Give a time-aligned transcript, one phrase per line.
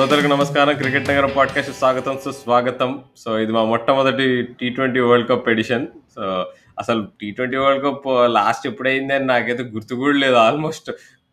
[0.00, 0.74] శ్రోతలకు నమస్కారం.
[0.80, 2.90] క్రికెట్ నగర పాడ్కాస్ట్ స్వాగతం సుస్వాగతం.
[3.22, 4.26] సో ఇది మా మొట్టమొదటి
[4.60, 6.22] T twenty World Cup edition so
[6.82, 10.36] అసలు T twenty World Cup last ఎప్పుడైంది అని నాకైతే గుర్తు కూడా లేదు.
[10.44, 10.88] Almost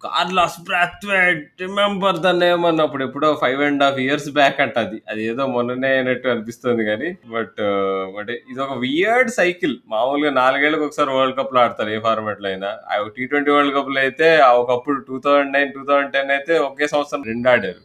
[0.05, 4.99] Carlos Brathwaite remember the name అన్నప్పుడు ఎప్పుడో five and half years back అంట అది.
[5.11, 10.87] అది ఏదో మొన్ననే అయినట్టు అనిపిస్తుంది కానీ బట్ uh, అంటే ఇది ఒక వియర్డ్ సైకిల్ మామూలుగా నాలుగేళ్ళకి
[10.89, 12.71] ఒకసారి వరల్డ్ కప్లో ఆడతారు ఏ ఫార్మాట్లో అయినా.
[13.17, 14.29] టీ ట్వంటీ వరల్డ్ కప్లో అయితే
[14.61, 17.83] ఒకప్పుడు two thousand nine two thousand ten అయితే ఒకే సంవత్సరం రెండు ఆడారు.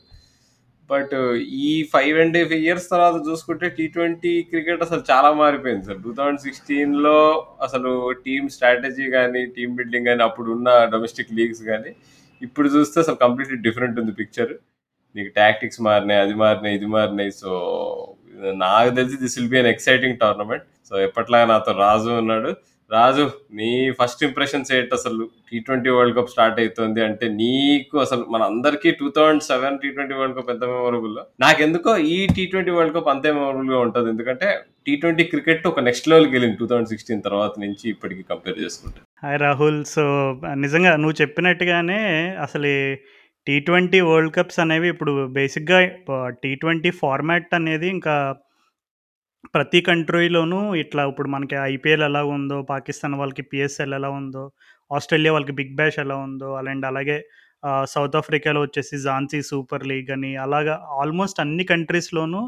[0.90, 1.14] బట్
[1.64, 6.00] ఈ ఫైవ్ అండ్ హాఫ్ ఇయర్స్ తర్వాత చూసుకుంటే టీ ట్వంటీ క్రికెట్ అసలు చాలా మారిపోయింది సార్.
[6.04, 7.18] టూ థౌజండ్ సిక్స్టీన్లో
[7.62, 7.92] అసలు
[8.26, 11.92] టీమ్ స్ట్రాటజీ కానీ టీమ్ బిల్డింగ్ కానీ అప్పుడు ఉన్న డొమెస్టిక్ లీగ్స్ కానీ
[12.42, 14.52] ఇప్పుడు చూస్తే అసలు కంప్లీట్లీ డిఫరెంట్ ఉంది పిక్చర్.
[15.16, 17.30] నీకు టాక్టిక్స్ మారినాయి అది మారినాయి ఇది మారినాయి.
[17.30, 17.50] సో
[18.64, 20.64] నాకు తెలిసి this will be an exciting tournament.
[20.88, 22.52] So ఎప్పట్లాగా నాతో రాజు ఉన్నాడు.
[22.94, 23.24] రాజు
[23.58, 25.24] నీ ఫస్ట్ ఇంప్రెషన్స్ ఏంటి అసలు?
[25.48, 29.88] T twenty World Cup start అవుతుంది అంటే నీకు అసలు మన అందరికీ two thousand seven T
[29.94, 34.10] twenty World Cup ఎంత మెమొరబుల్ నాకెందుకో ఈ టీ ట్వంటీ వరల్డ్ కప్ అంతే మెమొరబుల్గా ఉంటుంది.
[34.14, 34.48] ఎందుకంటే
[34.86, 39.00] టీ ట్వంటీ క్రికెట్ ఒక నెక్స్ట్ లెవెల్కి వెళ్ళింది టూ థౌసండ్ సిక్స్టీన్ తర్వాత నుంచి ఇప్పటికి కంపేర్ చేసుకుంటే.
[39.24, 40.04] హాయ్ రాహుల్ సో
[40.66, 42.00] నిజంగా నువ్వు చెప్పినట్టుగానే
[42.46, 42.72] అసలు
[43.46, 45.78] టీ ట్వంటీ వరల్డ్ కప్స్ అనేవి ఇప్పుడు బేసిక్గా
[46.42, 48.16] టీ ట్వంటీ ఫార్మాట్ అనేది ఇంకా
[49.50, 54.44] ప్రతి కంట్రీలోనూ ఇట్లా ఇప్పుడు మనకి ఐపీఎల్ ఎలా ఉందో పాకిస్తాన్ వాళ్ళకి పిఎస్ఎల్ ఎలా ఉందో
[54.90, 57.16] ఆస్ట్రేలియా వాళ్ళకి బిగ్ బ్యాష్ ఎలా ఉందో అండ్ అలాగే
[57.84, 62.40] సౌత్ ఆఫ్రికాలో వచ్చేసి జాన్సీ సూపర్ లీగ్ అని అలాగా ఆల్మోస్ట్ అన్ని కంట్రీస్లోనూ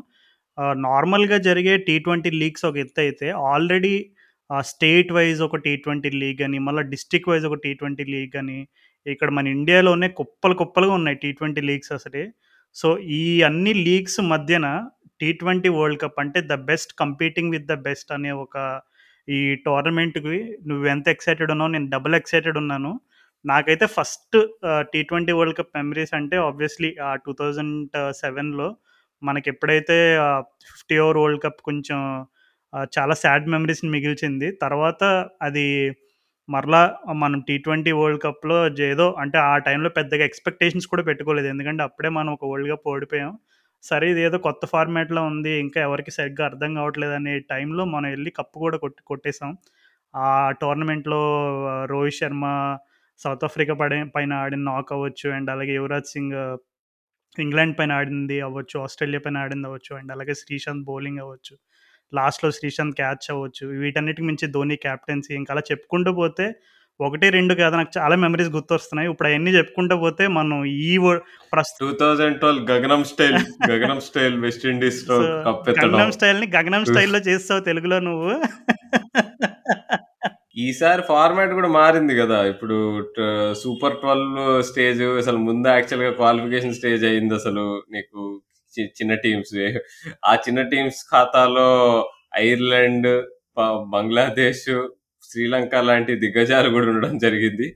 [0.86, 3.94] నార్మల్గా జరిగే టీ ట్వంటీ లీగ్స్ ఒక ఎత్తు అయితే ఆల్రెడీ
[4.50, 8.58] స్టేట్ వైజ్ ఒక టీ ట్వంటీ లీగ్ అని మళ్ళీ డిస్టిక్ వైజ్ ఒక టీ ట్వంటీ లీగ్ అని
[9.06, 12.22] ఇక్కడ మన ఇండియాలోనే కుప్పలు కుప్పలుగా ఉన్నాయి టీ ట్వంటీ లీగ్స్ అసలు.
[12.76, 14.66] సో ఈ అన్ని లీగ్స్ మధ్యన
[15.20, 18.56] టీ ట్వంటీ వరల్డ్ కప్ అంటే the best competing with the best అనే ఒక
[19.28, 22.92] ఈ టోర్నమెంట్కి నువ్వు ఎంత ఎక్సైటెడ్ ఉన్నావు నేను డబుల్ ఎక్సైటెడ్ ఉన్నాను.
[23.44, 24.36] నాకైతే first
[24.92, 28.68] T twenty World Cup memories అంటే ఆబ్వియస్లీ ఆ టూ థౌజండ్ సెవెన్లో
[29.22, 29.96] మనకి ఎప్పుడైతే
[30.70, 31.98] ఫిఫ్టీ ఓవర్ వరల్డ్ కప్ కొంచెం
[32.96, 34.48] చాలా సాడ్ మెమరీస్ని మిగిల్చింది.
[34.64, 35.02] తర్వాత
[35.46, 35.66] అది
[36.48, 36.80] మరలా
[37.22, 38.56] మనం టీ ట్వంటీ వరల్డ్ కప్లో
[38.92, 41.48] ఏదో అంటే ఆ టైంలో పెద్దగా ఎక్స్పెక్టేషన్స్ కూడా పెట్టుకోలేదు.
[41.52, 43.32] ఎందుకంటే అప్పుడే మనం ఒక వరల్డ్ కప్ ఓడిపోయాం.
[43.84, 48.30] సరే ఇది ఏదో కొత్త ఫార్మాట్లో ఉంది ఇంకా ఎవరికి సరిగ్గా అర్థం కావట్లేదు అనే టైంలో మనం వెళ్ళి
[48.30, 49.50] కప్పు కూడా కొట్టి కొట్టేసాం.
[50.14, 50.28] ఆ
[50.62, 51.20] టోర్నమెంట్లో
[51.92, 52.44] రోహిత్ శర్మ
[53.20, 56.36] సౌత్ ఆఫ్రికా పడే పైన ఆడిన నాక్ అవ్వచ్చు అండ్ అలాగే యువరాజ్ సింగ్
[57.36, 61.54] ఇంగ్లాండ్ పైన ఆడింది అవ్వచ్చు ఆస్ట్రేలియా పైన ఆడింది అవ్వచ్చు అండ్ అలాగే శ్రీశాంత్ బౌలింగ్ అవ్వచ్చు
[62.12, 63.64] లాస్ట్లో శ్రీశాంత్ క్యాచ్ అవ్వచ్చు.
[63.82, 66.46] వీటన్నిటికి మించి ధోని క్యాప్టెన్సీ ఇంకా అలా చెప్పుకుంటూ పోతే
[67.00, 67.74] ఒకటి రెండు కాదు.
[67.76, 69.10] నాకు చాలా మెమరీస్ గుర్తొస్తున్నాయి.
[69.10, 70.92] ఇప్పుడు అవన్నీ చెప్పుకుంటూ పోతే మనం ఈ
[71.80, 73.38] two thousand twelve Gangnam style
[73.70, 78.32] Gangnam style West Indies Gangnam స్టైల్ని గగనం స్టైల్లో చేస్తావు తెలుగులో నువ్వు.
[80.56, 82.44] ఈసారి ఫార్మాట్ కూడా మారింది కదా.
[82.44, 82.76] ఇప్పుడు
[83.52, 88.20] సూపర్ ట్వెల్వ్ స్టేజ్ అసలు ముందు యాక్చువల్గా క్వాలిఫికేషన్ స్టేజ్ అయింది అసలు నీకు
[88.80, 89.54] చిన్న టీమ్స్
[90.24, 91.70] ఆ చిన్న టీమ్స్ ఖాతాలో
[92.36, 93.08] ఐర్లాండ్
[93.90, 94.68] బంగ్లాదేశ్
[95.34, 97.68] శ్రీలంక లాంటి దిగ్గజాలు కూడా ఉండడం జరిగింది.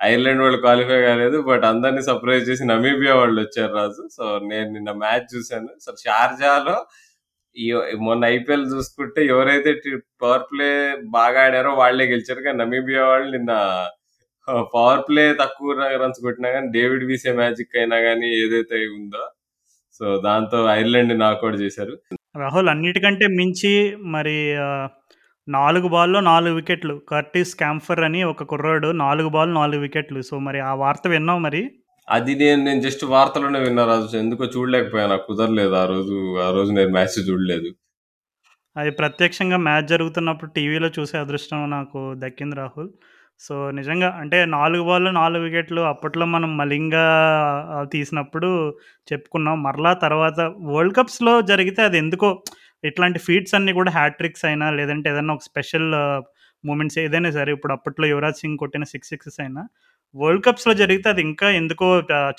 [0.00, 4.02] ఐర్లాండ్ వాళ్ళు క్వాలిఫై కాలేదు బట్ అందరినీ సర్ప్రైజ్ చేసి నమీబియా వాళ్ళు వచ్చారు రాజు.
[4.16, 5.70] సో నేను నిన్న మ్యాచ్ చూశాను.
[5.84, 6.76] సో షార్జాలో
[8.06, 9.72] మొన్న ఐపీఎల్ చూసుకుంటే ఎవరైతే
[10.22, 10.70] పవర్ ప్లే
[11.18, 12.40] బాగా ఆడారో వాళ్ళే గెలిచారు.
[12.46, 13.52] కానీ నమీబియా వాళ్ళు నిన్న
[14.74, 19.22] పవర్ ప్లే తక్కువ రన్స్ కొట్టినా కానీ డేవిడ్ వీసే మ్యాజిక్ అయినా కానీ ఏదైతే ఉందో
[19.98, 21.94] సో దాంతో ఐర్లాండ్ నాకౌట్ చేశారు.
[22.42, 23.72] రాహుల్ అన్నిటికంటే మించి
[24.14, 24.36] మరి
[25.48, 27.00] నాలుగు బాల్లో నాలుగు వికెట్లు.
[27.08, 30.22] కర్టిస్ క్యాంఫర్ అని ఒక కుర్రాడు నాలుగు బాల్ నాలుగు వికెట్లు.
[30.22, 31.70] సో మరి ఆ వార్త విన్నావు మరి?
[32.10, 34.16] అది నేను నేను జస్ట్ వార్తలోనే విన్నా రాజు.
[34.16, 36.38] ఎందుకో చూడలేకపోయా నాకు కుదరలేదు ఆ రోజు.
[36.38, 37.70] ఆ రోజు నేను మ్యాచ్ చూడలేదు.
[38.76, 42.88] అది ప్రత్యక్షంగా మ్యాచ్ జరుగుతున్నప్పుడు టీవీలో చూసే అదృష్టం నాకు దక్కింది రాహుల్.
[43.40, 47.04] సో నిజంగా అంటే నాలుగు బాల్ నాలుగు వికెట్లు అప్పట్లో మనం మలింగా
[47.92, 48.78] తీసినప్పుడు
[49.12, 49.62] చెప్పుకున్నాం.
[49.62, 52.42] మరలా తర్వాత వరల్డ్ కప్స్లో జరిగితే అది ఎందుకో
[52.84, 55.88] ఇట్లాంటి ఫీట్స్ అన్నీ కూడా హ్యాట్రిక్స్ అయినా లేదంటే ఏదైనా ఒక స్పెషల్
[56.64, 59.62] మూమెంట్స్ ఏదైనా సరే ఇప్పుడు అప్పట్లో యువరాజ్ సింగ్ కొట్టిన సిక్స్ సిక్సెస్ అయినా
[60.14, 61.86] వరల్డ్ కప్స్లో జరిగితే అది ఇంకా ఎందుకో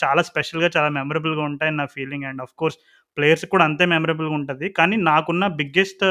[0.03, 2.77] చాలా స్పెషల్గా చాలా మెమరబుల్గా ఉంటాయి నా feeling and of course
[3.17, 4.69] players కూడా అంతే మెమరబుల్గా ఉంటుంది.
[4.69, 6.03] కానీ నాకున్న బిగ్గెస్ట్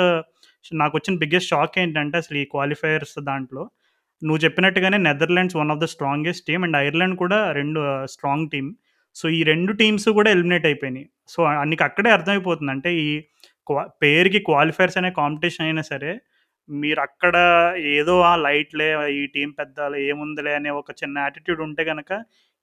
[0.72, 3.70] నాకు వచ్చిన బిగ్గెస్ట్ షాక్ ఏంటంటే అసలు ఈ క్వాలిఫైయర్స్ దాంట్లో.
[4.22, 8.74] నువ్వు చెప్పినట్టుగానే Netherlands one of the strongest team and Ireland కూడా రెండు స్ట్రాంగ్ టీమ్
[9.14, 11.08] సో ఈ రెండు టీమ్స్ కూడా ఎలిమినేట్ అయిపోయినాయి.
[11.28, 12.70] సో నీకు అక్కడే అర్థమైపోతుంది.
[12.70, 13.08] అంటే ఈ
[13.66, 16.12] క్వా పేరుకి క్వాలిఫైర్స్ అనే కాంపిటీషన్ అయినా సరే
[16.68, 17.36] మీరు అక్కడ
[17.78, 22.12] ఏదో ఆ లైట్లే ఈ టీం పెద్ద ఏముందిలే అనే ఒక చిన్న యాటిట్యూడ్ ఉంటే కనుక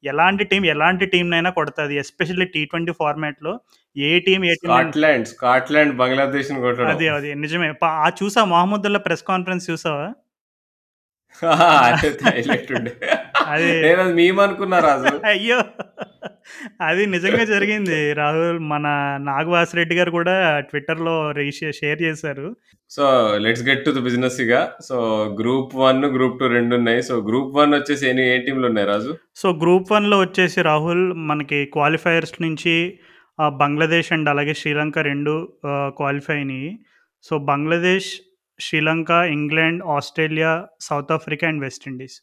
[0.03, 1.95] ఎలాంటి టీం ఎలాంటి టీంనైనా కొడుతుంది.
[1.95, 3.51] ఎస్పెషల్లీ టీ ట్వంటీ ఫార్మాట్లో
[3.95, 6.49] a team a team Scotland Scotland Bangladesh
[6.93, 7.69] అది అది నిజమే.
[7.83, 10.07] ఆ చూసా మహమ్మద్ల్లా ప్రెస్ కాన్ఫరెన్స్ చూసావా?
[11.43, 12.93] హైలైట్ ఉండే
[13.45, 13.71] అది
[14.13, 15.63] మేము అనుకున్నా రాజు అయ్యో
[16.81, 18.13] అది నిజంగా జరిగింది.
[18.13, 18.87] రాహుల్ మన
[19.21, 22.55] నాగు వాసిరెడ్డి గారు కూడా ట్విట్టర్‌లో రీషే షేర్ చేశారు.
[22.89, 23.03] So,
[23.37, 24.67] let's get to the business ఇగ.
[24.81, 24.97] సో,
[25.41, 27.03] గ్రూప్ 1, గ్రూప్ 2 రెండున్నాయి.
[27.03, 29.17] సో, గ్రూప్ 1 వచ్చేసి ఎన్ని ఏ టీమ్‌లున్నాయి రాజు?
[29.35, 32.99] సో, గ్రూప్ 1లో వచ్చేసి రాహుల్ మనకి క్వాలిఫైయర్స్ నుంచి
[33.39, 35.35] ఆహ్, బంగ్లాదేశ్ అండ్ అలాగే Sri Lanka 2
[35.65, 36.79] ah, qualify అయినియి.
[37.23, 38.11] So, Bangladesh,
[38.61, 42.17] Sri Lanka, England, Australia, South Africa and West Indies.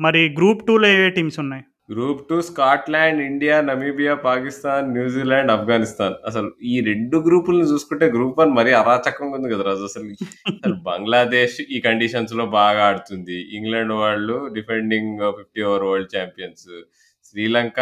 [0.00, 1.64] మరి గ్రూప్ టూలో ఏ ఏ టీమ్స్ ఉన్నాయి?
[1.92, 6.14] Group two Scotland, India, Namibia, Pakistan, New Zealand, Afghanistan.
[6.26, 10.04] అసలు ఈ రెండు గ్రూపులను చూసుకుంటే గ్రూప్ వన్ మరీ అరాచకంగా ఉంది కదా రాజు అసలు.
[10.50, 13.38] అసలు బంగ్లాదేశ్ ఈ కండిషన్స్లో బాగా ఆడుతుంది.
[13.56, 16.68] ఇంగ్లాండ్ వాళ్ళు defending 50 over world champions.
[17.30, 17.80] Sri Lanka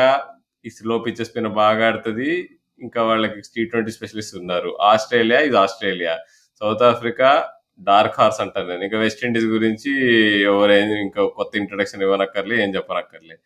[0.66, 2.30] ఈ స్లో పిచ్చెస్ పైన బాగా ఆడుతుంది
[2.80, 4.78] ఇంకా వాళ్ళకి టీ20 స్పెషలిస్ట్ ఉన్నారు.
[4.82, 6.18] ఆస్ట్రేలియా ఇది Australia.
[6.60, 7.28] South Africa
[7.88, 8.82] dark horse అంటాను నేను.
[8.86, 9.90] ఇంకా వెస్టిండీస్ గురించి
[10.50, 13.36] ఎవరైనా ఇంకా కొత్త ఇంట్రడక్షన్ ఇవ్వనక్కర్లే, ఏం చెప్పనక్కర్లే.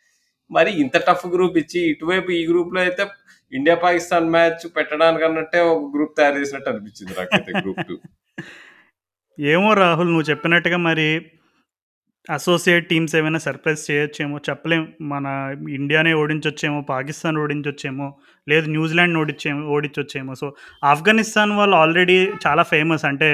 [0.50, 3.04] మరి ఇంత టఫ్ గ్రూప్ ఇచ్చి ఇటువైపు ఈ గ్రూప్లో అయితే
[3.52, 7.96] ఇండియా, పాకిస్తాన్ మ్యాచ్ పెట్టడానికన్నట్టే ఒక గ్రూప్ తయారు చేసినట్టు అనిపించింది నాకైతే గ్రూప్ టూ
[9.52, 11.06] ఏమో రాహుల్ నువ్వు చెప్పినట్టుగా మరి
[12.26, 14.82] అసోసియేట్ టీమ్స్ ఏమైనా సర్ప్రైజ్ చేయొచ్చేమో చెప్పలేం.
[15.02, 15.26] మన
[15.70, 18.06] ఇండియానే ఓడించొచ్చేమో, పాకిస్తాన్ ఓడించొచ్చేమో,
[18.46, 20.34] లేదు న్యూజిలాండ్‌ని ఓడించేమో ఓడించొచ్చేమో.
[20.34, 20.46] సో,
[20.84, 22.16] ఆఫ్ఘనిస్తాన్ వాళ్ళు ఆల్రెడీ
[22.46, 23.04] చాలా ఫేమస్.
[23.04, 23.28] అంటే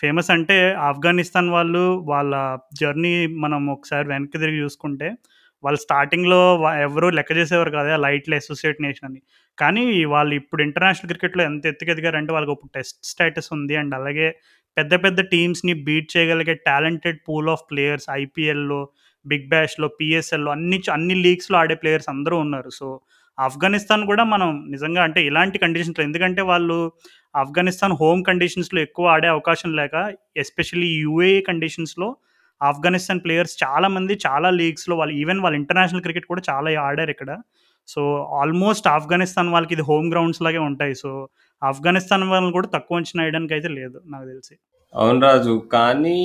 [0.00, 0.56] ఫేమస్ అంటే
[0.88, 2.34] ఆఫ్ఘనిస్తాన్ వాళ్ళు వాళ్ళ
[2.80, 5.08] జర్నీ మనం ఒకసారి వెనక్కి తిరిగి చూసుకుంటే
[5.64, 9.20] వాళ్ళు స్టార్టింగ్‌లో ఎవరూ ఎవరు లెక్క చేసేవారు కదా లైట్‌లీ అసోసియేట్ నేషన్ అని.
[9.58, 13.74] కానీ వాళ్ళు ఇప్పుడు ఇంటర్నేషనల్ క్రికెట్‌లో ఎంత ఎత్తుకెదిగారంటే వాళ్ళకి ఇప్పుడు టెస్ట్ స్టేటస్ ఉంది.
[13.76, 14.28] అండ్ అలాగే
[14.76, 18.80] పెద్ద పెద్ద టీమ్స్‌ని బీట్ చేయగలిగే టాలెంటెడ్ పూల్ ఆఫ్ ప్లేయర్స్ ఐపీఎల్‌లో,
[19.26, 22.70] బిగ్ బ్యాష్‌లో, పిఎస్ఎల్లో అన్ని అన్ని లీగ్స్‌లో ఆడే ప్లేయర్స్ అందరూ ఉన్నారు.
[22.70, 22.86] సో,
[23.38, 26.76] ఆఫ్ఘనిస్తాన్ కూడా మనం నిజంగా అంటే ఇలాంటి కండిషన్స్‌లో ఎందుకంటే వాళ్ళు
[27.34, 29.94] ఆఫ్ఘనిస్తాన్ హోమ్ కండిషన్స్‌లో ఎక్కువ ఆడే అవకాశం లేక
[30.36, 32.08] ఎస్పెషల్లీ యూఏ కండిషన్స్‌లో
[32.60, 37.30] ఆఫ్ఘనిస్తాన్ ప్లేయర్స్ చాలామంది చాలా లీగ్స్‌లో వాళ్ళు ఈవెన్ వాళ్ళు ఇంటర్నేషనల్ క్రికెట్ కూడా చాలా ఆడారు ఇక్కడ.
[37.88, 38.00] సో,
[38.40, 40.94] ఆల్మోస్ట్ ఆఫ్ఘనిస్తాన్ వాళ్ళకి ఇది హోమ్ గ్రౌండ్స్ లాగే ఉంటాయి.
[41.02, 41.10] సో,
[41.62, 44.54] ఆఫ్ఘనిస్తాన్ వాళ్ళని కూడా తక్కువ అంచనా వేయడానికి అయితే లేదు నాకు తెలిసి.
[44.94, 45.54] అవును రాజు.
[45.72, 46.18] కానీ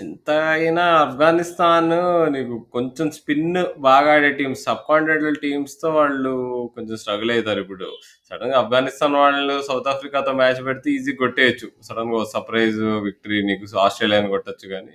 [0.00, 1.92] ఎంత అయినా ఆఫ్ఘనిస్తాన్
[2.34, 3.46] నీకు కొంచెం స్పిన్
[3.86, 6.32] బాగా ఆడే టీమ్స్ సబ్ కాంటినెంటల్ టీమ్స్‌తో వాళ్ళు
[6.74, 7.88] కొంచెం స్ట్రగుల్ అయితారు ఇప్పుడు.
[8.30, 11.68] సడెన్‌గా ఆఫ్ఘనిస్తాన్ వాళ్ళు సౌత్ ఆఫ్రికాతో మ్యాచ్ పెడితే ఈజీగా కొట్టేయొచ్చు.
[11.88, 14.94] సడెన్‌గా సర్ప్రైజ్ విక్టరీ నీకు ఆస్ట్రేలియాని కొట్టొచ్చు గానీ,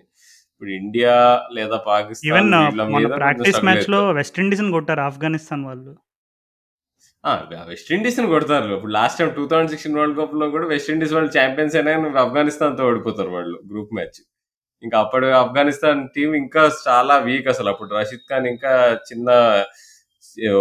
[0.51, 1.15] ఇప్పుడు ఇండియా
[1.53, 2.53] లేదా పాకిస్తాన్
[3.19, 4.17] ప్రాక్టీస్ మ్యాచ్‌లో అయితారు.
[4.19, 5.93] వెస్ట్ ఇండీస్‌ని కొట్టారు ఆఫ్ఘనిస్తాన్ వాళ్ళు.
[7.69, 8.67] వెస్టిండీస్ని కొడతారు.
[8.75, 12.83] ఇప్పుడు last time two thousand sixteen world కప్‌లో కూడా వెస్టిండీస్ వాళ్ళు ఛాంపియన్స్ అయినా గాని ఆఫ్ఘనిస్తాన్‌తో
[12.89, 14.19] ఓడిపోతారు వాళ్ళు గ్రూప్ మ్యాచ్.
[14.83, 17.69] ఇంకా అప్పుడు ఆఫ్ఘనిస్తాన్ టీం ఇంకా చాలా వీక్ అసలు.
[17.69, 18.71] అప్పుడు రషీద్ ఖాన్ ఇంకా
[19.09, 19.29] చిన్న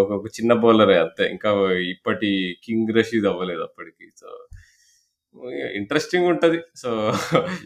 [0.02, 1.24] ఒక చిన్న బౌలరే అంతే.
[1.34, 1.50] ఇంకా
[1.92, 2.30] ఇప్పటి
[2.64, 4.06] కింగ్ రషీద్ అవ్వలేదు అప్పటికి.
[4.20, 4.28] సో,
[5.78, 6.58] ఇంట్రెస్టింగ్ ఉంటది.
[6.76, 6.90] సో,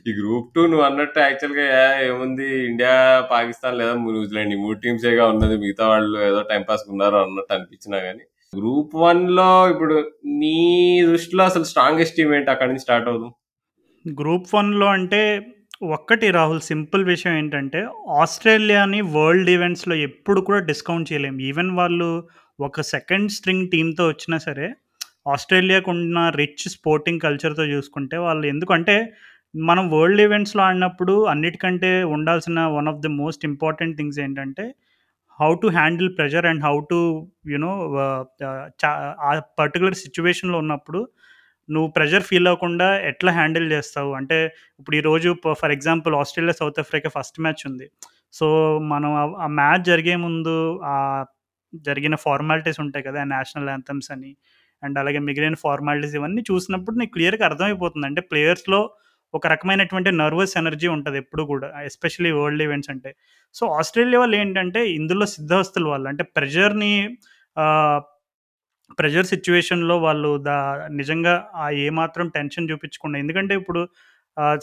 [0.08, 1.66] ఈ గ్రూప్ టూ నువ్వు అన్నట్టు యాక్చువల్‌గా
[2.08, 2.94] ఏముంది ఇండియా,
[3.32, 5.56] పాకిస్తాన్ లేదా న్యూజిలాండ్ ఈ మూడు టీమ్సేగా ఉన్నది.
[5.64, 8.24] మిగతా వాళ్ళు ఏదో టైం పాస్ ఉన్నారు అన్నట్టు అనిపించినా కానీ
[8.54, 9.96] గ్రూప్ 1లో ఇప్పుడు
[10.40, 10.56] నీ
[11.08, 12.50] దృష్టిలో అసలు స్ట్రాంగెస్ట్ టీమ్ ఏంటి?
[12.50, 13.32] అక్కడి నుంచి స్టార్ట్ అవుదాం.
[14.04, 15.22] గ్రూప్ 1లో అంటే
[15.92, 17.80] ఒక్కటి రాహుల్ సింపుల్ విషయం ఏంటంటే
[18.20, 21.36] ఆస్ట్రేలియాని వరల్డ్ ఈవెంట్స్‌లో ఎప్పుడు కూడా డిస్కౌంట్ చేయలేం.
[21.40, 22.08] ఈవెన్ వాళ్ళు
[22.58, 24.66] ఒక సెకండ్ స్ట్రింగ్ టీంతో వచ్చినా సరే
[25.26, 28.96] ఆస్ట్రేలియాకు ఉన్న రిచ్ స్పోర్టింగ్ కల్చర్‌తో చూసుకుంటే వాళ్ళు ఎందుకంటే
[29.64, 34.64] మనం వరల్డ్ ఈవెంట్స్‌లో ఆడినప్పుడు అన్నిటికంటే ఉండాల్సిన one of the most important things ఏంటంటే
[35.38, 36.98] how to handle pressure and how to
[37.48, 37.72] you know
[38.82, 38.90] చా
[39.22, 41.00] ఆ పర్టికులర్ సిచ్యువేషన్లో ఉన్నప్పుడు
[41.68, 44.14] నువ్వు ప్రెషర్ ఫీల్ అవ్వకుండా ఎట్లా హ్యాండిల్ చేస్తావు?
[44.14, 44.38] అంటే
[44.80, 45.28] ఇప్పుడు ఈరోజు
[45.60, 47.86] for example Australia, South Africa first match ఉంది.
[48.34, 48.46] సో,
[48.84, 50.54] మనం ఆ- మ్యాచ్ జరిగే ముందు
[50.86, 50.96] ఆ
[51.82, 53.24] జరిగిన ఫార్మాలిటీస్ ఉంటాయి కదా!
[53.26, 54.32] నేషనల్ యాంథమ్స్ అని
[54.82, 58.06] అండ్ అలాగే మిగిలిన ఫార్మాలిటీస్ ఇవన్నీ చూసినప్పుడు నీకు క్లియర్‌గా అర్థమైపోతుంది.
[58.06, 58.80] అంటే ప్లేయర్స్‌లో
[59.34, 61.68] ఒక రకమైనటువంటి నర్వస్ ఎనర్జీ ఉంటుంది ఎప్పుడు కూడా.
[61.88, 63.10] ఎస్పెషల్లీ వరల్డ్ ఈవెంట్స్ అంటే.
[63.54, 66.08] సో, ఆస్ట్రేలియా వాళ్ళు ఏంటంటే ఇందులో సిద్ధహస్తులు వాళ్ళు.
[66.12, 66.92] అంటే ప్రెషర్‌ని
[68.98, 70.56] ప్రెషర్ సిచ్యువేషన్లో వాళ్ళు దా
[70.98, 73.80] నిజంగా ఆ ఏమాత్రం టెన్షన్ చూపించకుండా ఎందుకంటే ఇప్పుడు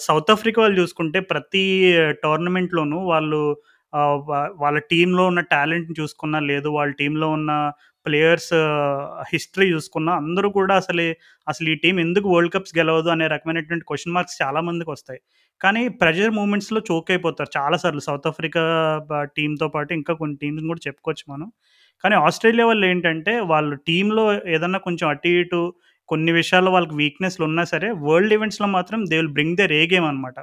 [0.06, 1.64] సౌత్ ఆఫ్రికా వాళ్ళు చూసుకుంటే ప్రతి
[2.24, 3.42] టోర్నమెంట్‌లోనూ వాళ్ళు
[4.62, 7.52] వాళ్ళ టీంలో ఉన్న టాలెంట్‌ని చూసుకున్నా, లేదు వాళ్ళ టీంలో ఉన్న
[8.06, 8.52] ప్లేయర్స్
[9.32, 11.06] హిస్టరీ చూసుకున్నా అందరూ కూడా అసలు
[11.48, 15.20] అసలు ఈ టీం ఎందుకు వరల్డ్ కప్స్ గెలవదు అనే రకమైనటువంటి క్వశ్చన్ మార్క్స్ చాలా మందికొస్తాయి.
[15.62, 18.02] కానీ ప్రెషర్ మూమెంట్స్‌లో చోక్ అయిపోతారు చాలా సార్లు.
[18.02, 18.64] సౌత్ ఆఫ్రికా
[19.38, 21.48] టీంతో పాటు ఇంకా కొన్ని టీమ్స్ కూడా చెప్పుకోవచ్చు మనం.
[22.04, 24.24] కానీ ఆస్ట్రేలియా వాళ్ళు ఏంటంటే వాళ్ళు టీంలో
[24.56, 25.62] ఏదన్నా కొంచెం అటు ఇటు
[26.10, 30.38] కొన్ని విషయాల్లో వాళ్ళకి వీక్‌నెస్‌లు ఉన్నా సరే వరల్డ్ ఈవెంట్స్‌లో మాత్రం they will bring their game అనమాట.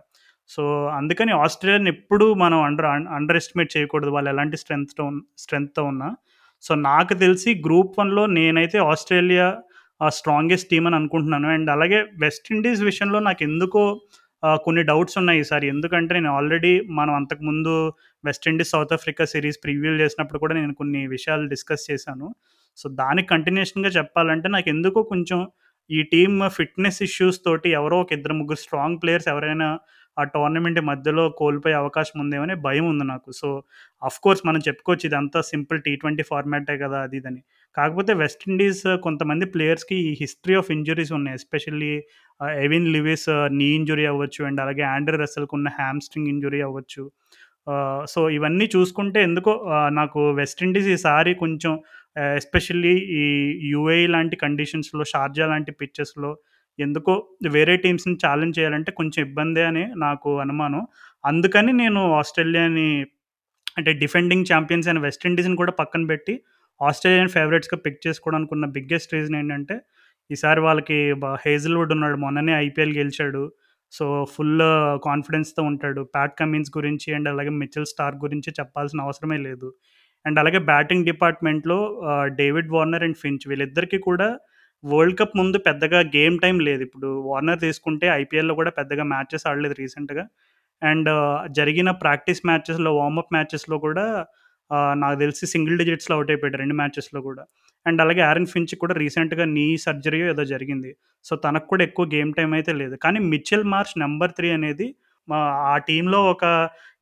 [0.50, 0.62] సో,
[0.98, 2.86] అందుకని ఆస్ట్రేలియాని ఎప్పుడూ మనం అండర్
[3.16, 4.10] అండర్ ఎస్టిమేట్ చేయకూడదు.
[4.10, 6.08] వాళ్ళు ఎలాంటి స్ట్రెంగ్త్‌తో ఉన్ స్ట్రెంగ్త్‌తో ఉన్నా.
[6.62, 9.46] సో, నాకు తెలిసి గ్రూప్ వన్లో నేనైతే ఆస్ట్రేలియా
[10.00, 11.48] స్ట్రాంగెస్ట్ టీమ్ అని అనుకుంటున్నాను.
[11.48, 13.82] అండ్ అలాగే వెస్టిండీస్ విషయంలో నాకు ఎందుకో
[14.62, 15.66] కొన్ని డౌట్స్ ఉన్నాయి ఈసారి.
[15.68, 17.72] ఎందుకంటే నేను ఆల్రెడీ మనం అంతకుముందు
[18.24, 22.28] West Indies South Africa series preview చేసినప్పుడు కూడా నేను కొన్ని విషయాలు డిస్కస్ చేశాను.
[22.78, 25.40] సో, దానికి కంటిన్యూషన్‌గా చెప్పాలంటే నాకు ఎందుకో కొంచెం
[25.90, 29.68] ఈ టీమ్ ఫిట్‌నెస్ ఇష్యూస్ తోటి ఎవరో ఒక ఇద్దరు, ముగ్గురు స్ట్రాంగ్ ప్లేయర్స్ ఎవరైనా
[30.18, 33.30] ఆ టోర్నమెంట్ మధ్యలో కోల్పోయే అవకాశం ఉందేమో భయం ఉంది నాకు.
[33.32, 33.48] సో,
[34.02, 35.98] ఆఫ్‌కోర్స్ మనం చెప్పుకోవచ్చు ఇదంతా సింపుల్ టీ20
[36.30, 37.00] ఫార్మాటే కదా!
[37.02, 37.42] అది ఇదని.
[37.76, 41.36] కాకపోతే వెస్టిండీస్ కొంతమంది ప్లేయర్స్‌కి ఈ హిస్టరీ ఆఫ్ ఇంజురీస్ ఉన్నాయి.
[41.36, 41.92] Especially
[42.60, 45.18] Evin Lewis knee injury అవ్వచ్చు అండ్ అలాగే ఆండ్రే
[45.52, 47.04] ఉన్న హ్యామ్‌స్ట్రింగ్ ఇంజురీ అవ్వచ్చు.
[48.06, 49.52] సో, ఇవన్నీ చూసుకుంటే ఎందుకో
[49.92, 51.72] నాకు వెస్టిండీస్ ఈసారి కొంచెం
[52.36, 53.24] ఎస్పెషల్లీ ఈ
[53.72, 56.30] యూఏఈ లాంటి కండిషన్స్‌లో, షార్జా లాంటి పిచ్చెస్లో
[56.78, 57.14] ఎందుకో
[57.54, 60.82] వేరే టీమ్స్‌ని ఛాలెంజ్ చేయాలంటే కొంచెం ఇబ్బందే అని నాకు అనుమానం.
[61.24, 62.88] అందుకని నేను ఆస్ట్రేలియాని
[63.76, 66.34] అంటే డిఫెండింగ్ ఛాంపియన్స్ అయిన వెస్ట్ ఇండీస్‌ని కూడా పక్కన పెట్టి
[66.80, 69.76] ఆస్ట్రేలియన్ ఫేవరెట్స్‌గా పిక్ చేసుకోవడానికి ఉన్న బిగ్గెస్ట్ రీజన్ ఏంటంటే
[70.30, 72.16] ఈసారి వాళ్ళకి బ హేజల్‌వుడ్ ఉన్నాడు.
[72.18, 73.42] మొన్ననే ఐపీఎల్ గెలిచాడు.
[73.92, 74.04] సో,
[74.34, 74.62] ఫుల్
[75.06, 76.02] కాన్ఫిడెన్స్‌తో ఉంటాడు.
[76.14, 79.68] ప్యాట్ కమిన్స్ గురించి అండ్ అలాగే మిచెల్ స్టార్క్ గురించి చెప్పాల్సిన అవసరమే లేదు.
[80.24, 81.78] అండ్ అలాగే బ్యాటింగ్ డిపార్ట్‌మెంట్‌లో
[82.10, 84.28] ఆహ్, డేవిడ్ వార్నర్ అండ్ ఫించ్ వీళ్ళిద్దరికీ కూడా
[84.84, 86.82] వరల్డ్ కప్ ముందు పెద్దగా గేమ్ టైం లేదు.
[86.86, 90.24] ఇప్పుడు వార్నర్ తీసుకుంటే ఐపీఎల్‌లో కూడా పెద్దగా మ్యాచెస్ ఆడలేదు రీసెంట్‌గా.
[90.82, 91.08] అండ్
[91.52, 94.04] జరిగిన ప్రాక్టీస్ మ్యాచెస్‌లో, వార్మప్ మ్యాచెస్‌లో కూడా
[95.02, 97.42] నాకు తెలిసి సింగిల్ డిజిట్స్‌లో అవుట్ అయిపోయాడు రెండు మ్యాచెస్‌లో కూడా.
[97.86, 100.90] అండ్ అలాగే ఆరన్ ఫించ్ కూడా రీసెంట్‌గా నీ సర్జరీ ఏదో జరిగింది.
[101.24, 102.96] సో, తనకు కూడా ఎక్కువ గేమ్ టైం అయితే లేదు.
[103.04, 104.88] కానీ మిచెల్ మార్చ్ నెంబర్ త్రీ అనేది
[105.28, 106.44] మా ఆ టీంలో ఒక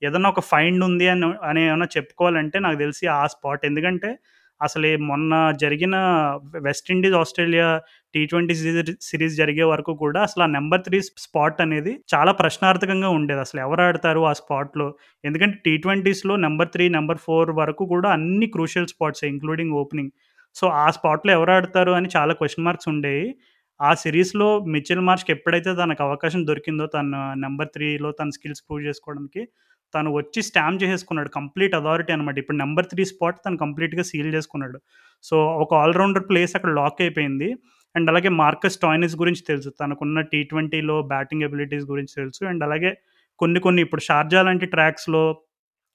[0.02, 3.62] ఏదన్నా ఒక ఫైండ్ ఉంది అని అని ఏమైనా చెప్పుకోవాలంటే నాకు తెలిసి ఆ స్పాట్.
[3.68, 4.10] ఎందుకంటే
[4.60, 5.96] అసలే మొన్న జరిగిన
[6.66, 7.66] West Indies Australia
[8.14, 8.54] T twenty
[9.06, 13.40] series జరిగే వరకు కూడా అసలు ఆ నెంబర్ త్రీ స్పాట్ అనేది చాలా ప్రశ్నార్థకంగా ఉండేది.
[13.40, 14.86] అసలు ఎవరు ఆడతారు ఆ స్పాట్‌లో?
[15.24, 20.12] ఎందుకంటే టీ ట్వంటీస్లో నెంబర్ త్రీ నెంబర్ ఫోర్ వరకు కూడా అన్ని crucial spots including opening.
[20.56, 23.26] So, ఆ స్పాట్‌లో ఎవరు ఆడతారు అని చాలా క్వశ్చన్ మార్క్స్ ఉండేవి
[23.80, 27.10] ఆ సిరీస్‌లో మిచెల్ మార్చ్కి ఎప్పుడైతే తనకు అవకాశం దొరికిందో తన
[27.42, 29.42] నెంబర్ త్రీలో తన స్కిల్స్ ప్రూవ్ చేసుకోవడానికి
[29.96, 31.30] తను వచ్చి స్టాంప్ చేసేసుకున్నాడు.
[31.30, 32.38] కంప్లీట్ అథారిటీ అనమాట.
[32.38, 34.78] ఇప్పుడు నెంబర్ త్రీ స్పాట్ తను కంప్లీట్‌గా సీల్ చేసుకున్నాడు.
[35.24, 37.48] సో, ఒక ఆల్ రౌండర్ ప్లేస్ అక్కడ లాక్ అయిపోయింది.
[37.94, 39.70] అండ్ అలాగే మార్కస్ టాయినిస్ గురించి తెలుసు.
[39.80, 42.44] తనకున్న టీ20లో బ్యాటింగ్ ఎబిలిటీస్ గురించి తెలుసు.
[42.46, 42.90] అండ్ అలాగే
[43.40, 45.22] కొన్ని కొన్ని ఇప్పుడు షార్జా లాంటి ట్రాక్స్‌లో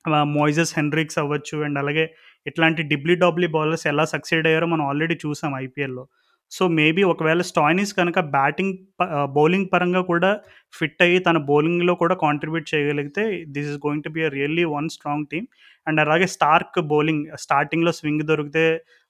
[0.05, 0.27] ఆహ్,
[0.75, 2.05] హెన్రిక్స్ అవ్వచ్చు అండ్ అలాగే
[2.45, 6.03] ఇట్లాంటి డిబ్లీ డాబ్లీ బౌలర్స్ ఎలా సక్సెడ్ అయ్యారో మనం ఆల్రెడీ చూసాం ఐపీఎల్‌లో.
[6.51, 9.03] సో, మేబీ ఒకవేళ స్టాయినిస్ కనుక బ్యాటింగ్ ప
[9.35, 10.31] బౌలింగ్ పరంగా కూడా
[10.73, 13.23] ఫిట్ అయ్యి తన బౌలింగ్‌లో కూడా కాంట్రిబ్యూట్ చేయగలిగితే
[13.55, 15.47] this is going to be a really one strong team.
[15.87, 18.65] And అలాగే స్టార్క్ బౌలింగ్ స్టార్టింగ్‌లో స్వింగ్ దొరికితే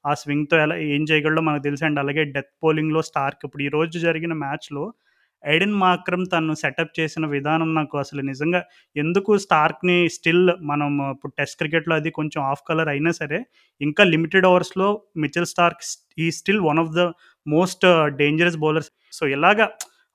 [0.05, 1.85] ఆ స్వింగ్‌తో ఎలా ఏం చేయగలడో మనకు తెలుసు.
[1.89, 4.85] అండ్ అలాగే డెత్ బౌలింగ్‌లో స్టార్క్ ఇప్పుడు ఈరోజు జరిగిన మ్యాచ్‌లో
[5.43, 8.59] ఎడెన్ మాక్రమ్ తను సెటప్ చేసిన విధానం నాకు అసలు నిజంగా
[8.95, 13.39] ఎందుకు స్టార్క్‌ని స్టిల్ మనం ఇప్పుడు టెస్ట్ క్రికెట్‌లో అది కొంచెం ఆఫ్ కలర్ అయినా సరే,
[13.81, 14.89] ఇంకా లిమిటెడ్ ఓవర్స్‌లో
[15.23, 15.81] మిచెల్ స్టార్క్
[16.17, 17.03] ఈ still one of the
[17.45, 17.85] most
[18.17, 18.89] dangerous bowlers.
[19.13, 19.65] So, ఇలాగా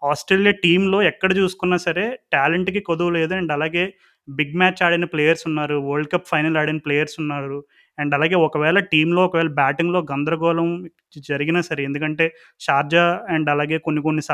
[0.02, 3.34] ఆస్ట్రేలియా టీంలో ఎక్కడ చూసుకున్నా సరే టాలెంట్‌కి కొదువు లేదు.
[3.34, 3.84] అండ్ అలాగే
[4.28, 5.76] బిగ్ మ్యాచ్ ఆడిన ప్లేయర్స్ ఉన్నారు.
[5.88, 7.58] వరల్డ్ కప్ ఫైనల్ ఆడిన ప్లేయర్స్ ఉన్నారు.
[7.98, 10.68] అండ్ అలాగే ఒకవేళ టీంలో ఒకవేళ బ్యాటింగ్‌లో గందరగోళం
[11.24, 12.26] జరిగినా సరే ఎందుకంటే
[12.60, 14.24] షార్జా అండ్ అలాగే కొన్ని కొన్ని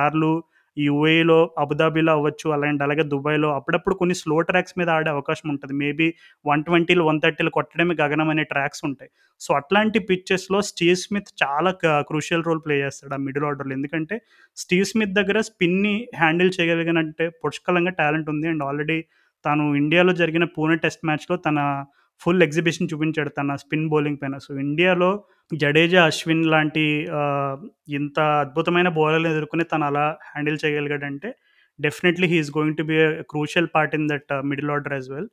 [0.77, 2.47] ఈ యూఏఈలో, అబుదాబిలో అవ్వచ్చు.
[2.55, 6.07] అలాంటి అలాగే దుబాయ్‌లో అప్పుడప్పుడు కొన్ని స్లో ట్రాక్స్ మీద ఆడే అవకాశం ఉంటుంది మేబీ
[6.45, 9.11] 120లు, 130లు కొట్టడమే గగనం అనే ట్రాక్స్ ఉంటాయి.
[9.41, 11.73] సో, అట్లాంటి పిచ్చెస్లో స్టీవ్ స్మిత్ చాలా
[12.09, 13.75] క్రూషియల్ రోల్ ప్లే చేస్తాడు ఆ మిడిల్ ఆర్డర్‌లో.
[13.79, 14.17] ఎందుకంటే
[14.57, 18.49] స్టీవ్ స్మిత్ దగ్గర స్పిన్‌ని హ్యాండిల్ చేయగలిగినంటే పుష్కలంగా టాలెంట్ ఉంది.
[18.49, 18.99] అండ్ ఆల్రెడీ
[19.45, 21.59] తను ఇండియాలో జరిగిన పూణె టెస్ట్ మ్యాచ్‌లో తన
[22.23, 24.35] ఫుల్ ఎగ్జిబిషన్ చూపించాడు తన స్పిన్ బౌలింగ్ పైన.
[24.39, 25.11] సో, ఇండియాలో
[25.51, 26.85] జడేజా, అశ్విన్ లాంటి
[27.99, 31.31] ఇంత అద్భుతమైన బౌలర్లు ఎదుర్కొని తను అలా handle చేయగలిగాడంటే
[31.79, 32.97] definitely he's going to be
[33.33, 35.29] crucial part in that middle order as well.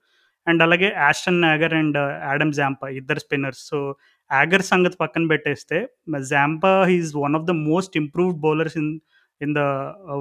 [0.48, 3.62] And అలాగే Ashton Agar and Adam Zampa ఇద్దరు స్పిన్నర్స్.
[3.72, 3.78] సో,
[4.32, 5.78] యాగర్ సంగతి పక్కన పెట్టేస్తే
[6.32, 8.92] Zampa he's one of the most improved bowlers in
[9.42, 9.62] in the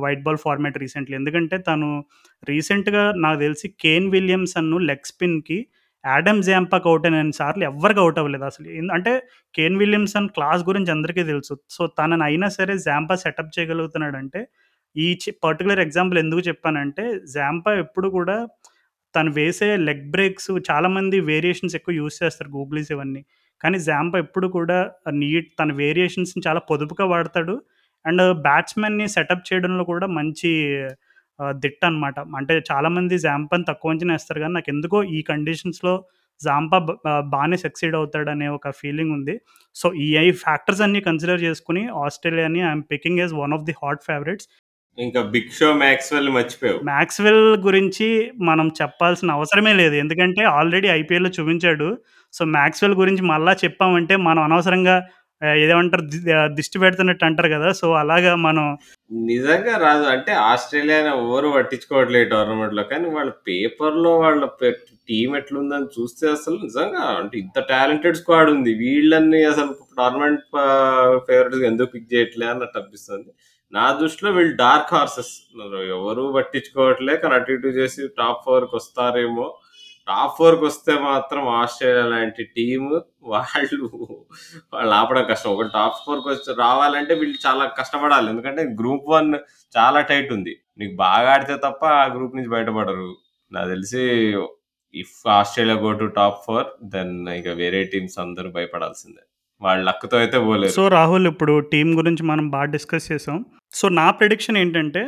[0.02, 1.14] white ball format recently.
[1.20, 1.88] ఎందుకంటే తను
[2.42, 5.58] రీసెంట్‌గా నాకు తెలిసి కేన్ విలియమ్సన్‌ను లెగ్ స్పిన్‌కి
[6.05, 8.67] యాడమ్ జాంపాక్ ఔట్ అయిన సార్లు ఎవ్వరికి ఔట్ అవ్వలేదు అసలు.
[8.97, 9.12] అంటే
[9.55, 11.55] కేన్ విలియమ్సన్ క్లాస్ గురించి అందరికీ తెలుసు.
[11.69, 14.40] సో, తనని అయినా సరే జాంపా సెటప్ చేయగలుగుతున్నాడంటే
[14.97, 18.37] ఈ పర్టికులర్ పర్టిక్యులర్ ఎగ్జాంపుల్ ఎందుకు చెప్పానంటే జాంపా ఎప్పుడు కూడా
[19.14, 23.23] తను వేసే లెగ్ బ్రేక్స్ చాలామంది వేరియేషన్స్ ఎక్కువ యూజ్ చేస్తారు గూగుల్స్ ఇవన్నీ.
[23.61, 24.78] కానీ జాంపా ఎప్పుడు కూడా
[25.21, 27.55] నీట్ తన వేరియేషన్స్‌ని చాలా పొదుపుగా వాడతాడు.
[28.05, 30.50] అండ్ బ్యాట్స్‌మెన్‌ని సెటప్ చేయడంలో కూడా మంచి
[31.62, 32.16] దిట్ట అనమాట.
[32.38, 35.95] అంటే చాలామంది జాంపాని తక్కువ అంచనా ఏస్తారు గానీ నాకెందుకో ఈ కండిషన్స్‌లో
[36.40, 39.35] జాంపా బ ఆహ్, బానే సక్సీడ్ అవుతాడనే ఒక ఫీలింగ్ ఉంది.
[39.76, 43.75] సో, ఈ ఐ ఫ్యాక్టర్స్ అన్నీ కన్సిడర్ చేసుకొని ఆస్ట్రేలియాని I am picking as one of the
[43.80, 44.47] hot favourites.
[44.99, 46.78] ఇంకా 'బిగ్ షో' 'మాక్స్‌వెల్' మర్చిపోయావు.
[46.88, 48.07] మాక్స్‌వెల్ గురించి
[48.49, 49.97] మనం చెప్పాల్సిన అవసరమే లేదు.
[50.02, 51.88] ఎందుకంటే ఆల్రెడీ ఐపీఎల్‌లో చూపించాడు.
[52.35, 54.97] సో, మాక్స్‌వెల్ గురించి మళ్ళా చెప్పామంటే మనం అనవసరంగా
[55.42, 56.04] ఏదేమంటారు
[56.57, 58.64] దిష్టి పెడుతున్నట్టు అంటారు కదా సో, అలాగా మనం
[59.30, 60.04] నిజంగా రాదు.
[60.14, 64.75] అంటే ఆస్ట్రేలియా ఎవరు పట్టించుకోవట్లేదు టోర్నమెంట్లో కానీ వాళ్ళ పేపర్లో వాళ్ళ టీం
[65.11, 68.73] టీమ్ ఎట్లుందని చూస్తే అసలు నిజంగా అంటే ఇంత టాలెంటెడ్ స్క్వాడ్ ఉంది.
[68.83, 70.42] వీళ్ళని అసలు టోర్నమెంట్
[71.28, 73.30] ఫేవరెట్ ఎందుకు పిక్ చేయట్లే అన్నట్టు అనిపిస్తుంది.
[73.73, 75.33] నా దృష్టిలో వీళ్ళు డార్క్ హార్సెస్.
[75.97, 77.14] ఎవరు పట్టించుకోవట్లే.
[77.23, 79.47] కానీ అటు ఇటు చేసి టాప్ 4కి వస్తారేమో.
[80.09, 82.87] టాప్ ఫోర్కి వస్తే మాత్రం ఆస్ట్రేలియా లాంటి టీమ్
[83.33, 83.79] వాళ్ళు
[84.73, 85.50] వాళ్ళు ఆపడం కష్టం.
[85.55, 88.29] ఒకటి టాప్ ఫోర్కి వచ్చి రావాలంటే వీళ్ళు చాలా కష్టపడాలి.
[88.33, 89.31] ఎందుకంటే గ్రూప్ వన్
[89.75, 90.53] చాలా టైట్ ఉంది.
[90.79, 93.09] నీకు బాగా ఆడితే తప్ప ఆ గ్రూప్ నుంచి బయటపడరు.
[93.53, 94.03] నాకు తెలిసి
[94.95, 99.23] if Australia go to top four then ఇక వేరే టీమ్స్ అందరూ భయపడాల్సిందే.
[99.62, 103.38] వాళ్ళ లక్‌తో అయితే పోలేదు సో, రాహుల్ ఇప్పుడు టీం గురించి మనం బాగా డిస్కస్ చేసాం.
[103.75, 105.03] సో, నా ప్రిడిక్షన్ ఏంటంటే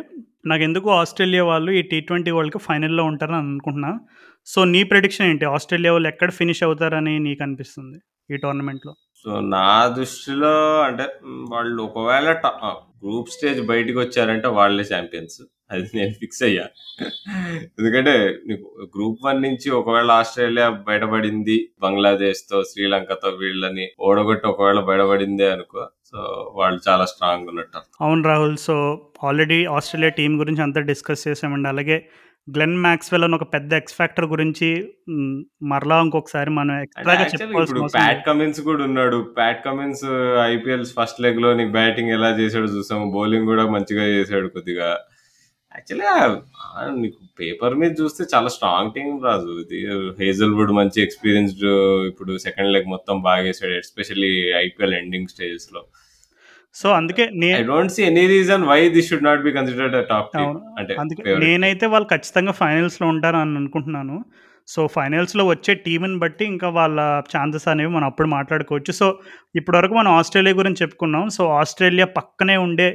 [0.45, 3.93] నాకు ఎందుకు ఆస్ట్రేలియా వాళ్ళు ఈ టీ20 వరల్డ్ కప్ ఫైనల్‌లో ఉంటారని అనుకుంటున్నా.
[4.47, 5.45] సో, నీ ప్రిడిక్షన్ ఏంటి?
[5.51, 7.99] ఆస్ట్రేలియా వాళ్ళు ఎక్కడ ఫినిష్ అవుతారని నీకనిపిస్తుంది
[8.31, 8.93] ఈ టోర్నమెంట్‌లో?
[9.25, 9.67] సో, నా
[9.97, 11.05] దృష్టిలో అంటే
[11.51, 12.47] వాళ్ళు ఒకవేళ ట
[13.03, 15.39] గ్రూప్ స్టేజ్ బయటికొచ్చారంటే వాళ్ళే ఛాంపియన్స్.
[15.71, 16.65] అది నేను ఫిక్స్ అయ్యా.
[17.77, 18.15] ఎందుకంటే
[18.49, 25.83] నీకు గ్రూప్ 1 నుంచి ఒకవేళ ఆస్ట్రేలియా బయటపడింది బంగ్లాదేశ్‌తో, శ్రీలంకతో వీళ్ళని ఓడగొట్టి ఒకవేళ బయటపడిందే అనుకో.
[26.11, 26.19] సో,
[26.55, 27.81] వాళ్ళు చాలా స్ట్రాంగ్ ఉన్నట్టు.
[28.01, 28.57] అవును Rahul.
[28.61, 28.77] So,
[29.25, 31.69] already Australia team గురించి అంతా డిస్కస్ చేసామండి.
[31.69, 31.99] అలాగే
[32.51, 34.69] గ్లెన్ మాక్స్‌వెల్ అని ఒక పెద్ద ఎక్స్ ఫ్యాక్టర్ గురించి
[35.63, 38.21] మరలా ఇంకొకసారి మనం ఎక్స్‌ట్రాగా ఇప్పుడు ప్యాట్.
[38.27, 39.19] కమిన్స్ కూడా ఉన్నాడు.
[39.37, 40.05] ప్యాట్ కమిన్స్
[40.47, 43.07] ఐపీఎల్స్ ఫస్ట్ లెగ్‌లో నీకు బ్యాటింగ్ ఎలా చేసాడో చూసాము.
[43.13, 44.91] బౌలింగ్ కూడా మంచిగా చేసాడు కొద్దిగా.
[45.73, 46.13] యాక్చువల్‌గా
[46.97, 49.53] నీకు పేపర్ మీద చూస్తే చాలా స్ట్రాంగ్ టీమ్ రాజు.
[49.65, 49.81] ఇది
[50.21, 51.67] హేజల్‌వుడ్ మంచి ఎక్స్‌పీరియన్స్‌డ్
[52.09, 53.75] ఇప్పుడు సెకండ్ లెగ్ మొత్తం బాగా చేసాడు.
[53.83, 54.33] ఎస్పెషల్లీ
[54.65, 55.83] ఐపీఎల్ ఎండింగ్ స్టేజెస్‌లో.
[56.75, 60.29] సో, అందుకే I don't see any reason why this should not be considered top.
[60.79, 60.95] అంటే.
[61.45, 64.17] నేనైతే వాళ్ళు ఖచ్చితంగా ఫైనల్స్‌లో ఉంటారని అనుకుంటున్నాను.
[64.71, 66.99] సో, ఫైనల్స్‌లో వచ్చే టీంని బట్టి ఇంకా వాళ్ళ
[67.33, 68.93] ఛాన్సెస్ అనేవి మనం అప్పుడు మాట్లాడుకోవచ్చు.
[68.93, 69.07] సో,
[69.55, 71.25] ఇప్పటివరకు మనం ఆస్ట్రేలియా గురించి చెప్పుకున్నాం.
[71.29, 72.89] సో, ఆస్ట్రేలియా పక్కనే ఉండే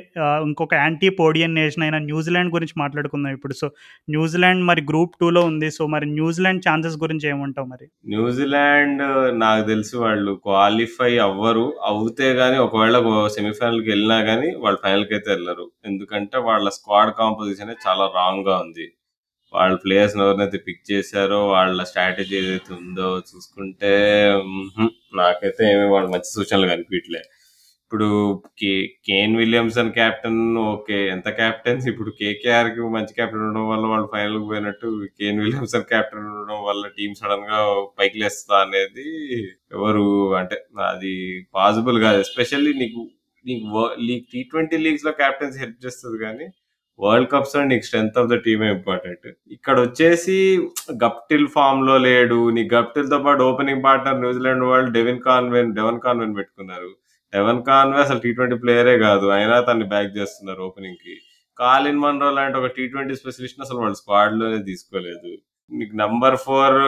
[0.45, 3.53] ఇంకొక యాంటీ పోడియన్ నేషన్ అయిన న్యూజిలాండ్ గురించి మాట్లాడుకుందాం ఇప్పుడు.
[3.53, 3.67] సో,
[4.09, 5.69] న్యూజిలాండ్ మరి గ్రూప్ టూలో ఉంది.
[5.71, 7.87] సో, మరి న్యూజిలాండ్ ఛాన్సెస్ గురించి ఏమంటావు మరి?
[8.09, 9.03] న్యూజిలాండ్
[9.37, 11.65] నాకు తెలిసి వాళ్ళు క్వాలిఫై అవ్వరు.
[11.85, 12.95] అవుతే కానీ ఒకవేళ
[13.35, 14.81] సెమీఫైనల్‌కి వెళ్ళినా కానీ వాళ్ళు
[15.15, 18.85] అయితే వెళ్ళరు ఎందుకంటే వాళ్ళ స్క్వాడ్ కాంపోజిషన్ చాలా రాంగ్‌గా ఉంది.
[19.55, 23.91] వాళ్ళ ప్లేయర్స్ ఎవరినైతే పిక్ చేశారో వాళ్ళ స్ట్రాటజీ ఏదైతే ఉందో చూసుకుంటే
[25.19, 27.21] నాకైతే ఏమి వాళ్ళు మంచి సూచనలు కనిపించలే
[27.83, 28.07] ఇప్పుడు
[28.59, 28.71] కే
[29.07, 30.39] కేన్ విలియమ్సన్ కెప్టెన్
[30.69, 30.97] ఓకే.
[31.13, 34.87] ఎంత కెప్టెన్స్ ఇప్పుడు కేకేఆర్కి మంచి కెప్టెన్ ఉండడం వల్ల వాళ్ళు ఫైనల్కి పోయినట్టు
[35.19, 37.59] కేన్ విలియమ్సన్ కెప్టెన్ ఉండడం వల్ల టీం సడన్గా
[37.99, 39.07] పైకి లేస్తా అనేది
[39.77, 40.05] ఎవరు
[40.41, 40.57] అంటే
[40.89, 41.13] అది
[41.55, 42.19] పాసిబుల్ కాదు.
[42.25, 43.03] ఎస్పెషల్లీ నీకు
[43.45, 46.45] నీకు వ లీగ్ టీ20 లీగ్స్‌లో కెప్టెన్సీ హెల్ప్ చేస్తుంది కానీ
[46.99, 49.27] వరల్డ్ కప్స్ అండ్ నీకు స్ట్రెంత్ ఆఫ్ ద టీమే ఇంపార్టెంట్.
[49.51, 50.37] ఇక్కడ వచ్చేసి
[51.05, 52.49] గప్టిల్ ఫామ్లో లేడు.
[52.49, 56.91] నీ గప్టిల్తో పాటు ఓపెనింగ్ పార్ట్నర్ న్యూజిలాండ్ వాళ్ళు డెవిన్ కాన్వెన్ డెవన్ కాన్వెన్ పెట్టుకున్నారు.
[57.33, 59.27] డెవన్ కాన్వే అసలు టీ20 ప్లేయరే కాదు.
[59.27, 61.15] అయినా తన్ని బ్యాక్ చేస్తున్నారు ఓపెనింగ్కి
[61.57, 65.31] కాలిన్ మన్రో లాంటి ఒక టీ ట్వంటీ స్పెషలిస్ట్ అసలు వాళ్ళు స్క్వాడ్‌లోనే తీసుకోలేదు.
[65.71, 66.81] నీకు నంబర్ 4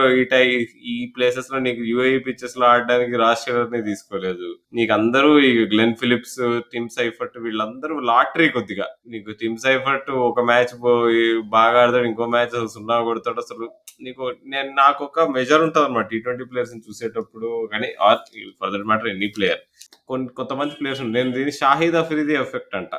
[0.90, 4.48] ఈ ప్లేసెస్ ఈ నీకు నీకు యూఏఈ పిచెస్‌లో ఆడడానికి రాజ్ షెవెర్‌ని తీసుకోలేదు.
[4.78, 6.38] నీకు అందరూ ఈ గ్లెన్ ఫిలిప్స్,
[6.72, 8.86] టిమ్ సైఫర్ట్ వీళ్ళందరూ లాటరీ కొద్దిగా.
[9.12, 11.24] నీకు టిమ్ సైఫర్ట్ ఒక మ్యాచ్ పోయి
[11.56, 12.06] బాగా ఆడతాడు.
[12.10, 13.42] ఇంకో మ్యాచ్ అసలు సున్నా కొడతాడు.
[13.46, 13.66] అసలు
[14.06, 14.22] నీకు
[14.54, 18.20] నేను నాకు ఒక మెజర్ ఉంటదన్నమాట టీ20 ప్లేయర్స్‌ని చూసేటప్పుడు కానీ or
[18.60, 19.62] for that matter any player.
[20.10, 22.92] కొన్ని కొంతమంది ప్లేయర్స్ నేను దీన్ని షాహిద్ అఫ్రీది ఎఫెక్ట్ అంట.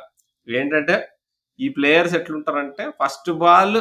[0.48, 0.96] ఏంటంటే
[1.60, 3.78] ఈ ప్లేయర్స్ ఎట్లుంటారంటే ఫస్ట్ బాల్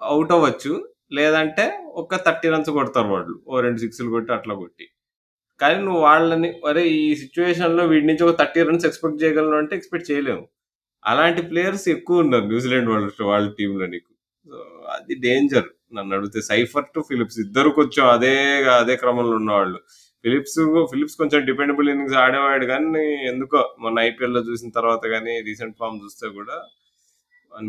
[0.00, 0.72] అవుట్ అవ్వచ్చు.
[1.10, 1.64] లేదంటే
[2.02, 3.34] ఒక 30 రన్స్ కొడతారు వాళ్ళు.
[3.48, 4.86] ఓ రెండు సిక్స్‌లు కొట్టి అట్లా కొట్టి.
[5.60, 10.08] కానీ నువ్వు వాళ్ళని అరే ఈ సిచ్యువేషన్లో వీడి నుంచి ఒక 30 రన్స్ ఎక్స్‌పెక్ట్ చేయగలను అంటే ఎక్స్‌పెక్ట్
[10.12, 10.44] చేయలేము.
[11.02, 14.10] అలాంటి ప్లేయర్స్ ఎక్కువ ఉన్నారు న్యూజిలాండ్ వాళ్ళ వాళ్ళ టీంలో నీకు.
[14.46, 14.56] సో,
[14.96, 15.68] అది డేంజర్
[15.98, 16.40] నన్ను అడిగితే.
[16.50, 18.34] సైఫర్ టు ఫిలిప్స్ ఇద్దరు కొంచెం అదే
[18.78, 19.78] అదే క్రమంలో ఉన్నవాళ్ళు.
[20.24, 20.58] ఫిలిప్స్
[20.92, 26.28] ఫిలిప్స్ కొంచెం డిపెండబుల్ ఇన్నింగ్స్ ఆడేవాడు కానీ ఎందుకో మొన్న ఐపీఎల్‌లో చూసిన తర్వాత కానీ రీసెంట్ ఫార్మ్ చూస్తే
[26.38, 26.56] కూడా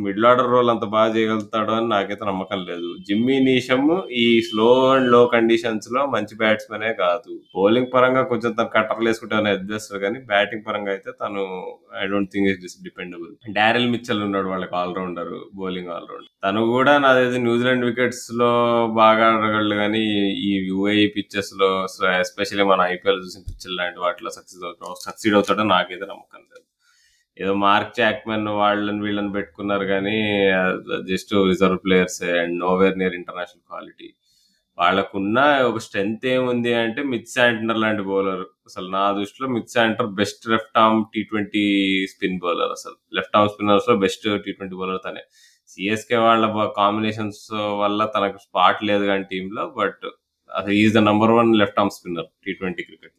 [0.06, 2.90] మిడిల్ ఆర్డర్ రోల్ అంత బాగా చేయగలుగుతాడు అని నాకైతే నమ్మకం లేదు.
[3.08, 3.88] జిమ్మీ నీషమ్
[4.24, 7.32] ఈ స్లో అండ్లో కండిషన్స్లో మంచి బ్యాట్స్మెనే కాదు.
[7.56, 11.44] బౌలింగ్ పరంగా కొంచెం తను కట్టర్లు వేసుకుంటే ఏమైనా కానీ బ్యాటింగ్ పరంగా అయితే తను
[12.02, 13.32] I don't think is dependable.
[13.58, 18.52] Daryl Mitchell ఉన్నాడు వాళ్ళకి ఆల్ రౌండర్ బౌలింగ్ ఆల్రౌండర్ తను కూడా నాది న్యూజిలాండ్ వికెట్స్లో
[19.02, 20.04] బాగా ఆడగలడు కానీ
[20.50, 21.70] ఈ యూఏఈ పిచ్చెస్లో
[22.24, 26.61] ఎస్పెషల్లీ మన ఐపీఎల్ చూసిన పిచ్చర్ లాంటి వాటిలో సక్సెస్ అవుతాడు సక్సీడ్ అవుతాడో నాకైతే నమ్మకం లేదు.
[27.42, 30.18] ఏదో మార్క్ చాక్మెన్ వాళ్ళని వీళ్ళని పెట్టుకున్నారు కానీ
[31.12, 34.10] just reserve players and nowhere near international quality.
[34.78, 38.44] వాళ్ళకున్న ఒక స్ట్రెంత్ ఏముంది అంటే మిత్ శాంటనర్ లాంటి బౌలర్.
[38.70, 41.64] అసలు నా దృష్టిలో Mitch Santner best left arm T20
[42.14, 42.98] spin bowler అసలు.
[43.18, 45.24] లెఫ్ట్ ఆర్మ్ స్పిన్నర్స్లో బెస్ట్ టీ20 బౌలర్ తనే.
[45.74, 46.46] సిఎస్కే వాళ్ళ
[46.82, 47.44] కాంబినేషన్స్
[47.82, 50.06] వల్ల తనకు స్పాట్ లేదు కానీ టీంలో బట్
[50.50, 53.16] అసలు is the number one left arm spinner T20 cricket.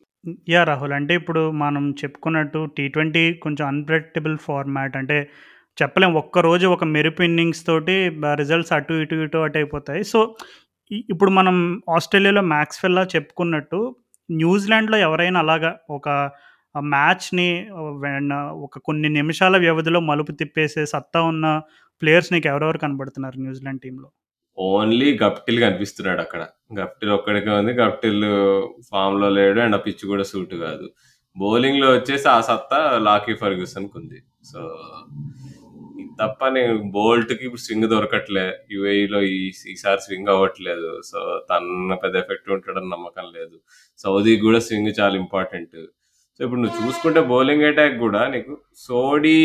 [0.49, 0.67] Yeah!
[0.69, 0.93] Rahul.
[0.97, 3.01] అంటే ఇప్పుడు మనం చెప్పుకున్నట్టు టీ20
[3.45, 4.95] కొంచెం అన్‌ప్రెడిక్టబుల్ ఫార్మాట్.
[5.01, 5.17] అంటే
[5.79, 10.03] చెప్పలేం ఒక్కరోజు ఒక మెరుపు ఇన్నింగ్స్ తోటి బ రిజల్ట్స్ అటు, ఇటు, ఇటు, అటు అయిపోతాయి.
[10.05, 10.21] సో,
[10.91, 11.57] ఇ ఇప్పుడు మనం
[11.97, 13.81] ఆస్ట్రేలియాలో మ్యాక్స్‌వెల్‌లా చెప్పుకున్నట్టు
[14.29, 16.07] న్యూజిలాండ్‌లో ఎవరైనా అలాగా ఒక
[16.75, 17.49] ఆహ్, మ్యాచ్‌ని
[18.05, 18.31] వెన్
[18.67, 21.47] ఒక కొన్ని నిమిషాల వ్యవధిలో మలుపు తిప్పేసే సత్తా ఉన్న
[22.03, 24.09] ప్లేయర్స్ నీకు ఎవరెవరు కనబడుతున్నారు న్యూజిలాండ్ టీమ్‌లో?
[24.59, 26.43] ఓన్లీ గప్టిల్ కనిపిస్తున్నాడు అక్కడ
[26.81, 27.73] గప్టిల్ ఒక్కడికే ఉంది.
[27.81, 28.23] గప్టిల్
[28.91, 29.61] ఫామ్లో లేడు.
[29.61, 30.87] అండ్ ఆ పిచ్ కూడా సూట్ కాదు.
[31.37, 34.19] బౌలింగ్లో వచ్చేసి ఆ సత్తా లాకీ ఫెర్గ్యూసన్‌కుంది.
[34.51, 34.61] సో,
[36.19, 38.45] తప్ప నేను బోల్ట్‌కి ఇప్పుడు స్వింగ్ దొరకట్లే.
[38.75, 39.39] యుఏఈలో ఈ
[39.73, 40.91] ఈసారి స్వింగ్ అవ్వట్లేదు.
[41.11, 41.19] సో,
[41.51, 41.65] తన
[42.03, 43.57] పెద్ద ఎఫెక్ట్ ఉంటాడని నమ్మకం లేదు.
[44.01, 45.79] సౌదీకి కూడా స్వింగ్ చాలా ఇంపార్టెంట్.
[46.41, 48.53] సో, ఇప్పుడు నువ్వు చూసుకుంటే బౌలింగ్ అటాక్ కూడా నీకు
[48.85, 49.37] సోడీ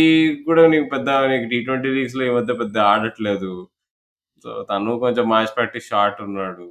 [0.47, 1.65] కూడా నీకు పెద్ద నీకు టీ20
[1.97, 3.53] లీగ్స్‌లో ఈ మధ్య పెద్ద ఆడట్లేదు.
[4.45, 6.65] సో, తను కొంచెం మ్యాచ్ పట్టి షార్ట్ ఉన్నాడు.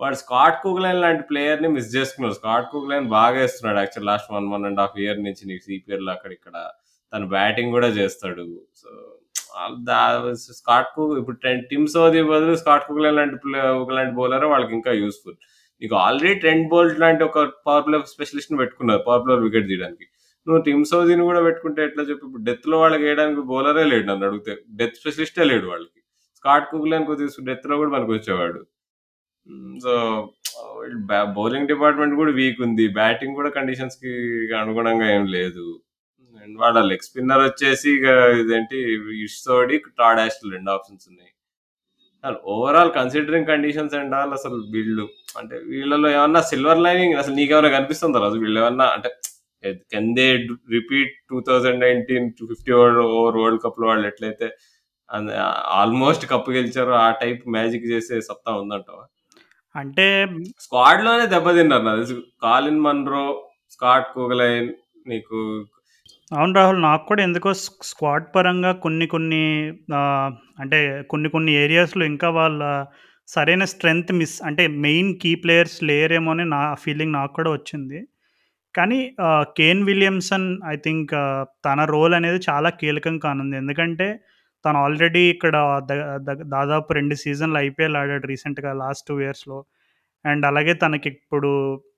[0.00, 2.34] వాడు స్కాట్ కుగ్లైన్ లాంటి ప్లేయర్ని మిస్ చేసుకున్నాడు.
[2.34, 5.64] స్కాట్ కుగ్లైన్ బాగా వేస్తున్నాడు యాక్చువల్ లాస్ట్ 1, 1 ½ ఇయర్ నుంచి నీకు
[6.16, 6.56] అక్కడ ఇక్కడ
[7.12, 8.44] తను బ్యాటింగ్ కూడా చేస్తాడు.
[8.82, 8.90] సో,
[10.58, 13.60] స్కాట్ కుక్ ఇప్పుడు ట్రెంట్ టిమ్ సోది బదులు స్కాట్ కుగ్లైన్ లాంటి ప్లే
[13.98, 15.36] లాంటి బౌలర్ వాళ్ళకి ఇంకా యూస్ఫుల్
[15.82, 19.02] నీకు ఆల్రెడీ ట్రెంట్ బోల్ట్ లాంటి ఒక పవర్ ప్లే స్పెషలిస్ట్‌ని పెట్టుకున్నారు.
[19.08, 20.06] పవర్ ప్లేలో వికెట్ తీయడానికి.
[20.46, 22.24] నువ్వు టిమ్ సౌదీని కూడా పెట్టుకుంటే ఎట్లా చెప్పు?
[22.28, 24.52] ఇప్పుడు డెత్‌లో వాళ్ళకి వేయడానికి బౌలరే లేడు నన్ను అడిగితే.
[24.80, 26.00] డెత్ స్పెషలిస్టే లేడు వాళ్ళకి.
[26.38, 28.60] స్కాట్ కుగ్లైన్ డెత్ డెత్‌లో కూడా మనకు వచ్చేవాడు
[29.84, 29.92] సో,
[31.36, 32.84] బౌలింగ్ డిపార్ట్‌మెంట్ కూడా వీక్ ఉంది.
[32.98, 34.12] బ్యాటింగ్ కూడా కండిషన్స్కి
[34.60, 35.66] అనుగుణంగా ఏం లేదు.
[36.36, 38.06] అండ్ వాళ్ళ లెగ్ స్పిన్నర్ వచ్చేసి ఇక
[38.42, 38.78] ఇదేంటి
[39.24, 41.32] Ish Sodhi, Todd Astle 2 options ఉన్నాయి.
[42.54, 45.04] Overall considering conditions and all అసలు వీళ్ళు
[45.38, 48.38] అంటే వీళ్ళలో ఏమన్నా సిల్వర్ లైనింగ్ అసలు నీకేమైనా కనిపిస్తుంది రాజు?
[48.44, 49.10] వీళ్ళేమన్నా అంటే
[49.92, 50.26] can they
[50.76, 52.96] repeat two thousand nineteen two fifty over
[53.38, 54.48] world కప్లో వాళ్ళు ఎట్లయితే
[55.78, 59.04] ఆల్మోస్ట్ కప్ గెలిచారో ఆ టైప్ మ్యాజిక్ చేసే సత్తా ఉందంటావా?
[59.74, 60.06] అంటే
[60.64, 62.14] స్క్వాడ్‌లోనే దెబ్బతిన్నారు నాకు తెలిసి.
[62.44, 63.24] కాలిన్ మన్రో,
[63.74, 64.70] స్కాట్ కుగ్లైన్
[65.06, 65.38] నీకు
[66.30, 66.80] అవును రాహుల్.
[66.84, 67.50] నాకు కూడా ఎందుకో
[67.88, 69.44] స్క్వాడ్ పరంగా కొన్ని కొన్ని
[70.62, 70.80] అంటే
[71.12, 72.62] కొన్ని కొన్ని ఏరియాస్‌లో ఇంకా వాళ్ళ
[73.28, 78.00] సరైన స్ట్రెంత్ మిస్ అంటే మెయిన్ కీ ప్లేయర్స్ లేరేమో అని నా ఫీలింగ్ నాకు కూడా వచ్చింది.
[78.74, 79.00] కానీ
[79.58, 81.14] కేన్ విలియమ్సన్ ఐ థింక్
[81.66, 83.56] తన రోల్ అనేది చాలా కీలకం కానుంది.
[83.58, 84.08] ఎందుకంటే
[84.64, 85.56] తను ఆల్రెడీ ఇక్కడ
[85.88, 85.92] ద
[86.54, 89.58] దాదాపు రెండు సీజన్‌లు ఐపీఎల్ ఆడాడు రీసెంట్‌గా లాస్ట్ టూ ఇయర్స్‌లో.
[90.24, 91.50] అండ్ అలాగే తనకి ఇప్పుడు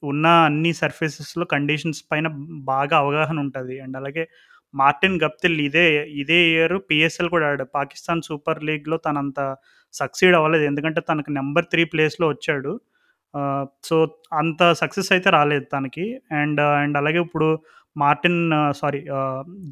[0.05, 2.27] ఉన్న అన్ని సర్ఫేసెస్‌లో కండిషన్స్ పైన
[2.73, 4.25] బాగా అవగాహన ఉంటుంది అండ్ అలాగే
[4.75, 5.87] మార్టిన్ గప్తిల్ ఇదే
[6.23, 7.67] ఇదే ఇయర్ పీఎస్ఎల్ కూడా ఆడాడు.
[7.77, 9.41] పాకిస్తాన్ సూపర్ లీగ్‌లో తనంత
[9.95, 10.65] సక్సీడ్ అవ్వలేదు.
[10.71, 12.73] ఎందుకంటే తనకు నెంబర్ త్రీ ప్లేస్‌లో వచ్చాడు.
[13.85, 13.97] సో,
[14.41, 16.07] అంత సక్సెస్ అయితే రాలేదు తనకి.
[16.41, 17.49] అండ్ అండ్ అలాగే ఇప్పుడు
[17.97, 18.39] Martin
[18.79, 19.01] sorry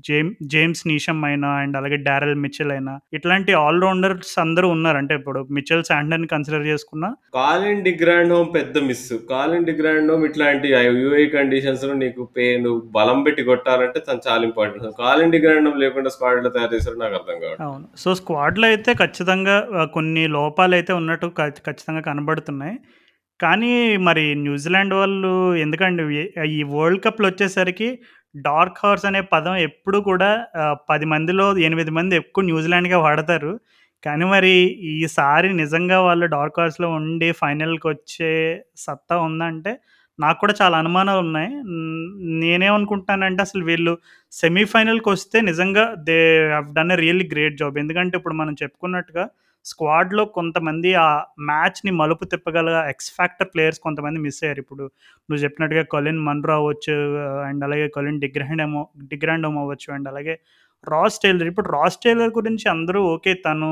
[0.09, 4.99] James James Neesham అయినా అండ్ అలాగే డారెల్ మిచెల్ అయినా ఇట్లాంటి ఆల్ రౌండర్స్ అందరూ ఉన్నారు.
[5.03, 9.05] అంటే ఇప్పుడు మిచెల్ శాంట్నర్‌ని కన్సిడర్ చేసుకున్నా కాలిన్ డిగ్రాండ్‌హోమ్ పెద్ద మిస్.
[9.33, 14.89] కాలిన్ డిగ్రాండ్‌హోమ్ ఇట్లాంటి యూఏఈ కండిషన్స్‌లో నీకు పే నువ్వు బలం పెట్టి కొట్టాలంటే తను చాలా ఇంపార్టెంట్.
[15.03, 17.67] కాలిన్ డిగ్రాండ్‌హోమ్ లేకుండా స్క్వాడ్ ఎట్లా తయారు చేశారో నాకు అర్థం కావట్లేదు.
[17.69, 17.87] అవును.
[17.97, 19.57] సో, స్క్వాడ్‌లో అయితే ఖచ్చితంగా
[19.97, 22.77] కొన్ని లోపాలైతే ఉన్నట్టు ఖ ఖచ్చితంగా కనబడుతున్నాయి.
[23.41, 23.73] కానీ
[24.07, 25.33] మరి న్యూజిలాండ్ వాళ్ళు
[25.65, 26.03] ఎందుకండి
[26.53, 27.89] ఈ వరల్డ్ కప్‌లో వచ్చేసరికి
[28.35, 30.31] డార్క్ హార్స్ అనే పదం ఎప్పుడు కూడా
[30.63, 33.53] ఆహ్, 10 మందిలో 8 మంది ఎక్కువ న్యూజిలాండ్‌కే వాడతారు.
[34.05, 34.53] కానీ మరి
[34.95, 38.33] ఈసారి నిజంగా వాళ్ళు డార్క్ హార్స్‌లో ఉండి ఫైనల్‌కొచ్చే
[38.79, 39.73] సత్తా ఉందంటే
[40.19, 41.51] నాకు కూడా చాలా అనుమానాలున్నాయి.
[41.67, 42.05] హ్మ్,
[42.43, 43.93] నేనేమనుకుంటున్నానంటే అసలు వీళ్ళు
[44.33, 46.19] సెమీఫైనల్‌కొస్తే నిజంగా they
[46.53, 47.77] have done a really great job.
[47.79, 49.25] ఎందుకంటే ఇప్పుడు మనం చెప్పుకున్నట్టుగా
[49.69, 51.07] స్క్వాడ్‌లో కొంతమంది ఆ
[51.49, 54.61] మ్యాచ్‌ని మలుపు తిప్పగల ఎక్స్ఫాక్టర్ ప్లేయర్స్ కొంతమంది మిస్ అయ్యారు.
[54.65, 54.85] ఇప్పుడు
[55.29, 56.97] నువ్వు చెప్పినట్టుగా కొలిన్ మన్రో అవ్వచ్చు
[57.49, 60.37] అండ్ అలాగే Colin de Grandhomme de Grandhomme అవ్వచ్చు అండ్ అలాగే
[60.85, 63.35] రాస్ టైలర్ ఇప్పుడు రాస్ టైలర్ గురించి అందరూ ఓకే.
[63.47, 63.71] తను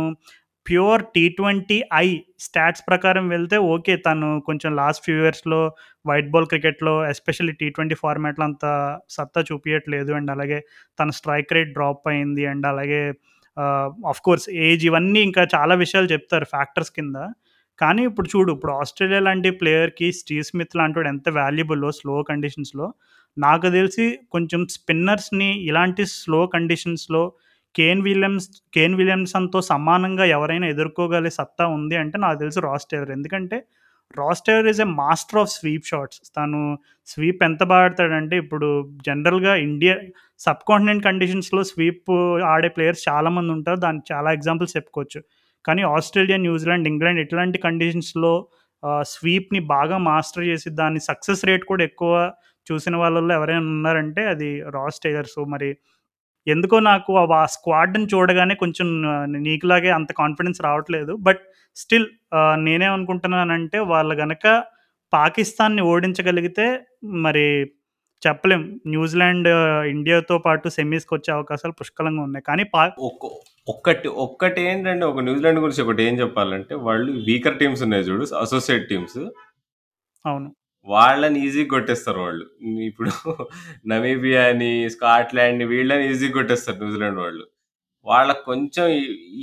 [0.66, 2.06] ప్యూర్ టీ20 ఐ
[2.44, 3.94] స్టాట్స్ ప్రకారం వెళ్తే ఓకే.
[4.06, 5.60] తను కొంచెం లాస్ట్ ఫ్యూ ఇయర్స్‌లో
[6.04, 8.64] వైట్ బాల్ క్రికెట్‌లో ఎస్పెషల్లీ టీ20 ఫార్మాట్‌లో అంత
[9.16, 10.58] సత్తా చూపించట్లేదు అండ్ అలాగే
[10.98, 12.44] తన స్ట్రైక్ రేట్ డ్రాప్ అయింది.
[12.52, 13.02] అండ్ అలాగే
[13.56, 17.16] ఆఫ్ ఆఫ్‌కోర్స్ ఏజ్ ఇవన్నీ ఇంకా చాలా విషయాలు చెప్తారు ఫ్యాక్టర్స్ కింద.
[17.78, 22.86] కానీ ఇప్పుడు చూడు ఇప్పుడు ఆస్ట్రేలియా లాంటి ప్లేయర్‌కి స్టీవ్ స్మిత్ లాంటోడు ఎంత వాల్యుబుల్లో స్లో కండిషన్స్‌లో
[23.36, 27.22] నాకు తెలిసి కొంచెం స్పిన్నర్స్‌ని ఇలాంటి స్లో కండిషన్స్‌లో
[27.74, 33.10] కేన్ విలియమ్స్ కేన్ విలియమ్సన్‌తో సమానంగా ఎవరైనా ఎదుర్కోగలే సత్తా ఉంది అంటే నాకు తెలిసి రాస్ టేలర్.
[33.10, 33.58] ఎందుకంటే
[34.14, 36.18] Ross Taylor is a master of sweep shots.
[36.36, 36.60] తను
[37.08, 38.68] స్వీప్ ఎంత బాగాడతాడంటే ఇప్పుడు
[39.06, 39.94] జనరల్‌గా ఇండియా
[40.40, 42.10] సబ్ కాంటినెంట్ కండిషన్స్‌లో స్వీప్
[42.52, 43.80] ఆడే ప్లేయర్స్ చాలామంది ఉంటారు.
[43.86, 45.20] దానికి చాలా ఎగ్జాంపుల్స్ చెప్పుకోవచ్చు.
[45.64, 48.32] కానీ ఆస్ట్రేలియా, న్యూజిలాండ్, ఇంగ్లాండ్ ఇట్లాంటి కండిషన్స్‌లో
[49.10, 52.12] స్వీప్‌ని బాగా మాస్టర్ చేసి దాని సక్సెస్ రేట్ కూడా ఎక్కువ
[52.66, 55.68] చూసిన వాళ్ళల్లో ఎవరైనా ఉన్నారంటే అది రాస్ టైలర్స్ మరి
[56.46, 58.88] ఎందుకో నాకు ఆ స్క్వాడ్‌ని చూడగానే కొంచెం
[59.46, 61.12] నీకులాగే అంత కాన్ఫిడెన్స్ రావట్లేదు.
[61.20, 61.42] బట్
[61.76, 62.06] స్టిల్
[62.66, 64.44] నేనేమనుకుంటున్నానంటే వాళ్ళు గనక
[65.12, 66.66] పాకిస్తాన్‌ని ఓడించగలిగితే
[67.24, 67.46] మరి
[68.22, 68.62] చెప్పలేం.
[68.86, 69.48] న్యూజిలాండ్
[69.92, 72.44] ఇండియాతో పాటు సెమీస్‌కొచ్చే అవకాశాలు పుష్కలంగా ఉన్నాయి.
[72.48, 73.24] కానీ పా ఒక్క
[73.68, 79.18] ఒక్కటి ఒక్కటేంటంటే ఒక న్యూజిలాండ్ గురించి ఒకటి ఏం చెప్పాలంటే వాళ్ళు వీకర్ టీమ్స్ ఉన్నాయి చూడు అసోసియేట్ టీమ్స్
[80.24, 80.48] అవును.
[80.86, 82.44] వాళ్ళని ఈజీగా కొట్టేస్తారు వాళ్ళు.
[82.88, 83.12] ఇప్పుడు
[83.92, 87.44] నమీబియాని, స్కాట్లాండ్‌ని వీళ్ళని ఈజీగా కొట్టేస్తారు న్యూజిలాండ్ వాళ్ళు.
[88.06, 88.86] వాళ్ళకి కొంచెం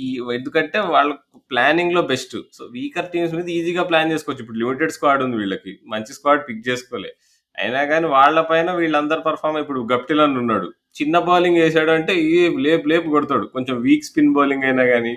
[0.00, 1.10] ఈ ఎందుకంటే వాళ్ళ
[1.50, 2.36] ప్లానింగ్‌లో బెస్ట్.
[2.56, 4.42] సో, వీకర్ టీమ్స్ మీద ఈజీగా ప్లాన్ చేసుకోవచ్చు.
[4.44, 5.72] ఇప్పుడు లిమిటెడ్ స్క్వాడ్ ఉంది వీళ్ళకి.
[5.86, 7.10] మంచి స్క్వాడ్ పిక్ చేసుకోలే.
[7.58, 10.68] అయినా కానీ వాళ్ళ పైన వీళ్ళందరూ పర్ఫార్మ్ ఇప్పుడు గప్టిల్ ఉన్నాడు.
[10.96, 12.34] చిన్న బౌలింగ్ వేసాడు అంటే ఈ
[12.66, 13.46] లేపు లేపు కొడతాడు.
[13.54, 15.14] కొంచెం వీక్ స్పిన్ బౌలింగ్ అయినా కానీ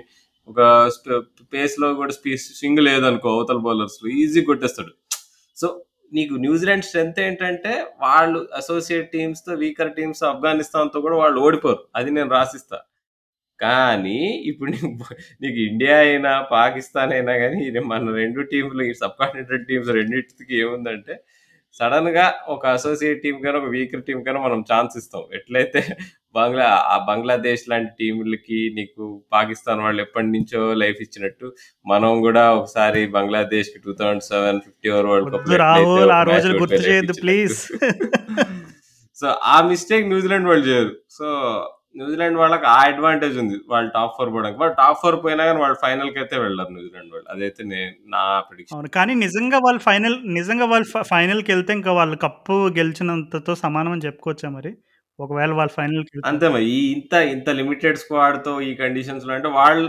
[0.48, 0.60] ఒక
[0.96, 0.98] పేస్
[1.52, 4.92] పేస్‌లో కూడా స్పి స్వింగ్ లేదనుకో అవతల బౌలర్స్ ఈజీగా కొట్టేస్తాడు.
[5.56, 5.68] సో,
[6.12, 7.72] నీకు న్యూజిలాండ్ స్ట్రెంత్ ఏంటంటే
[8.04, 11.82] వాళ్ళు అసోసియేట్ టీమ్స్‌తో వీకర్ టీమ్స్ ఆఫ్ఘనిస్తాన్‌తో కూడా వాళ్ళు ఓడిపోరు.
[11.96, 12.78] అది నేను రాసిస్తా.
[13.60, 14.18] కానీ
[14.50, 14.88] ఇప్పుడు నీకు
[15.42, 17.32] నీకు ఇండియా అయినా, పాకిస్తాన్ అయినా
[17.68, 21.14] ఇది మన 2 టీమ్‌లు ఈ సబ్ కాంటినెంటల్ టీమ్స్ రెండిటికి ఏముందంటే
[21.80, 25.24] సడెన్‌గా ఒక అసోసియేట్ టీమ్ కన్నా, ఒక వీకర్ టీమ్ కన్నా మనం ఛాన్స్ ఇస్తాం.
[25.38, 25.80] ఎట్లయితే
[26.34, 31.46] బంగ్లా ఆ బంగ్లాదేశ్ లాంటి టీములకి నీకు పాకిస్తాన్ వాళ్ళు ఎప్పటినుంచో లైఫ్ ఇచ్చినట్టు
[31.86, 36.06] మనం కూడా ఒకసారి బంగ్లాదేశ్‌కి 2007 50 ఓవర్ వరల్డ్ కప్‌లో వద్దు ఎట్లయితే రాహుల్.
[36.06, 37.58] ఒక ఆ మ్యాచ్ రోజులు ఓడిపోయి గుర్తు ప్లీజ్.
[39.18, 40.92] సో, ఆ మిస్టేక్ న్యూజిలాండ్ వాళ్ళు చేయరు.
[41.10, 41.26] సో,
[41.98, 43.56] న్యూజిలాండ్ వాళ్ళకి ఆ అడ్వాంటేజ్ ఉంది.
[43.68, 44.60] వాళ్ళు టాప్ 4 పోవడానికి.
[44.62, 47.28] వాళ్ళు టాప్ 4 పోయినా గాని వాళ్ళు ఫైనల్‌కైతే వెళ్ళరు న్యూజిలాండ్ వాళ్ళు.
[47.34, 48.76] అదైతే నేను నా ప్రిడిక్షన్.
[48.76, 48.90] అవును.
[48.98, 54.50] కానీ నిజంగా వాళ్ళు ఫైనల్ నిజంగా వాళ్ళు ఫ ఫైనల్‌కెళ్తే ఇంకా వాళ్ళు కప్పు గెలిచినంతతో సమానం అని చెప్పుకోవచ్చా
[54.58, 54.72] మరి?
[55.18, 56.24] ఒకవేళ వాళ్ళు ఫైనల్‌కెళ్తే?
[56.28, 56.66] అంతే మరి.
[56.72, 59.86] ఈ ఇంత ఇంత లిమిటెడ్ స్క్వాడ్‌తో ఈ కండిషన్స్‌లో అంటే వాళ్ళు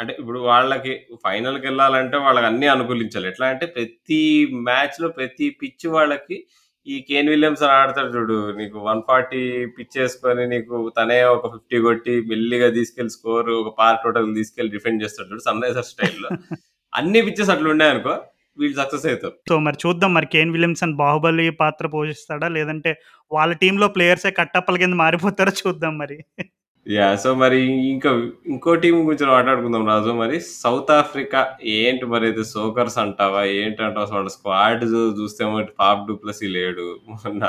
[0.00, 0.92] అంటే ఇప్పుడు వాళ్ళకి
[1.24, 3.28] ఫైనల్‌కెళ్ళాలంటే వాళ్ళకి అన్నీ అనుకూలించాలి.
[3.32, 4.20] ఎట్లా అంటే ప్రతి
[4.66, 6.38] మ్యాచ్‌లో ప్రతి పిచ్ వాళ్ళకి
[6.86, 8.36] ఈ కేన్ విలియమ్సన్ ఆడతాడు చూడు.
[8.58, 9.40] నీకు 140
[9.76, 15.02] పిచ్ ఏసుకొని నీకు తనే ఒక 50 కొట్టి మెల్లిగా తీసుకెళ్ళి స్కోర్ ఒక పార్క్ టోటల్ తీసుకెళ్ళి డిఫెండ్
[15.04, 16.30] చేస్తాడు చూడు సన్ రైజర్స్ స్టైల్‌లో.
[16.92, 18.14] అన్ని పిచెస్ అట్లున్నాయనుకో
[18.58, 19.34] వీళ్ళు సక్సెస్ అయితారు.
[19.48, 22.48] సో, మరి చూద్దాం మరి కేన్ విలియమ్సన్ బాహుబలి పాత్ర పోషిస్తాడా?
[22.56, 22.90] లేదంటే
[23.30, 26.18] వాళ్ళ టీమ్‌లో ప్లేయర్సే కట్టప్పల కింద మారిపోతారో చూద్దాం మరి.
[26.86, 27.16] యాహ్!
[27.16, 27.58] సో, మరి
[27.90, 28.10] ఇంకా
[28.46, 30.36] ఇంకో టీమ్ గురించి మాట్లాడుకుందాం రాజు మరి.
[30.54, 31.40] సౌత్ ఆఫ్రికా
[31.76, 33.42] ఏంటి మరి ఇది సోకర్స్ అంటావా?
[33.58, 34.04] ఏంటంటావు?
[34.06, 36.86] అసలు వాళ్ళ స్క్వాడ్ జూ చూస్తే పాప్ ఫాఫ్ డు ప్లెసీ లేడు.
[37.12, 37.42] మొన్న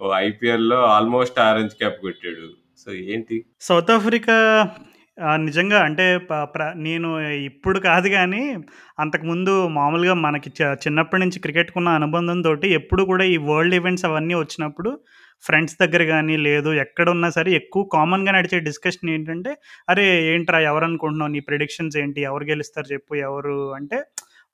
[0.00, 2.46] ఓ ఐపీఎల్‌లో ఆల్మోస్ట్ ఆరెంజ్ క్యాప్ కొట్టాడు.
[2.82, 3.38] సో, ఏంటి?
[3.62, 4.36] సౌత్ ఆఫ్రికా
[5.18, 7.10] ఆహ్, నిజంగా అంటే ప ప్ర నేను
[7.46, 8.40] ఇప్పుడు కాదు గానీ
[8.98, 14.90] అంతకుముందు మామూలుగా మనకి చ చిన్నప్పటి నుంచి క్రికెట్‌కున్న అనుబంధంతోటి ఎప్పుడు కూడా ఈ వరల్డ్ ఈవెంట్స్ అవన్నీ వచ్చినప్పుడు
[15.44, 19.50] ఫ్రెండ్స్ దగ్గర కానీ లేదు ఎక్కడున్నా సరే ఎక్కువ కామన్‌గా నడిచే డిస్కషన్ ఏంటంటే,
[19.88, 20.04] "అరే!
[20.30, 21.32] ఏంట్రా ఎవరనుకుంటున్నావు?
[21.34, 22.20] నీ ప్రిడిక్షన్స్ ఏంటి?
[22.28, 23.98] ఎవరు గెలుస్తారు చెప్పు ఎవరు" అంటే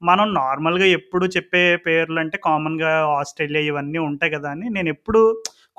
[0.02, 4.48] మనం నార్మల్‌గా ఎప్పుడు చెప్పే పేర్లు అంటే కామన్‌గా ఆస్ట్రేలియా ఇవన్నీ ఉంటాయి కదా!
[4.54, 5.20] అని నేను ఎప్పుడు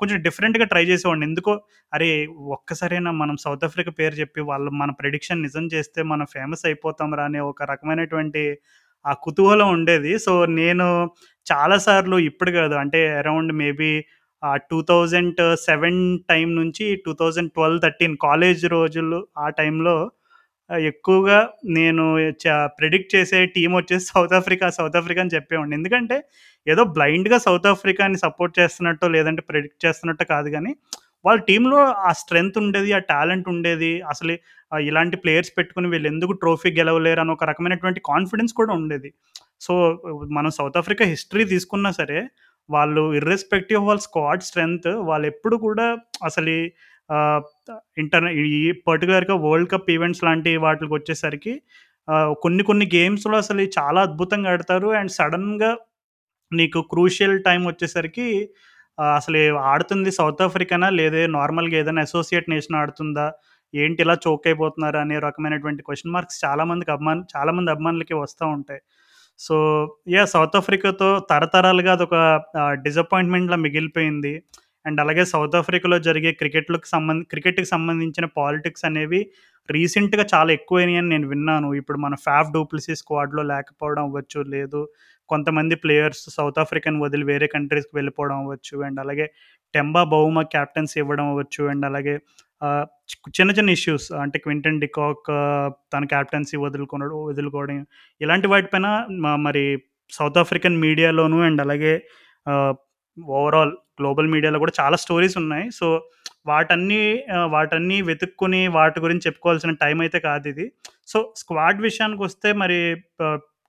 [0.00, 1.26] కొంచెం డిఫరెంట్‌గా ట్రై చేసేవాడిని.
[1.30, 1.52] ఎందుకో
[1.92, 2.08] అరే!
[2.56, 7.42] ఒక్కసారైనా మనం సౌత్ ఆఫ్రికా పేరు చెప్పి వాళ్ళు మన ప్రిడిక్షన్ నిజం చేస్తే మనం ఫేమస్ అయిపోతాంరా అనే
[7.50, 8.42] ఒక రకమైనటువంటి
[9.04, 10.12] ఆ కుతూహలం ఉండేది.
[10.20, 10.86] సో, నేను
[11.46, 13.90] చాలా సార్లు ఇప్పుడు కాదు అంటే around maybe
[14.70, 19.96] two thousand seven time నుంచి 2012, 13 కాలేజ్ రోజులు ఆ టైంలో
[20.70, 21.38] ఎక్కువగా
[21.70, 22.04] నేను
[22.78, 25.76] ప్రిడిక్ట్ చేసే టీం వచ్చేసి సౌత్ ఆఫ్రికా, సౌత్ ఆఫ్రికా అని చెప్పేవాడిని.
[25.76, 26.16] ఎందుకంటే
[26.66, 30.72] ఏదో బ్లైండ్‌గా సౌత్ ఆఫ్రికాని సపోర్ట్ చేస్తున్నట్టో, లేదంటే ప్రిడిక్ట్ చేస్తున్నట్టు కాదు కానీ
[31.24, 31.78] వాళ్ళ టీంలో
[32.08, 32.90] ఆ స్ట్రెంత్ ఉండేది.
[32.92, 33.92] ఆ టాలెంట్ ఉండేది.
[34.08, 34.34] అసలు
[34.72, 39.10] ఇలాంటి ప్లేయర్స్ పెట్టుకుని వీళ్ళు ఎందుకు ట్రోఫీ గెలవలేరు అని ఒక రకమైనటువంటి కాన్ఫిడెన్స్ కూడా ఉండేది.
[39.60, 39.74] సో,
[40.30, 42.18] మనం సౌత్ ఆఫ్రికా హిస్టరీ తీసుకున్నా సరే,
[42.68, 45.86] వాళ్ళు ఇర్రెస్పెక్టివ్ ఆఫ్ వాళ్ళ స్క్వాడ్ స్ట్రెంగ్త్ వాళ్ళు ఎప్పుడు కూడా
[46.24, 46.54] అసలు
[47.10, 47.42] ఆహ్,
[48.54, 51.54] ఈ పర్టికులర్గా వరల్డ్ కప్ ఈవెంట్స్ లాంటి వాటికి వచ్చేసరికి
[52.42, 54.88] కొన్ని కొన్ని గేమ్స్‌లో అసలు చాలా అద్భుతంగా ఆడతారు.
[54.98, 55.70] అండ్ సడన్గా
[56.52, 58.26] నీకు క్రూషియల్ టైం వచ్చేసరికి
[59.16, 60.88] అసలు ఆడుతుంది సౌత్ ఆఫ్రికానా?
[60.98, 63.26] లేదే నార్మల్‌గా ఏదైనా అసోసియేట్ నేషన్ ఆడుతుందా?
[63.74, 68.80] ఏంటి ఇలా చోక్ అయిపోతున్నారు అనే రకమైనటువంటి క్వశ్చన్ మార్క్స్ చాలామందికి అభిమాన్ చాలామంది అభిమానులకి వస్తూ ఉంటాయి.
[69.38, 69.56] సో,
[70.08, 72.16] యా సౌత్ ఆఫ్రికాతో తరతరాలుగా అదొక
[72.82, 74.32] డిసప్పాయింట్‌మెంట్‌లా మిగిలిపోయింది.
[74.84, 79.20] అండ్ అలాగే సౌత్ ఆఫ్రికాలో జరిగే క్రికెట్‌లకు సంబంధ క్రికెట్‌కి సంబంధించిన పాలిటిక్స్ అనేవి
[79.68, 81.68] రీసెంట్‌గా చాలా ఎక్కువైనాయని నేను విన్నాను.
[81.80, 84.80] ఇప్పుడు మన ఫ్యాఫ్ డూప్లిసీ స్క్వాడ్‌లో లేకపోవడం అవ్వచ్చు, లేదు
[85.30, 88.76] కొంతమంది ప్లేయర్స్ సౌత్ ఆఫ్రికాని వదిలి వేరే కంట్రీస్‌కి వెళ్ళిపోవడం అవ్వచ్చు.
[88.88, 89.26] అండ్ అలాగే
[89.74, 91.62] టెంబా బహుమ క్యాప్టెన్స్ ఇవ్వడం అవ్వచ్చు.
[91.72, 92.14] అండ్ అలాగే
[93.36, 95.26] చిన్న చిన్న ఇష్యూస్ అంటే క్వింటన్ డికాక్
[95.94, 97.78] తన క్యాప్టెన్సీ వదులుకొనడం వదులుకోవడం
[98.20, 98.88] ఇలాంటి వాటిపైన
[99.46, 99.64] మరి
[100.12, 101.92] సౌత్ ఆఫ్రికన్ మీడియాలోను అండ్ అలాగే
[103.36, 105.66] ఓవరాల్ గ్లోబల్ మీడియాలో కూడా చాలా స్టోరీస్ ఉన్నాయి.
[105.72, 105.86] సో,
[106.46, 110.66] వాటన్నీ వాటన్ని వాటన్నీ వెతుక్కొని వాటి గురించి చెప్పుకోవాల్సిన టైం అయితే కాదు ఇది
[111.08, 112.78] సో, స్క్వాడ్ విషయానికి వస్తే మరి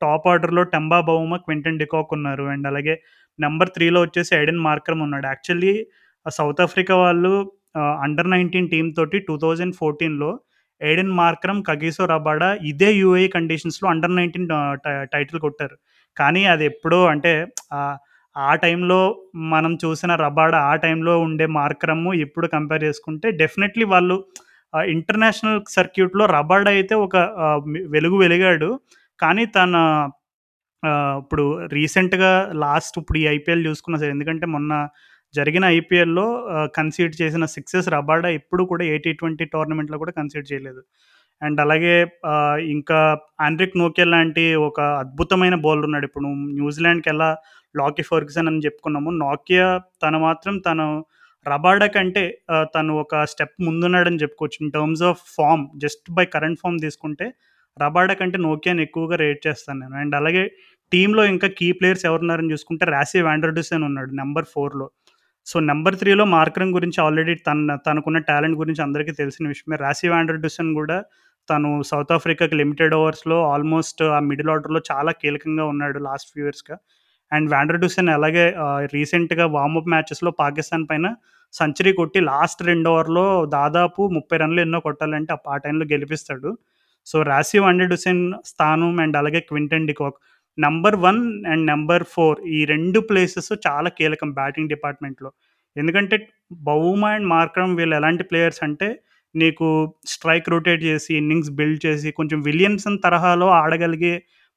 [0.02, 2.46] టాప్ ఆర్డర్‌లో Temba Bavuma Quinton de Kock ఉన్నారు.
[2.46, 2.96] అండ్ అలాగే
[3.40, 5.28] నెంబర్ త్రీలో వచ్చేసి ఎడెన్ మార్క్రమ్ ఉన్నాడు.
[5.28, 5.74] యాక్చువల్లీ
[6.26, 7.32] సౌత్ ఆఫ్రికా వాళ్ళు
[8.04, 10.30] అండర్ 19 టీమ్ తోటి 2014లో
[10.82, 14.48] ఎడెన్ మార్క్రమ్ కగీసో రబాడా ఇదే యూఏ కండిషన్స్‌లో అండర్ నైన్టీన్
[15.14, 15.76] టైటిల్ కొట్టారు.
[16.18, 17.34] కానీ అది ఎప్పుడో అంటే
[18.36, 19.00] ఆ టైంలో
[19.54, 24.18] మనం చూసిన రబాడ ఆ టైంలో ఉండే మార్కరము ఇప్పుడు కంపేర్ చేసుకుంటే డెఫినెట్లీ వాళ్ళు
[24.92, 27.16] ఇంటర్నేషనల్ సర్క్యూట్‌లో రబాడ అయితే ఒక
[27.94, 28.70] వెలుగు వెలిగాడు.
[29.20, 29.76] కానీ తన
[31.22, 32.32] ఇప్పుడు రీసెంట్‌గా
[32.64, 34.74] లాస్ట్ ఇప్పుడు ఈ ఐపీఎల్ చూసుకున్నా సరే ఎందుకంటే మొన్న
[35.34, 36.26] జరిగిన ఐపీఎల్‌లో
[36.78, 40.82] కన్సీడ్ చేసిన సిక్సెస్ రబాడా ఎప్పుడు కూడా ఎయిటీ ట్వంటీ టోర్నమెంట్‌లో కూడా కన్సీడ్ చేయలేదు.
[41.42, 41.96] అండ్ అలాగే
[42.76, 43.00] ఇంకా
[43.42, 46.08] ఆండ్రిక్ నోకియా లాంటి ఒక అద్భుతమైన బౌలర్ ఉన్నాడు.
[46.10, 46.28] ఇప్పుడు
[46.60, 47.30] న్యూజిలాండ్‌కి ఎలా
[47.76, 49.12] లాకీ ఫర్గ్సన్ అని చెప్పుకున్నాము.
[49.22, 49.68] నోకియా
[50.04, 50.88] తను మాత్రం తను
[51.46, 52.24] రబాడా కంటే
[52.76, 54.60] తను ఒక స్టెప్ ముందున్నాడని చెప్పుకోవచ్చు.
[54.64, 57.26] In terms of form just by current form తీసుకుంటే
[57.78, 59.96] రబాడా కంటే నోకియాని ఎక్కువగా రేట్ చేస్తాను నేను.
[60.04, 60.44] అండ్ అలాగే
[60.92, 64.88] టీంలో ఇంకా కీ ప్లేయర్స్ ఎవరున్నారని చూసుకుంటే రాసీ వాండర్‌డుసెన్ ఉన్నాడు నెంబర్ ఫోర్లో
[65.48, 69.78] సో, నెంబర్ త్రీలో మార్కరం గురించి ఆల్రెడీ తన తనకున్న టాలెంట్ గురించి అందరికీ తెలిసిన విషయమే.
[69.84, 70.98] రాసీ వ్యాండర్డూసన్ కూడా
[71.50, 76.78] తను సౌత్ ఆఫ్రికాకి లిమిటెడ్ ఓవర్స్‌లో ఆల్మోస్ట్ ఆ మిడిల్ ఆర్డర్‌లో చాలా కీలకంగా ఉన్నాడు లాస్ట్ ఫ్యూ ఇయర్స్‌గా.
[77.32, 78.46] అండ్ వాండర్‌డుసెన్ అలాగే
[78.94, 81.08] రీసెంట్‌గా వార్మప్ మ్యాచెస్‌లో పాకిస్తాన్ పైన
[81.54, 86.50] సెంచరీ కొట్టి లాస్ట్ రెండు ఓవర్‌లో దాదాపు 30 రన్‌లు ఎన్నో కొట్టాలంటే ఆ టైంలో గెలిపిస్తాడు.
[87.08, 90.18] సో, రాసీ వాండర్‌డుసెన్ స్థానం అండ్ అలాగే Quinton de Kock
[90.58, 95.30] number one and number four ఈ రెండు ప్లేసెస్ చాలా కీలకం బ్యాటింగ్ డిపార్ట్‌మెంట్‌లో.
[95.76, 96.18] ఎందుకంటే
[96.68, 98.88] బౌమా అండ్ మార్క్రమ్ వీళ్ళు ఎలాంటి ప్లేయర్స్ అంటే
[99.36, 99.68] నీకు
[100.12, 104.14] స్ట్రైక్ రొటేట్ చేసి, ఇన్నింగ్స్ బిల్డ్ చేసి కొంచెం విలియమ్సన్ తరహాలో ఆడగలిగే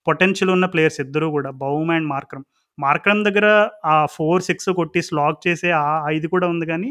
[0.06, 2.46] పొటెన్షియల్ ఉన్న ప్లేయర్స్ ఇద్దరు కూడా బౌమా అండ్ మార్క్రమ్
[2.78, 3.46] మార్కరమ్ దగ్గర
[3.86, 5.84] ఆ 4, 6 కొట్టి స్లాగ్ చేసే ఆ
[6.18, 6.90] ఇది కూడా ఉంది కానీ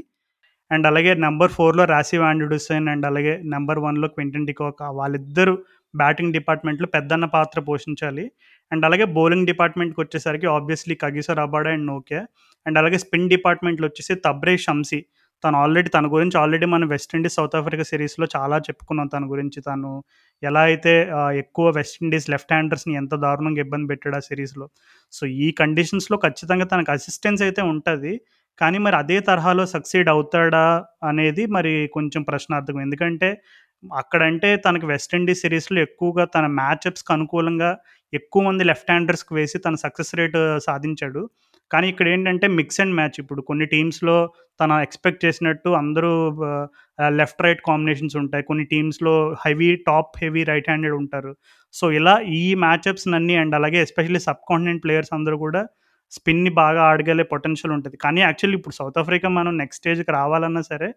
[0.72, 5.54] అండ్ అలాగే number 4లో Rassie van der Dussen and అలాగే నెంబర్ వన్లో క్వింటన్ డికాక్ వాళ్ళిద్దరూ
[5.94, 8.26] బ్యాటింగ్ డిపార్ట్‌మెంట్‌లో పెద్దన్న పాత్ర పోషించాలి.
[8.72, 12.20] అండ్ అలాగే బౌలింగ్ డిపార్ట్మెంట్కి వచ్చేసరికి ఆబ్వియస్లీ కగిసో రబాడా అండ్ నోకే
[12.66, 15.00] అండ్ అలాగే స్పిన్ డిపార్ట్‌మెంట్‌లో వచ్చేసి తబ్రే షమ్సీ.
[15.44, 19.60] తను ఆల్రెడీ తన గురించి ఆల్రెడీ మనం వెస్టిండీస్ సౌత్ ఆఫ్రికా సిరీస్‌లో చాలా చెప్పుకున్నాం తన గురించి.
[19.62, 19.92] తను
[20.44, 20.94] ఎలా అయితే
[21.42, 24.66] ఎక్కువ వెస్టిండీస్ లెఫ్ట్ హ్యాండర్స్‌ని ఎంత దారుణంగా ఇబ్బంది పెట్టాడు ఆ సిరీస్‌లో.
[25.14, 28.14] సో, ఈ కండిషన్స్‌లో ఖచ్చితంగా తనకు అసిస్టెన్స్ అయితే ఉంటుంది
[28.62, 30.66] కానీ మరి అదే తరహాలో సక్సీడ్ అవుతాడా
[31.04, 32.82] అనేది మరి కొంచెం ప్రశ్నార్థకం.
[32.88, 33.30] ఎందుకంటే
[33.84, 37.70] అక్కడంటే తనకు వెస్టిండీస్ సిరీస్‌లో ఎక్కువగా తన మ్యాచప్స్‌కి అనుకూలంగా
[38.14, 41.22] ఎక్కువ మంది లెఫ్ట్ హ్యాండర్స్‌కి వేసి తన సక్సెస్ రేట్ సాధించాడు.
[41.72, 43.18] కానీ ఇక్కడ ఏంటంటే మిక్స్ అండ్ మ్యాచ్.
[43.20, 44.18] ఇప్పుడు కొన్ని టీమ్స్‌లో
[44.60, 46.12] తను ఎక్స్‌పెక్ట్ చేసినట్టు అందరూ
[47.18, 48.44] లెఫ్ట్, రైట్ కాంబినేషన్స్ ఉంటాయి.
[48.44, 49.14] కొన్ని టీమ్స్‌లో
[49.46, 51.32] heavy top heavy right handed ఉంటారు.
[51.74, 55.62] సో, ఇలా ఈ మ్యాచప్స్‌నన్నీ అండ్ అలాగే ఎస్పెషల్లీ సబ్ కాంటినెంట్ ప్లేయర్స్ అందరూ కూడా
[56.14, 60.90] స్పిన్‌ని బాగా ఆడగలే పొటెన్షియల్ ఉంటుంది కానీ యాక్చువల్లీ ఇప్పుడు సౌత్ ఆఫ్రికా మనం నెక్స్ట్ స్టేజ్‌కి రావాలన్నా సరే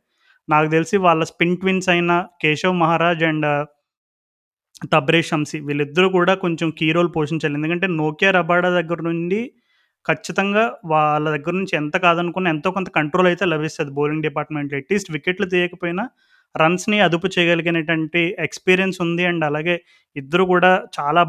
[0.48, 3.48] నాకు తెలిసి వాళ్ళ స్పిన్ ట్విన్స్ అయిన Keshav Maharaj and
[4.92, 7.54] Tabraiz Shamsi వీళ్ళిద్దరూ కూడా కొంచెం కీ రోల్ పోషించాలి.
[7.58, 9.40] ఎందుకంటే నోకియా, రబాడా దగ్గర నుండి
[10.06, 14.78] ఖచ్చితంగా వాళ్ళ దగ్గర నుంచి ఎంత కాదనుకున్న ఎంతో కొంత కంట్రోల్ అయితే లభిస్తుంది బౌలింగ్ డిపార్ట్‌మెంట్‌లో.
[14.78, 16.04] అట్‌లీస్ట్ వికెట్లు తీయకపోయినా
[16.54, 19.24] రన్స్‌ని అదుపు చేయగలిగినటువంటి ఎక్స్‌పీరియన్స్ ఉంది.
[19.24, 19.74] అండ్ అలాగే
[20.16, 21.22] ఇద్దరు కూడా చాలా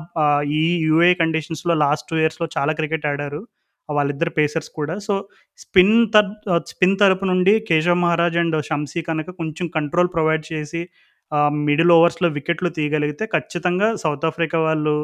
[0.58, 3.42] ఈ యూఏ కండిషన్స్‌లో లాస్ట్ టూ ఇయర్స్‌లో చాలా క్రికెట్ ఆడారు.
[3.90, 4.96] వాళ్ళిద్దరు పేసర్స్ కూడా.
[5.00, 5.14] సో,
[5.60, 6.30] స్పిన్ తర్
[6.72, 10.82] స్పిన్ తరపు నుండి కేశవ్ మహారాజ్ అండ్ షంసీ కనుక కొంచెం కంట్రోల్ ప్రొవైడ్ చేసి
[11.68, 14.96] మిడిల్ ఓవర్స్‌లో వికెట్లు తీయగలిగితే ఖచ్చితంగా సౌత్ ఆఫ్రికా వాళ్ళు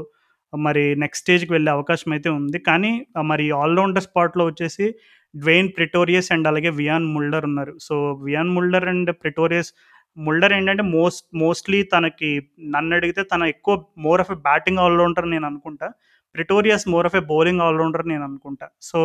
[0.53, 2.59] మరి నెక్స్ట్ స్టేజ్‌కి వెళ్ళే అవకాశం అయితే ఉంది.
[2.61, 2.91] కానీ
[3.25, 4.85] మరి ఆల్ రౌండర్ స్పాట్‌లో వచ్చేసి
[5.33, 7.73] డ్వెయిన్ ప్రిటోరియస్ అండ్ అలాగే వియాన్ ముల్డర్ ఉన్నారు.
[7.79, 9.71] So, Wiaan Mulder and Pretorius
[10.17, 12.29] Mulder ఏంటంటే మోస్ట్ మోస్ట్‌లీ తనకి
[12.75, 15.87] నన్ను అడిగితే తన ఎక్కువ more of a batting all rounder నేను అనుకుంటా.
[16.35, 18.67] Pretorius more of a bowling all rounder నేను అనుకుంటా.
[18.81, 18.99] సో,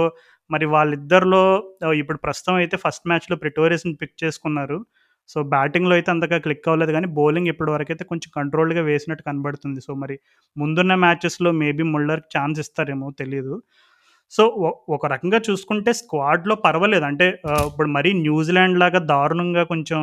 [0.51, 1.43] మరి వాళ్ళిద్దరిలో
[1.95, 4.79] ఇప్పుడు ప్రస్తుతం అయితే ఫస్ట్ మ్యాచ్‌లో ప్రిటోరియస్‌ని పిక్ చేసుకున్నారు.
[5.31, 9.81] సో, బ్యాటింగ్‌లో అయితే అంతగా క్లిక్ అవ్వలేదు గానీ బౌలింగ్ ఇప్పటివరకైతే కొంచెం కంట్రోల్డ్‌గా వేసినట్టు కనబడుతుంది.
[9.87, 10.17] సో, మరి
[10.57, 13.57] ముందున్న మ్యాచెస్‌లో మేబీ ముల్లర్‌కి ఛాన్స్ ఇస్తారేమో తెలీదు.
[14.33, 14.43] సో,
[14.91, 17.05] ఒక రకంగా చూసుకుంటే స్క్వాడ్‌లో పర్వాలేదు.
[17.05, 17.27] అంటే
[17.69, 20.01] ఇప్పుడు మరీ న్యూజిలాండ్ లాగా దారుణంగా కొంచెం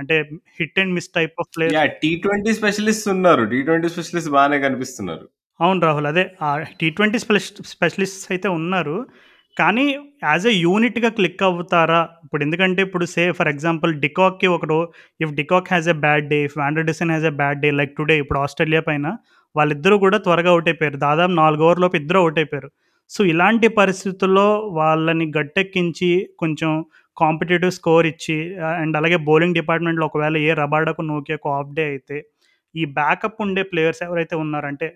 [0.00, 0.16] అంటే
[0.60, 1.92] hit and miss type of player yeah!
[2.02, 3.44] T20 specialists ఉన్నారు.
[3.52, 5.26] టీ20 స్పెషలిస్ట్స్ బానే కనిపిస్తున్నారు.
[5.60, 6.08] అవును రాహుల్.
[6.08, 6.24] అదే
[6.80, 8.96] టీ20 స్పెలిస్ట్ స్పెషలిస్ట్స్ అయితే ఉన్నారు.
[9.56, 9.84] కానీ
[10.24, 12.00] యాజ్ ఏ యూనిట్‌గా క్లిక్ అవుతారా?
[12.24, 14.78] ఇప్పుడు ఎందుకంటే ఇప్పుడు సే ఫర్ ఎగ్జాంపుల్ డికాక్‌కి ఒకడు
[15.20, 18.40] if de Kock has a bad day, if Anderson has a bad day like today ఇప్పుడు
[18.44, 19.06] ఆస్ట్రేలియా పైన
[19.54, 20.98] వాళ్ళిద్దరూ కూడా త్వరగా అవుట్ అయిపోయారు.
[21.06, 22.68] దాదాపు నాలుగు ఓవర్‌లోపు ఇద్దరు అవుట్ అయిపోయారు.
[23.10, 26.70] సో, ఇలాంటి పరిస్థితుల్లో వాళ్ళని గట్టెక్కించి కొంచెం
[27.16, 28.36] కాంపిటేటివ్ స్కోర్ ఇచ్చి
[28.74, 32.18] అండ్ అలాగే బౌలింగ్ డిపార్ట్‌మెంట్‌లో ఒకవేళ ఏ రబాడాకు, నోకియాకు ఆఫ్ డే అయితే
[32.74, 34.86] ఈ బ్యాకప్ ఉండే ప్లేయర్స్ ఎవరైతే ఉన్నారంటే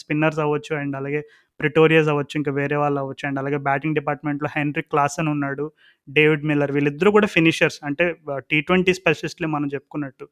[0.00, 1.20] స్పిన్నర్స్ అవ్వచ్చు అండ్ అలాగే
[1.60, 2.34] ప్రిటోరియస్ అవ్వచ్చు.
[2.40, 3.24] ఇంకా వేరే వాళ్ళు అవ్వచ్చు.
[3.28, 5.64] అండ్ అలాగే బ్యాటింగ్ డిపార్ట్‌మెంట్‌లో హెన్రిక్ క్లాసన్ ఉన్నాడు.
[6.08, 7.78] డేవిడ్ మిల్లర్ వీళ్ళిద్దరూ కూడా ఫినిషర్స్.
[7.88, 8.04] అంటే
[8.50, 10.26] టీ ట్వంటీ స్పెషలిస్ట్‌లే మనం చెప్పుకున్నట్టు.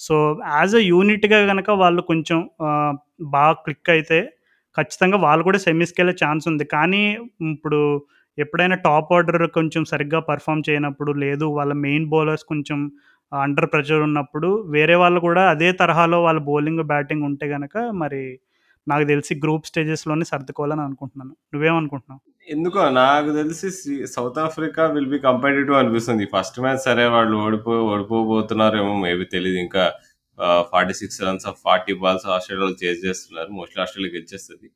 [0.00, 0.14] సో,
[0.50, 2.38] యాస్ అ యూనిట్‌గా కనుక వాళ్ళు కొంచెం
[3.36, 4.18] బాగా క్లిక్ అయితే
[4.76, 6.64] ఖచ్చితంగా వాళ్ళు కూడా సెమీస్‌కెళ్ళే ఛాన్స్ ఉంది.
[6.74, 7.02] కానీ
[7.54, 7.80] ఇప్పుడు
[8.38, 12.80] ఎప్పుడైనా టాప్ ఆర్డర్ కొంచెం సరిగ్గా పర్ఫామ్ చేయనప్పుడు లేదు వాళ్ళ మెయిన్ బౌలర్స్ కొంచెం
[13.32, 18.22] అండర్ ప్రెషర్ ఉన్నప్పుడు వేరే వాళ్ళు కూడా అదే తరహాలో వాళ్ళ బౌలింగ్, బ్యాటింగ్ ఉంటే గనక మరి
[18.86, 21.32] నాకు తెలిసి గ్రూప్ స్టేజెస్‌లోనే సర్దుకోవాలని అనుకుంటున్నాను.
[21.54, 22.20] నువ్వేమనుకుంటున్నావు?
[22.48, 23.68] ఎందుకో నాకు తెలిసి
[24.06, 26.24] South Africa will be competitive అనిపిస్తుంది.
[26.34, 29.84] ఫస్ట్ మ్యాచ్ సరే వాళ్ళు ఓడిపో ఓడిపోబోతున్నారేమో మేబీ తెలియదు ఇంకా
[30.72, 33.50] forty six runs off 40 balls ఆస్ట్రేలియాలో చేజ్ చేస్తున్నారు.
[33.58, 34.68] Mostly Australia గెలిచేస్తుంది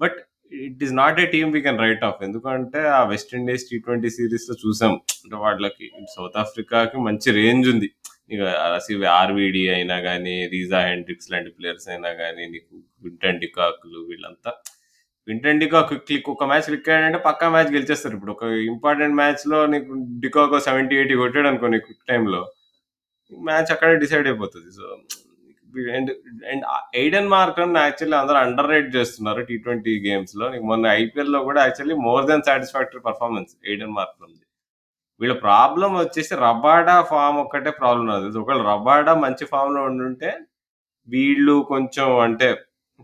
[0.00, 0.18] but
[0.52, 2.20] it is not a team we can write off.
[2.22, 4.92] ఎందుకంటే ఆ వెస్ట్ ఇండీస్ టీ20 సీరీస్‌లో చూసాం.
[5.24, 5.86] అంటే వాళ్ళకి
[6.16, 7.88] సౌత్ ఆఫ్రికాకి మంచి రేంజ్ ఉంది.
[8.30, 8.40] ఇక
[8.72, 12.72] రసీవ్ ఆర్వీడి అయినా కానీ రీజా హెండ్రిక్స్ లాంటి ప్లేయర్స్ అయినా కానీ నీకు
[13.04, 14.50] వింటన్ డికాక్‌లు వీళ్ళంతా
[15.28, 18.14] వింటన్ డికాక్ క్లిక్ ఒక మ్యాచ్ క్లిక్ అయ్యాడంటే పక్కా మ్యాచ్ గెలిచేస్తారు.
[18.16, 19.90] ఇప్పుడు ఒక ఇంపార్టెంట్ మ్యాచ్‌లో నీకు
[20.24, 22.40] డికాక్ ఓ 70, 80 కొట్టాడనుకో నీ క్విక్ టైంలో
[23.32, 24.86] మ్యాచ్ అక్కడే డిసైడ్ అయిపోతుంది so
[25.96, 26.10] and
[26.52, 26.64] and
[26.94, 30.48] Aiden Markram actually అందరూ అండర్ రేట్ చేస్తున్నారు టీ ట్వంటీ గేమ్స్లో.
[30.62, 34.36] మొన్న ఐపీఎల్లో కూడా actually more then satisfactory performance Aiden Markram
[35.20, 40.30] వీళ్ళ ప్రాబ్లం వచ్చేసి రబాడా ఫామ్ ఒక్కటే ప్రాబ్లం అది ఒకవేళ రబాడా మంచి ఫామ్లో ఉండుంటే
[41.08, 42.48] వీళ్ళు కొంచెం అంటే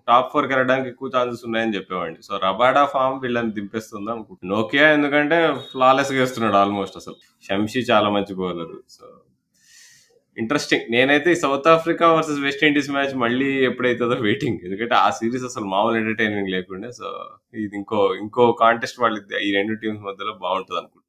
[0.09, 4.57] టాప్ ఫోర్ వెళ్ళడానికి ఎక్కువ ఛాన్సెస్ ఉన్నాయని చెప్పేవాడి సో రబాడా ఫామ్ వీళ్ళని దింపేస్తుంది అనుకుంటున్నాను.
[4.57, 7.17] నోకియా ఎందుకంటే ఫ్లాలెస్గా వేస్తున్నాడు ఆల్మోస్ట్ అసలు.
[7.49, 9.05] శంషి చాలా మంచి బౌలర్ సో
[10.37, 15.65] ఇంట్రెస్టింగ్ నేనైతే South Africa versus West Indies match మళ్ళీ ఎప్పుడైతుందో వెయిటింగ్ ఎందుకంటే ఆ సిరీస్ అసలు
[15.65, 17.09] మామూలు ఎంటర్టైనింగ్ లేకుండే సో
[17.55, 21.03] ఇది ఇంకో ఇంకో కాంటెస్ట్ వాళ్ళ ఈ రెండు టీమ్స్ మధ్యలో బాగుంటుంది అనుకుంటున్నాను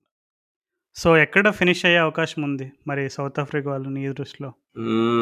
[0.96, 4.54] సో ఎక్కడ ఫినిష్ అయ్యే అవకాశం ఉంది మరి సౌత్ ఆఫ్రికా వాళ్ళు నీ దృష్టిలో?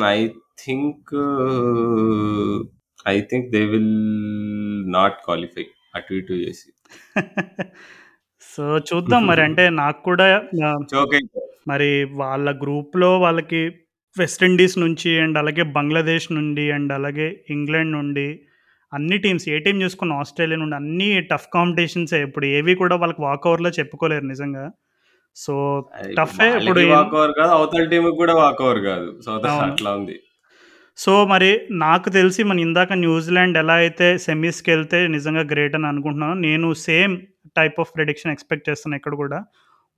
[0.06, 0.28] I
[0.60, 1.14] think
[3.08, 3.94] I think they will
[4.94, 6.68] not qualify అటు ఇటు చేసి.
[8.58, 9.42] సో చూద్దాం మరి.
[9.48, 10.28] అంటే నాకు కూడా
[11.68, 13.62] మరి వాళ్ళ గ్రూప్లో వాళ్ళకి
[14.20, 18.42] వెస్ట్ ఇండీస్ నుంచి అండ్ అలాగే బంగ్లాదేశ్ నుండి అండ్ అలాగే ఇంగ్లాండ్ నుండి
[18.94, 23.48] అన్ని టీమ్స్ ఏ టీం చూసుకున్న ఆస్ట్రేలియా నుండి అన్ని టఫ్ కాంపిటీషన్సే ఇప్పుడు ఏవి కూడా వాళ్ళకి వాక్
[23.48, 24.72] ఓవర్లో చెప్పుకోలేరు నిజంగా.
[25.36, 25.54] సో
[26.18, 29.22] టఫ్ ఇప్పుడు వాక్ ఓవర్ కాదు అవతల టీం కూడా వాక్ ఓవర్ కాదు.
[29.26, 29.46] సౌత్.
[29.46, 30.20] అట్లా ఉంది.
[30.98, 36.34] సో మరి నాకు తెలిసి మన ఇందాక న్యూజిలాండ్ ఎలా అయితే సెమీస్కి వెళ్తే నిజంగా గ్రేట్ అని అనుకుంటున్నాను.
[36.34, 37.22] నేను same
[37.58, 39.44] type of prediction expect చేస్తున్నాను ఇక్కడ కూడా.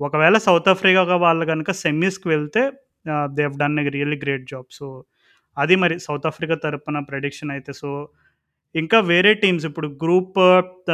[0.01, 2.71] ఒకవేళ సౌత్ ఆఫ్రికా వాళ్ళు కనుక సెమీస్కి వెళ్తే
[3.07, 5.03] they have done a really great job so
[5.57, 8.09] అది మరి సౌత్ ఆఫ్రికా తరపున ప్రెడిక్షన్ అయితే సో
[8.75, 10.39] ఇంకా వేరే టీమ్స్ ఇప్పుడు గ్రూప్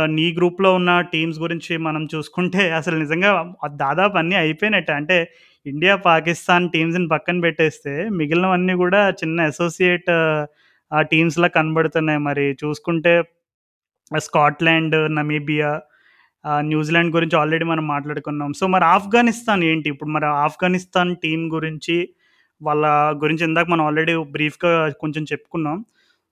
[0.05, 4.93] నీ గ్రూప్లో ఉన్న టీమ్స్ గురించి మనం చూసుకుంటే అసలు నిజంగా దాదాపు అన్నీ అయిపోయినట్టే.
[4.93, 5.17] అంటే
[5.65, 10.11] ఇండియా పాకిస్తాన్ టీమ్స్ని పక్కన పెట్టేస్తే మిగిలినవన్నీ కూడా చిన్న అసోసియేట్
[10.91, 12.19] ఆ టీమ్స్లా కనబడుతున్నాయి.
[12.19, 13.23] మరి చూసుకుంటే
[14.17, 15.71] స్కాట్లాండ్ నమీబియా
[16.59, 18.53] న్యూజిలాండ్ గురించి ఆల్రెడీ మనం మాట్లాడుకున్నాం.
[18.53, 19.89] సో మరి ఆఫ్ఘనిస్తాన్ ఏంటి?
[19.89, 22.09] ఇప్పుడు మరి ఆఫ్ఘనిస్తాన్ టీం గురించి
[22.61, 22.87] వాళ్ళ
[23.23, 25.85] గురించి ఇందాక మనం ఆల్రెడీ బ్రీఫ్గా కొంచెం చెప్పుకున్నాం.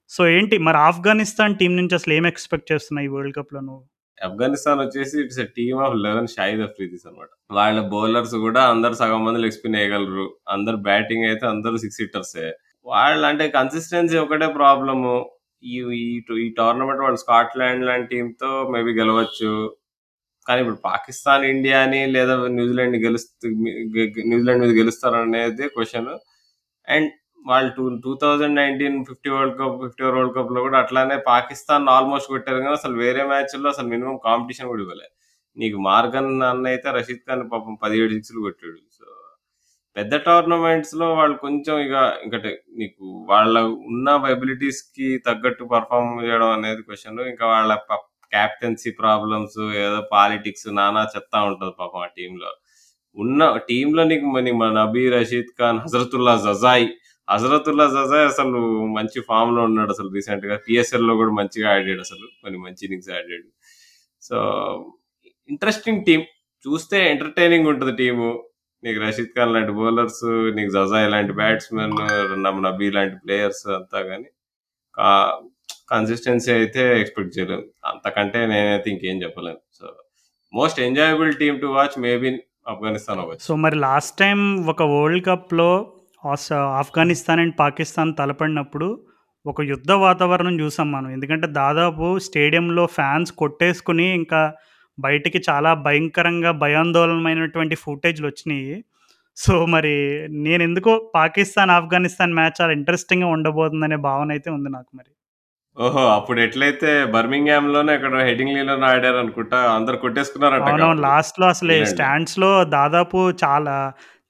[0.10, 0.58] సో ఏంటి?
[0.58, 3.84] మరి ఆఫ్ఘనిస్తాన్ టీం నుంచి అసలు ఏం ఎక్స్పెక్ట్ చేస్తున్నాయి ఈ వరల్డ్ కప్లో నువ్వు?
[4.26, 9.40] ఆఫ్ఘనిస్తాన్ వచ్చేసి it's team of eleven Shahid Afridis అనమాట వాళ్ళ బౌలర్స్ కూడా అందరు సగం మంది
[9.40, 12.52] లెగ్ స్పిన్ వేయగలరు అందరు బ్యాటింగ్ అయితే అందరు సిక్స్ హిట్టర్సే.
[12.86, 15.32] వాళ్ళు అంటే కన్సిస్టెన్సీ ఒకటే ప్రాబ్లము
[15.64, 19.76] ఈ ఈ- టోర్నమెంట్ వాళ్ళు స్కాట్లాండ్ లాంటి టీమ్తో మేబీ గెలవచ్చు.
[20.50, 23.50] కానీ ఇప్పుడు పాకిస్తాన్ ఇండియాని లేదా న్యూజిలాండ్ గెలుస్తూ
[24.30, 26.10] న్యూజిలాండ్ మీద గెలుస్తారనేది క్వశ్చన్
[26.88, 27.10] అండ్
[27.46, 32.32] వాళ్ళు two two thousand nineteen fifty world cup fifty world కప్లో కూడా అట్లానే పాకిస్తాన్ ఆల్మోస్ట్
[32.34, 35.08] కొట్టారు కానీ అసలు వేరే మ్యాచ్లో అసలు మినిమం కాంపిటీషన్ కూడా ఇవ్వలే.
[35.58, 38.80] నీకు మార్గన్ అన్న అయితే రషీద్ ఖాన్ పాపం పదిహేడు సిక్స్లు కొట్టాడు.
[38.98, 39.06] సో
[39.96, 41.96] పెద్ద టోర్నమెంట్స్లో వాళ్ళు కొంచెం ఇక
[42.26, 43.56] ఇంకటే నీకు వాళ్ళ
[43.90, 47.72] ఉన్న ఎబిలిటీస్కి తగ్గట్టు పర్ఫామ్ చేయడం అనేది క్వశ్చన్ ఇంకా వాళ్ళ
[48.32, 52.52] క్యాప్టెన్సీ ప్రాబ్లమ్స్ ఏదో పాలిటిక్స్ నానా చెప్తా ఉంటది పాపం ఆ టీంలో.
[53.18, 56.88] ఉన్న టీంలో నీకు మన మన నబీ రషీద్ ఖాన్ హజరతుల్లా జజాయ్.
[57.30, 58.60] హజరతుల్లా జజాయ్ అసలు
[58.98, 62.28] మంచి ఫామ్లో ఉన్నాడు అసలు రీసెంట్గా పిఎస్ఎల్లో కూడా మంచిగా ఆడాడు అసలు.
[62.44, 63.50] కొన్ని మంచి ఇన్నింగ్స్ ఆడాడు
[64.22, 64.38] సో
[65.50, 66.22] ఇంట్రెస్టింగ్ టీం.
[66.66, 68.30] చూస్తే ఎంటర్టైనింగ్ ఉంటుంది టీము.
[68.84, 70.26] నీకు రషీద్ ఖాన్ లాంటి బౌలర్స్
[70.56, 71.96] నీకు జజాయ్ లాంటి బ్యాట్స్మెన్
[72.64, 74.30] నబీ లాంటి ప్లేయర్స్ అంతా కానీ
[75.92, 79.62] కన్సిస్టెన్సీ అయితే ఎక్స్పెక్ట్ చేయలేము అంతకంటే నేనైతే ఇంకేం చెప్పలేను.
[79.80, 79.86] So
[80.54, 82.30] most enjoyable team to watch maybe
[82.68, 85.70] Afghanistan అవ్వచ్చు సో మరి లాస్ట్ టైం ఒక వరల్డ్ కప్లో
[86.82, 88.88] ఆఫ్ఘనిస్తాన్ అండ్ పాకిస్తాన్ తలపడినప్పుడు
[89.46, 91.10] ఒక యుద్ధ వాతావరణం చూసాం మనం.
[91.10, 94.42] ఎందుకంటే దాదాపు స్టేడియంలో ఫ్యాన్స్ కొట్టేసుకుని ఇంకా
[95.00, 98.84] బయటికి చాలా భయంకరంగా భయాందోళనమైనటువంటి ఫుటేజ్లు వచ్చినాయి.
[99.38, 99.94] సో మరి
[100.30, 105.12] నేను ఎందుకో పాకిస్తాన్ ఆఫ్ఘనిస్తాన్ మ్యాచ్ చాలా ఇంట్రెస్టింగ్గా ఉండబోతుందనే భావన అయితే ఉంది నాకు మరి.
[105.80, 111.94] ఓహో అప్పుడు ఎట్లయితే బర్మింగ్హామ్లోనే అక్కడ హెడింగ్ లీలో ఆడారు అనుకుంటా అందరు కొట్టేసుకున్నారంట అవునవును లాస్ట్లో అసలు ఇంగ్లాండ్.
[111.94, 113.76] స్టాండ్స్లో దాదాపు చాలా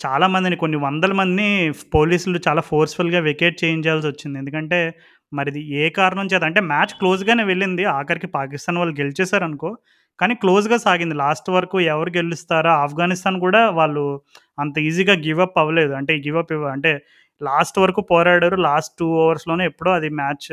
[0.06, 4.40] చాలా మందిని కొన్ని వందల మందిని పోలీసులు చాలా ఫోర్స్ఫుల్గా వెకేట్ చేయించాల్సి వచ్చింది.
[4.40, 4.94] ఎందుకంటే
[5.34, 7.86] మరి ఇది ఏ కారణం చేత అంటే మ్యాచ్ క్లోజ్గానే వెళ్ళింది.
[7.86, 9.78] ఆఖరికి పాకిస్తాన్ వాళ్ళు గెలిచేశారు అనుకో
[10.20, 11.16] కానీ క్లోజ్గా సాగింది.
[11.16, 12.72] లాస్ట్ వరకు ఎవరు గెలుస్తారా?
[12.74, 14.22] ఆఫ్ఘనిస్తాన్ కూడా వాళ్ళు
[14.60, 15.94] అంత ఈజీగా గివ్ అప్ అవ్వలేదు.
[15.94, 16.92] అంటే గివ్ అప్ ఇవ్వ అంటే
[17.42, 18.58] లాస్ట్ వరకు పోరాడారు.
[18.66, 20.48] లాస్ట్ టూ ఓవర్స్‌లోనే ఎప్పుడో అది మ్యాచ్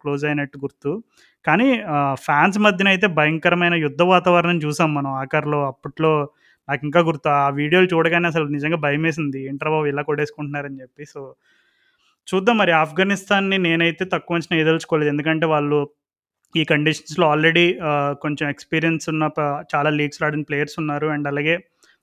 [0.00, 0.92] క్లోజ్ అయినట్టు గుర్తు.
[1.44, 1.68] కానీ
[2.24, 5.60] ఫ్యాన్స్ మధ్యన అయితే భయంకరమైన యుద్ధ వాతావరణం చూసాం మనం ఆఖరిలో.
[5.70, 6.12] అప్పట్లో
[6.68, 7.28] నాకు ఇంకా గుర్తు.
[7.38, 9.40] ఆ వీడియోలు చూడగానే అసలు నిజంగా భయమేసింది.
[9.52, 11.04] ఇంటర్ బాబు ఇలా కొట్టేసుకుంటున్నారని చెప్పి.
[11.06, 11.20] సో,
[12.28, 15.10] చూద్దాం మరి ఆఫ్ఘనిస్తాన్‌ని నేనైతే తక్కువ అంచనా ఎయదలుచుకోలేదు.
[15.14, 15.78] ఎందుకంటే వాళ్ళు
[16.54, 17.64] ఈ కండిషన్స్‌లో ఆల్రెడీ
[18.22, 19.24] కొంచెం ఎక్స్‌పీరియన్స్ ఉన్న
[19.74, 21.08] చాలా లీగ్స్‌లో ఆడిన ప్లేయర్స్ ఉన్నారు.
[21.08, 21.54] అండ్ అలాగే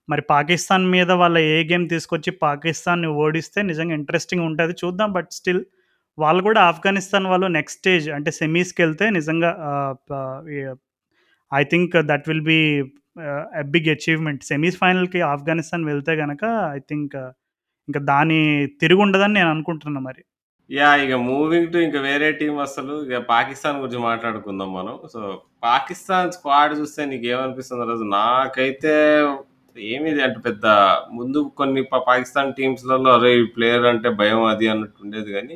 [0.08, 5.10] మరి పాకిస్తాన్ మీద వాళ్ళ ఏ గేమ్ తీసుకొచ్చి పాకిస్తాన్‌ని ఓడిస్తే నిజంగా ఇంట్రెస్టింగ్ ఉంటుంది చూద్దాం.
[5.18, 5.62] బట్ స్టిల్
[6.18, 9.52] వాళ్ళు కూడా ఆఫ్ఘనిస్తాన్ వాళ్ళు నెక్స్ట్ స్టేజ్ అంటే సెమీస్కి వెళ్తే నిజంగా
[11.52, 12.60] I think that will be
[13.60, 14.44] a big achievement.
[14.46, 16.44] Semis ఫైనల్‌కి ఆఫ్ఘనిస్తాన్ వెళ్తే కనుక
[16.76, 17.16] ఐ థింక్
[17.88, 18.40] ఇంకా దాని
[18.82, 20.22] తిరుగుండదని నేను అనుకుంటున్నా మరి.
[20.70, 24.96] యా ఇక మూవింగ్ టు ఇంకా వేరే టీం అసలు ఇక పాకిస్తాన్ గురించి మాట్లాడుకుందాం మనం.
[25.14, 25.20] సో,
[25.64, 28.06] పాకిస్తాన్ స్క్వాడ్ చూస్తే నీకు ఏమనిపిస్తుంది రోజు?
[28.16, 28.94] నాకైతే
[29.88, 30.66] ఏమి అంటే పెద్ద
[31.18, 33.32] ముందు కొన్ని పాకిస్తాన్ టీమ్స్‌లలో అరే!
[33.40, 35.56] ఈ ప్లేయర్ అంటే భయం అది అన్నట్టు ఉండేది కానీ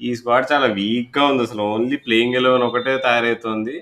[0.00, 1.62] ఈ స్క్వాడ్ చాలా వీక్‌గా ఉంది అసలు.
[1.74, 3.74] ఓన్లీ ప్లేయింగ్ 11 ఒకటే తయారవుతుంది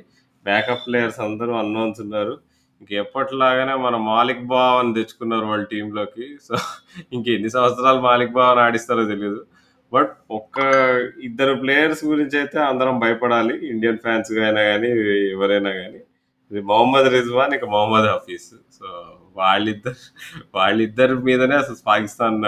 [0.47, 2.35] బ్యాకప్ ప్లేయర్స్ అందరూ అన్నోన్స్ ఉన్నారు.
[2.81, 6.55] ఇంకెప్పటిలాగానే మన మాలిక్ బావని తెచ్చుకున్నారు వాళ్ళ టీంలోకి సో,
[7.17, 9.41] ఇంకెన్ని సంవత్సరాలు మాలిక్ బావని ఆడిస్తారో తెలియదు
[9.93, 10.59] బట్ ఒక్క
[11.29, 13.55] ఇద్దరు ప్లేయర్స్ గురించి అయితే అందరం భయపడాలి.
[13.73, 14.91] ఇండియన్ ఫ్యాన్స్ అయినా కానీ
[15.35, 16.01] ఎవరైనా కానీ
[16.51, 18.49] ఇది మొహమ్మద్ రిజ్వాన్, ఇక మొహమ్మద్ హఫీజ్.
[18.79, 18.87] సో,
[19.37, 20.01] వాళ్ళిద్దరు
[20.55, 22.39] వాళ్ళిద్దరి మీదనే అసలు పాకిస్తాన్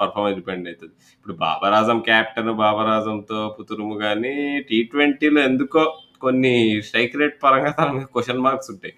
[0.00, 4.34] పర్ఫార్మెన్స్ డిపెండ్ అవుతుంది ఇప్పుడు బాబర్ ఆజం క్యాప్టెన్ బాబర్ ఆజంతో పుతురుము కానీ
[4.68, 5.84] టీ ట్వంటీలో ఎందుకో
[6.20, 8.94] కొన్ని స్ట్రైక్ రేట్ పరంగా తన మీద మార్క్స్ ఉంటాయి.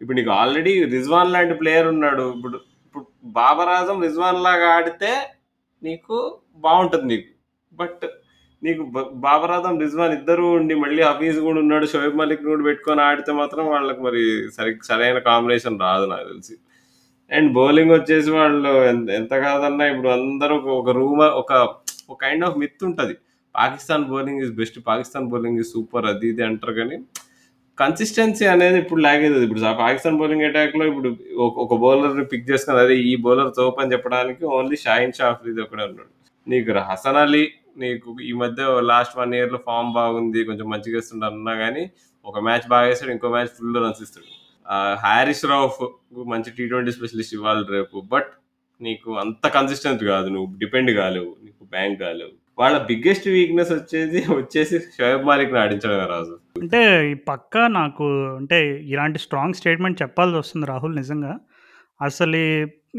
[0.00, 2.24] ఇప్పుడు నీకు ఆల్రెడీ రిజ్వాన్ లాంటి ప్లేయర్ ఉన్నాడు.
[2.36, 2.56] ఇప్పుడు
[2.86, 3.04] ఇప్పుడు
[3.40, 5.10] బాబర్ ఆజం రిజ్వాన్ లాగా ఆడితే
[5.82, 6.16] నీకు
[6.58, 7.28] బాగుంటుంది నీకు.
[7.72, 8.04] బట్
[8.62, 8.82] నీకు
[9.24, 11.86] బాబరాధం రిజ్వాన్ ఇద్దరు ఉండి మళ్ళీ హఫీజ్ కూడా ఉన్నాడు.
[11.86, 14.22] షోయబ్ మలిక్ కూడా పెట్టుకొని ఆడితే మాత్రం వాళ్ళకి మరి
[14.56, 16.54] సరి సరైన కాంబినేషన్ రాదు నాకు తెలిసి.
[17.30, 21.52] అండ్ బౌలింగ్ వచ్చేసి వాళ్ళు ఎంత ఎంత కాదన్నా ఇప్పుడు అందరూ ఒక ఒక రూమ ఒక
[22.10, 23.14] ఒక కైండ్ ఆఫ్ మిత్ ఉంటుంది
[23.54, 24.78] Pakistan bowling is best.
[24.86, 26.98] Pakistan bowling is super అది ఇది అంటారు కానీ
[27.78, 31.10] కన్సిస్టెన్సీ అనేది ఇప్పుడు లాగ్ అవుతుంది ఇప్పుడు పాకిస్తాన్ బౌలింగ్ అటాక్‌లో ఇప్పుడు
[31.64, 35.84] ఒక బౌలర్‌ని పిక్ చేసుకొని అదే ఈ బౌలర్ తోపు అని చెప్పడానికి ఓన్లీ షాహీన్ షా అఫ్రిది ఒక్కడే
[35.90, 36.12] ఉన్నాడు.
[36.46, 37.42] నీకు హసన్ అలీ
[37.76, 40.40] నీకు ఈ మధ్య లాస్ట్ వన్ ఇయర్‌లో ఫామ్ బాగుంది.
[40.44, 41.82] కొంచెం మంచిగా వేస్తుండ అన్నా కానీ
[42.24, 44.28] ఒక మ్యాచ్ బాగా వేస్తాడు ఇంకో మ్యాచ్ ఫుల్ రన్స్ ఇస్తాడు.
[45.04, 45.96] హ్యారిస్ రాఫ్ రౌఫ్
[46.32, 47.96] మంచి టీ20 స్పెషలిస్ట్ ఇవ్వాలి రేపు.
[48.12, 48.30] బట్
[48.80, 50.28] నీకు అంత కన్సిస్టెంట్ కాదు.
[50.28, 51.30] నువ్వు డిపెండ్ కాలేవు.
[51.44, 52.32] నీకు బ్యాంక్ కాలేవు.
[52.58, 56.34] వాళ్ళ బిగ్గెస్ట్ వీక్‌నెస్ వచ్చేది వచ్చేసి షోయబ్ మాలిక్ ఆడించడమే రాజు.
[56.56, 58.06] అంటే ఈ పక్కా నాకు
[58.36, 58.58] అంటే
[58.92, 61.32] ఇలాంటి స్ట్రాంగ్ స్టేట్మెంట్ చెప్పాల్సి వస్తుంది రాహుల్ నిజంగా.
[62.00, 62.50] అసలు ఈ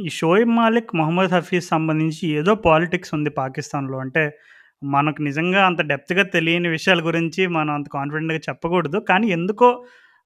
[0.03, 3.97] ఈ షోయబ్ మాలిక్, మొహమ్మద్ హఫీజ్ సంబంధించి ఏదో పాలిటిక్స్ ఉంది పాకిస్తాన్‌లో.
[3.97, 4.23] అంటే
[4.91, 8.99] మనకు నిజంగా అంత డెప్త్‌గా తెలియని విషయాల గురించి మనం అంత కాన్ఫిడెంట్‌గా చెప్పకూడదు.
[9.07, 9.69] కానీ ఎందుకో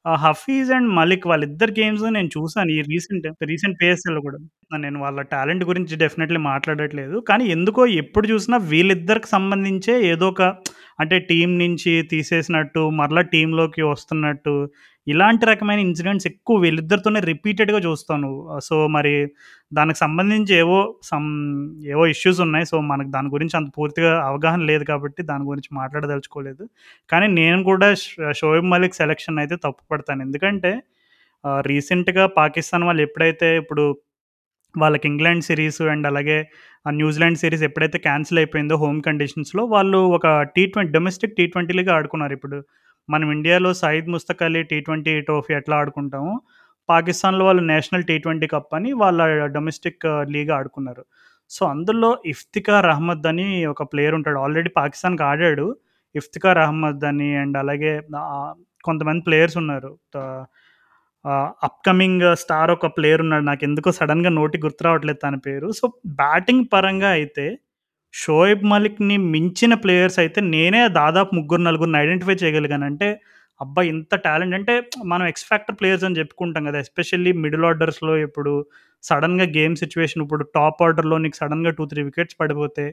[0.05, 2.71] ఆహ్, హఫీజ్ అండ్ మలిక్ వాళ్ళిద్దరి గేమ్స్ నేను చూసాను.
[2.71, 4.37] ఈ రీసెంట్ రీసెంట్ పిఎస్ఎల్‌లో కూడా.
[4.79, 7.17] నేను వాళ్ళ టాలెంట్ గురించి డెఫినెట్‌లీ మాట్లాడట్లేదు.
[7.29, 10.43] కానీ ఎందుకో ఎప్పుడు చూసినా వీళ్ళిద్దరికి సంబంధించే ఏదో ఒక
[10.99, 14.55] అంటే టీమ్ నుంచి తీసేసినట్టు, మరలా టీమ్‌లోకి వస్తున్నట్టు,
[15.07, 18.29] ఇలాంటి రకమైన ఇన్సిడెంట్స్ ఎక్కువ వీళ్ళిద్దరితోనే రిపీటెడ్‌గా చూస్తాను.
[18.67, 19.13] సో, మరి
[19.71, 20.79] దానికి సంబంధించి ఏవో
[21.09, 21.29] సమ్
[21.93, 22.65] ఏవో ఇష్యూస్ ఉన్నాయి.
[22.71, 26.65] సో, మనకు దాని గురించి అంత పూర్తిగా అవగాహన లేదు కాబట్టి దాని గురించి మాట్లాడదలుచుకోలేదు.
[27.09, 27.89] కానీ నేను కూడా
[28.41, 30.21] షోయబ్ మలిక్ సెలక్షన్ అయితే తప్పుపడతాను.
[30.27, 30.73] ఎందుకంటే
[31.67, 33.83] రీసెంట్‌గా పాకిస్తాన్ వాళ్ళు ఎప్పుడైతే ఇప్పుడు
[34.75, 36.37] వాళ్ళకి ఇంగ్లాండ్ సిరీస్ అండ్ అలాగే
[36.95, 42.33] న్యూజిలాండ్ సిరీస్ ఎప్పుడైతే క్యాన్సిల్ అయిపోయిందో హోమ్ కండిషన్స్‌లో వాళ్ళు ఒక టీ20 డొమెస్టిక్ టీ20 లీగ్ ఆడుకున్నారు.
[42.39, 42.57] ఇప్పుడు
[43.09, 44.87] మనం ఇండియాలో సయీద్ ముస్తక్ అలీ టీ20
[45.21, 46.33] ట్రోఫీ ఎట్లా ఆడుకుంటాము
[46.89, 51.03] పాకిస్తాన్‌లో వాళ్ళు నేషనల్ టీ20 కప్ అని వాళ్ళ డొమెస్టిక్ లీగ్ ఆడుకున్నారు.
[51.51, 54.39] సో, అందులో ఇఫ్తికార్ అహ్మద్ అని ఒక ప్లేయర్ ఉంటాడు.
[54.39, 55.67] ఆల్రెడీ పాకిస్తాన్‌కి ఆడాడు.
[56.15, 57.93] ఇఫ్తికార్ అహ్మద్ అని అండ్ అలాగే
[58.83, 59.91] కొంతమంది ప్లేయర్స్ ఉన్నారు.
[61.63, 63.45] అప్‌కమింగ్ స్టార్ ఒక ప్లేయర్ ఉన్నాడు.
[63.45, 65.69] నాకు ఎందుకో సడన్గా నోటి గుర్తు రావట్లేదు తన పేరు.
[65.71, 65.85] సో,
[66.15, 67.45] బ్యాటింగ్ పరంగా అయితే
[68.13, 72.85] షోయబ్ మలిక్‌ని మించిన ప్లేయర్స్ అయితే నేనే దాదాపు ముగ్గురు, నలుగురిని ఐడెంటిఫై చేయగలిగాను.
[72.89, 73.07] అంటే
[73.59, 73.81] అబ్బా!
[73.91, 74.73] ఇంత టాలెంట్ అంటే
[75.11, 76.79] మనం ఎక్స్ ఫ్యాక్టర్ ప్లేయర్స్ అని చెప్పుకుంటాం కదా!
[76.85, 78.51] ఎస్పెషల్లీ మిడిల్ ఆర్డర్స్‌లో ఇప్పుడు
[79.03, 82.85] సడెన్‌గా గేమ్ సిట్యుయేషన్ ఇప్పుడు టాప్ ఆర్డర్‌లో నీకు సడెన్‌గా 2, 3 వికెట్స్ పడిపోతే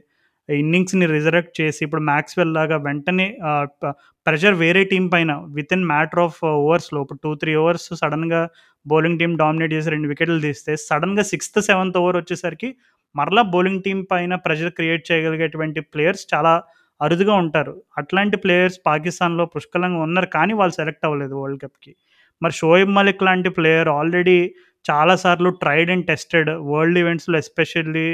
[0.49, 3.93] ఇన్నింగ్స్‌ని రిజరెక్ట్ చేసి ఇప్పుడు మాక్స్‌వెల్ లాగా వెంటనే ఆహ్, ప
[4.27, 8.41] ప్రెషర్ వేరే టీమ్ పైన వితిన్ మ్యాటర్ ఆఫ్ ఓవర్స్‌లో ఇప్పుడు 2, 3 ఓవర్స్ సడెన్‌గా
[8.85, 12.69] బౌలింగ్ టీమ్ డామినేట్ చేసి 2 వికెట్లు తీస్తే సడెన్‌గా సిక్స్త్, సెవెంత్ ఓవర్ వచ్చేసరికి
[13.15, 16.53] మరలా బౌలింగ్ టీం పైన ప్రెషర్ క్రియేట్ చేయగలిగేటువంటి ప్లేయర్స్ చాలా
[17.01, 17.73] అరుదుగా ఉంటారు.
[17.97, 20.29] అట్లాంటి ప్లేయర్స్ పాకిస్తాన్‌లో పుష్కలంగా ఉన్నారు.
[20.35, 21.91] కానీ వాళ్ళు సెలెక్ట్ అవ్వలేదు వరల్డ్ కప్‌కి.
[22.41, 24.37] మరి షోయబ్ మలిక్ లాంటి ప్లేయర్ ఆల్రెడీ
[24.85, 28.07] చాలా సార్లు ట్రైడ్ అండ్ టెస్టెడ్ వరల్డ్ ఈవెంట్స్‌లో ఎస్పెషల్లీ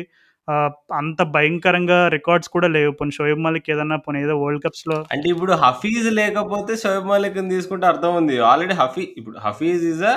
[0.99, 2.91] అంత భయంకరంగా రికార్డ్స్ కూడా లేవు.
[2.91, 7.85] పోనీ షోయబ్ మలిక్ ఏదన్నా పోనీ ఏదో వరల్డ్ కప్స్‌లో అంటే ఇప్పుడు హఫీజ్ లేకపోతే షోయబ్ మలిక్ తీసుకుంటే
[7.87, 8.37] అర్థం ఉంది.
[8.49, 10.15] ఆల్రెడీ హఫీ ఇప్పుడు హఫీజ్ ఈజ్ అ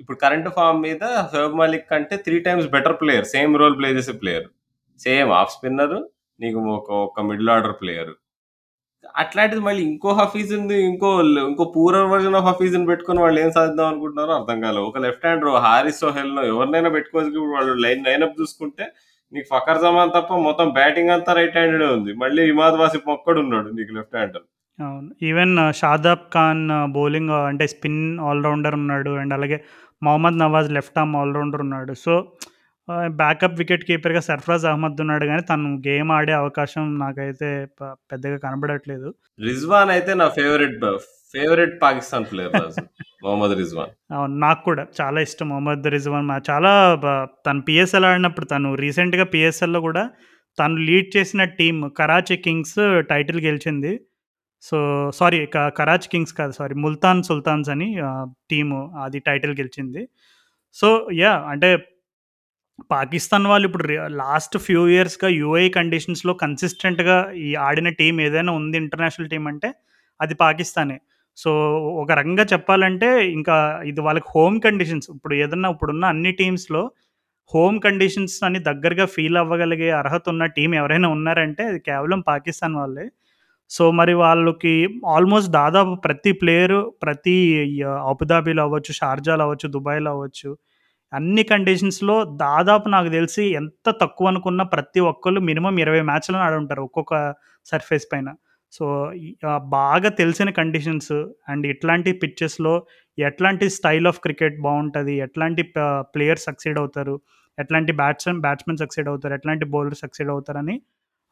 [0.00, 3.26] ఇప్పుడు కరెంట్ ఫామ్ మీద షోయబ్ మాలిక్ కంటే three times better player.
[3.34, 4.46] Same role play చేసే ప్లేయర్.
[5.00, 5.96] సేమ్ ఆఫ్ స్పిన్నర్,
[6.42, 8.12] నీకు ఒక ఒక మిడిల్ ఆర్డర్ ప్లేయర్
[9.20, 11.08] అట్లాంటిది మళ్ళీ ఇంకో హఫీజ్ ఉంది ఇంకో
[11.50, 14.84] ఇంకో పూరర్ వర్జన్ ఆఫ్ హఫీజ్ పెట్టుకొని వాళ్ళు ఏం సాధిద్దాం అనుకుంటున్నారో అర్థం కాలేదు.
[14.90, 18.86] ఒక లెఫ్ట్ హ్యాండ్ హారిస్ హెల్ ఎవరినైనా పెట్టుకోవచ్చు ఇప్పుడు వాళ్ళు లైన్ లైనప్ చూసుకుంటే
[19.32, 22.12] నీకు ఫకర్ జమాన్ తప్ప మొత్తం బ్యాటింగ్ అంతా రైట్ హ్యాండెడ్ ఉంది.
[22.22, 24.46] మళ్ళీ ఇమాద్ వాసిఫ్ ఒక్కడు ఉన్నాడు నీకు left hander
[25.28, 29.12] even Shadab Khan uh, bowling uh, అంటే స్పిన్ ఆల్రౌండర్ ఉన్నాడు.
[29.22, 29.58] అండ్ అలాగే
[30.02, 31.94] Mohammad Nawaz left arm all rounder ఉన్నాడు.
[32.04, 32.14] సో
[33.22, 37.48] బ్యాకప్ వికెట్ కీపర్గా సర్ఫరాజ్ అహ్మద్ ఉన్నాడు కానీ తను గేమ్ ఆడే అవకాశం నాకైతే
[38.10, 39.08] పెద్దగా కనబడట్లేదు.
[39.48, 40.78] రిజ్వాన్ అయితే నా favourite
[41.34, 42.54] favourite Pakistan player
[43.24, 43.90] Mohammad Rizwan.
[44.16, 46.26] అవును నాకు కూడా చాలా ఇష్టం మొహమ్మద్ రిజ్వాన్.
[46.30, 46.72] మా చాలా
[47.46, 50.04] తను పిఎస్ఎల్ ఆడినప్పుడు తను రీసెంట్గా పిఎస్ఎల్లో కూడా
[50.58, 52.78] తను లీడ్ చేసిన టీం కరాచీ కింగ్స్
[53.12, 53.92] టైటిల్ గెలిచింది.
[54.62, 54.78] సో
[55.18, 55.38] సారీ
[55.78, 57.88] కరాచ్ కింగ్స్ కాదు సారీ ముల్తాన్ సుల్తాన్స్ అని
[58.50, 60.02] టీము అది టైటిల్ గెలిచింది.
[60.76, 60.88] సో
[61.22, 61.70] యా అంటే
[62.90, 63.84] పాకిస్తాన్ వాళ్ళు ఇప్పుడు
[64.22, 69.68] లాస్ట్ ఫ్యూ ఇయర్స్గా యూఏ కండిషన్స్లో కన్సిస్టెంట్గా ఈ ఆడిన టీం ఏదైనా ఉంది ఇంటర్నేషనల్ టీం అంటే
[70.20, 70.96] అది పాకిస్తానే.
[71.38, 71.50] సో
[72.02, 73.56] ఒక రకంగా చెప్పాలంటే ఇంకా
[73.90, 76.82] ఇది వాళ్ళకి హోమ్ కండిషన్స్ ఇప్పుడు ఏదన్నా ఇప్పుడున్న అన్ని టీమ్స్లో
[77.52, 83.06] హోమ్ కండిషన్స్ అని దగ్గరగా ఫీల్ అవ్వగలిగే అర్హత ఉన్న టీం ఎవరైనా ఉన్నారంటే అది కేవలం పాకిస్తాన్ వాళ్ళే.
[83.70, 84.72] సో మరి వాళ్ళకి
[85.08, 87.34] ఆల్మోస్ట్ దాదాపు ప్రతి ప్లేయరు ప్రతి
[87.84, 90.50] ఆ, అబుదాబీలో అవ్వచ్చు షార్జాలో అవ్వచ్చు దుబాయ్లో అవ్వచ్చు
[91.12, 97.14] అన్ని కండిషన్స్లో దాదాపు నాకు తెలిసి ఎంత తక్కువ అనుకున్న ప్రతి ఒక్కళ్ళు మినిమం ఇరవై మ్యాచ్లను ఆడుంటారు ఒక్కొక్క
[97.66, 98.28] సర్ఫేస్ పైన.
[98.72, 98.84] సో
[99.74, 101.14] బాగా తెలిసిన కండిషన్స్
[101.48, 102.74] అండ్ ఇట్లాంటి పిచ్చెస్లో
[103.18, 105.62] ఎట్లాంటి స్టైల్ ఆఫ్ క్రికెట్ బాగుంటుంది ఎట్లాంటి
[106.14, 107.14] ప్లేయర్ సక్సీడ్ అవుతారు
[107.58, 110.76] ఎట్లాంటి బ్యాట్స్మెన్ బ్యాట్స్మెన్ సక్సీడ్ అవుతారు ఎట్లాంటి బౌలర్ సక్సీడ్ అవుతారని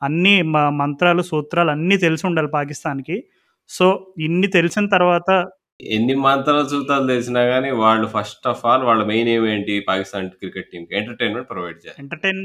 [0.03, 0.42] అన్ని
[0.82, 3.24] మంత్రాలు సూత్రాలు అన్నీ తెలిసి ఉండాలి పాకిస్తాన్కి.
[3.68, 5.44] సో ఇన్ని తెలిసిన తర్వాత
[5.80, 10.86] ఎన్ని మంత్రాలు చూతాలు తెలిసినా కానీ వాళ్ళు ఫస్ట్ ఆఫ్ ఆల్ వాళ్ళ main ఏమేంటి Pakistan cricket team
[10.92, 11.96] entertainment provide చేయాలి.
[11.99, 12.40] ఎంటర్టైన్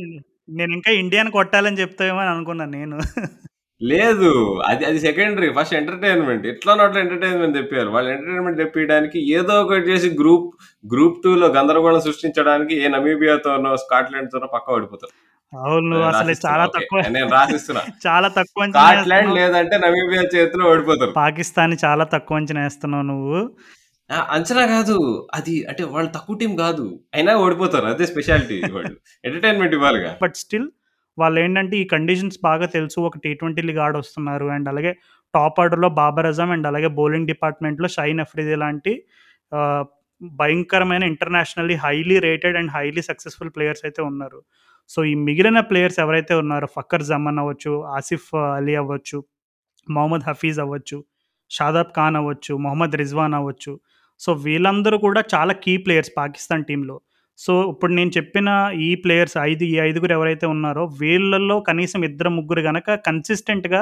[0.50, 3.00] నేను ఇంకా ఇండియాని కొట్టాలని చెప్తావేమో అని అనుకున్నాను నేను.
[3.82, 5.54] లేదు అది అది సెకండరీ.
[5.54, 6.48] First entertainment.
[6.48, 10.48] ఎట్లా నోట్ల ఎంటర్టైన్మెంట్ తెప్పారు వాళ్ళు ఎంటర్టైన్మెంట్ తెప్పించడానికి ఏదో ఒకటి చేసి గ్రూప్
[10.94, 15.14] గ్రూప్ టూ లో గందరగోళం సృష్టించడానికి ఏ నమీబియాతోనో స్కాట్లాండ్ తోనో పక్క పడిపోతారు
[15.58, 16.66] అవును అసలు చాలా.
[16.66, 17.02] తక్కువ.
[17.10, 17.82] నేను రాసిస్తున్నా.
[18.08, 19.36] చాలా తక్కువ స్కాట్లాండ్.
[19.36, 21.12] లేదంటే నమీబియా చేతిలో ఓడిపోతారు.
[21.12, 23.52] పాకిస్తాన్ చాలా తక్కువ అంచనా వేస్తున్నావు నువ్వు.
[24.30, 25.28] అంచనా కాదు.
[25.34, 27.00] అది అంటే వాళ్ళు తక్కువ టీం కాదు.
[27.14, 27.86] అయినా ఓడిపోతారు.
[27.86, 28.96] అదే స్పెషాలిటీ వాళ్ళు.
[29.26, 30.18] ఎంటర్టైన్మెంట్ ఇవ్వాలిగా.
[30.22, 30.68] బట్ స్టిల్
[31.18, 33.00] వాళ్ళు ఏంటంటే ఈ కండిషన్స్ బాగా తెలుసు.
[33.00, 34.46] ఒక టీ ట్వంటీ లీగ్ ఆడొస్తున్నారు.
[34.46, 34.98] అండ్ అలాగే
[35.36, 39.04] టాప్ ఆర్డర్లో బాబర్ అజమ్ అండ్ అలాగే బౌలింగ్ డిపార్ట్మెంట్లో షైన్ అఫ్రిది లాంటి
[40.22, 44.42] భయంకరమైన internationally highly rated and highly successful players అయితే ఉన్నారు.
[44.90, 49.18] సో ఈ మిగిలిన ప్లేయర్స్ ఎవరైతే ఉన్నారో ఫక్కర్ జమన్ అవ్వచ్చు ఆసిఫ్ అలీ అవ్వచ్చు
[49.88, 50.98] మొహమ్మద్ హఫీజ్ అవ్వచ్చు
[51.52, 53.74] షాదాబ్ ఖాన్ అవ్వచ్చు మొహమ్మద్ రిజ్వాన్ అవ్వచ్చు.
[54.22, 56.96] సో వీళ్ళందరూ కూడా చాలా కీ ప్లేయర్స్ పాకిస్తాన్ టీంలో.
[57.40, 58.50] సో ఇప్పుడు నేను చెప్పిన
[58.88, 63.82] ఈ ప్లేయర్స్ ఐదు ఈ ఐదుగురు ఎవరైతే ఉన్నారో వీళ్ళల్లో కనీసం ఇద్దరు ముగ్గురు కనుక కన్సిస్టెంట్గా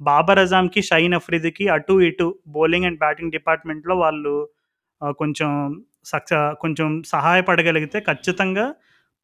[0.00, 2.26] బాబర్ అజామ్కి షైన్ అఫ్రీదికి అటు ఇటు
[2.56, 4.34] బౌలింగ్ అండ్ బ్యాటింగ్ డిపార్ట్మెంట్లో వాళ్ళు
[5.20, 5.50] కొంచెం
[6.12, 8.66] సక్స కొంచెం సహాయపడగలిగితే ఖచ్చితంగా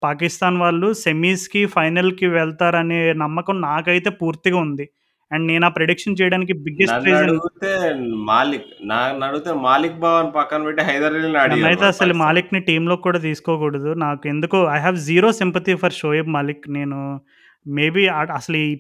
[0.03, 4.91] పాకిస్తాన్ వాళ్ళు సెమీస్కి ఫైనల్కి వెళ్తారనే నమ్మకం నాకైతే పూర్తిగా ఉంది.
[5.33, 7.95] అండ్ నేను ఆ ప్రిడిక్షన్ చేయడానికి బిగ్గెస్ట్ రీజన్ అడిగితే
[8.29, 13.19] మాలిక్ నన్ను అడిగితే మాలిక్ బావన్ పక్కన పెట్టి హైదర్ అలీని నన్నైతే అడిగారు అసలు మాలిక్ని టీంలో కూడా
[13.19, 13.95] తీసుకోకూడదు.
[13.95, 17.21] నాకు ఎందుకో I have zero sympathy for Shoaib Malik నేను
[17.67, 18.79] మేబీ అసలు ఈ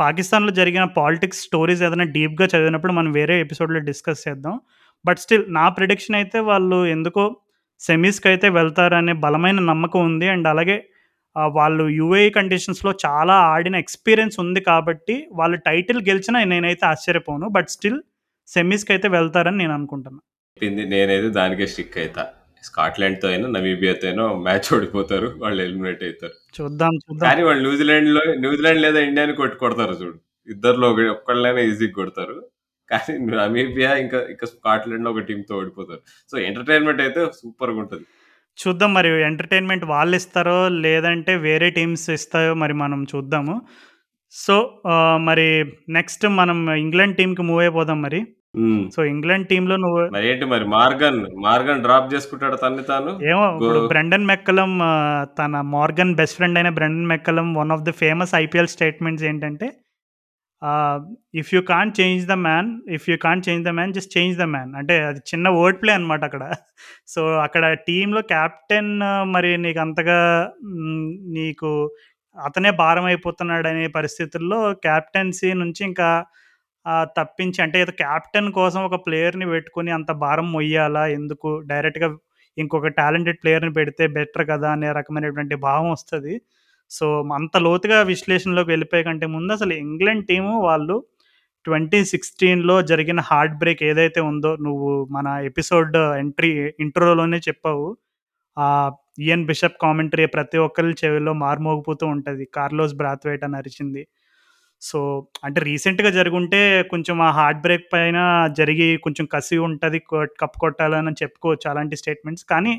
[0.00, 4.60] పాకిస్తాన్లో జరిగిన పాలిటిక్స్ స్టోరీస్ ఏదైనా డీప్గా చదివినప్పుడు మనం వేరే ఎపిసోడ్లో డిస్కస్ చేద్దాం.
[5.06, 7.24] బట్ స్టిల్ నా ప్రిడిక్షన్ అయితే వాళ్ళు ఎందుకో
[7.86, 10.26] సెమీస్కి అయితే వెళ్తారనే బలమైన నమ్మకం ఉంది.
[10.34, 10.76] అండ్ అలాగే
[11.56, 17.48] వాళ్ళు యూఏ కండిషన్స్లో చాలా ఆడిన ఎక్స్పీరియన్స్ ఉంది కాబట్టి వాళ్ళు టైటిల్ గెలిచినా నేనైతే ఆశ్చర్యపోను.
[17.56, 18.00] బట్ స్టిల్
[18.48, 20.22] సెమీస్కి అయితే వెళ్తారని నేను అనుకుంటున్నాను
[20.92, 22.24] నేనైతే దానికే స్టిక్ అవుతా
[22.68, 25.28] స్కాట్లాండ్తో అయినా నమీబియాతో అయినా మ్యాచ్ ఓడిపోతారు.
[25.42, 27.24] వాళ్ళు ఎలిమినేట్ అవుతారు చూద్దాం చూద్దాం.
[27.26, 30.18] కానీ వాళ్ళు న్యూజిలాండ్లో న్యూజిలాండ్ లేదా ఇండియాని కొట్టి కొడతారు చూడు.
[30.54, 32.36] ఇద్దరులో ఒక ఒక్కళ్ళైనా ఈజీగా కొడతారు.
[32.92, 36.02] కానీ నమీబియా ఇంకా ఇంకా స్కాట్లాండ్లో ఒక టీమ్తో ఓడిపోతారు.
[36.30, 38.04] సో ఎంటర్టైన్మెంట్ అయితే సూపర్గా ఉంటుంది.
[38.58, 43.54] చూద్దాం మరి ఎంటర్టైన్మెంట్ వాళ్ళు ఇస్తారో లేదంటే వేరే టీమ్స్ ఇస్తాయో మరి మనం చూద్దాము.
[44.32, 44.56] సో
[45.28, 45.46] మరి
[45.98, 48.20] నెక్స్ట్ మనం ఇంగ్లాండ్ టీంకి మూవ్ అయిపోదాం మరి.
[48.94, 53.10] సో ఇంగ్లాండ్ టీంలో నువ్వు మరి ఏంటి మరి మార్గన్ మార్గన్ డ్రాప్ చేసుకుంటాడు తన్ని తాను?
[53.30, 54.72] ఏమో ఇప్పుడు బ్రెండన్ మెక్కలం
[55.40, 59.68] తన మార్గన్ బెస్ట్ ఫ్రెండ్ అయిన Brendon McCullum one of the famous IPL statements ఏంటంటే
[61.40, 64.46] if you can change the man if you can change the man just change the
[64.54, 66.44] man అంటే అది చిన్న వర్డ్ ప్లే అనమాట అక్కడ.
[67.14, 70.18] So అక్కడ టీంలో క్యాప్టెన్ uh, మరి నీకు అంతగా
[71.38, 71.70] నీకు
[72.36, 76.10] అతనే భారం అయిపోతున్నాడు అనే పరిస్థితుల్లో క్యాప్టెన్సీ నుంచి ఇంకా
[77.18, 81.04] తప్పించి అంటే ఏదో క్యాప్టెన్ కోసం ఒక ప్లేయర్ని పెట్టుకొని అంత భారం మొయ్యాలా?
[81.18, 81.50] ఎందుకు?
[81.72, 82.08] డైరెక్ట్గా
[82.56, 84.68] ఇంకొక టాలెంటెడ్ ప్లేయర్ని పెడితే బెటర్ కదా?
[84.76, 86.34] అనే రకమైనటువంటి భావం వస్తుంది.
[86.90, 90.96] సో, అంత లోతుగా విశ్లేషణలోకి వెళ్ళిపోయే కంటే ముందు అసలు ఇంగ్లాండ్ టీము వాళ్ళు
[91.64, 97.86] 2016లో జరిగిన హార్ట్ బ్రేక్ ఏదైతే ఉందో నువ్వు మన ఎపిసోడ్ ఎంట్రీ ఇంట్రోలోనే చెప్పావు.
[98.56, 98.68] ఆ
[99.20, 104.02] ఇయాన్ బిషప్ కామెంటరీ ప్రతి ఒక్కరి చెవిలో మారుమోగిపోతూ ఉంటుంది కార్లోస్ బ్రాత్వేట్ అని అరిచింది.
[104.82, 104.98] సో,
[105.44, 106.60] అంటే రీసెంట్‌గా జరుగుంటే
[106.92, 108.18] కొంచెం ఆ హార్ట్ బ్రేక్ పైన
[108.58, 110.00] జరిగి కొంచెం కసి ఉంటుంది
[110.42, 112.46] కప్ కొట్టాలని చెప్పుకోవచ్చు అలాంటి స్టేట్మెంట్స్.
[112.52, 112.74] కానీ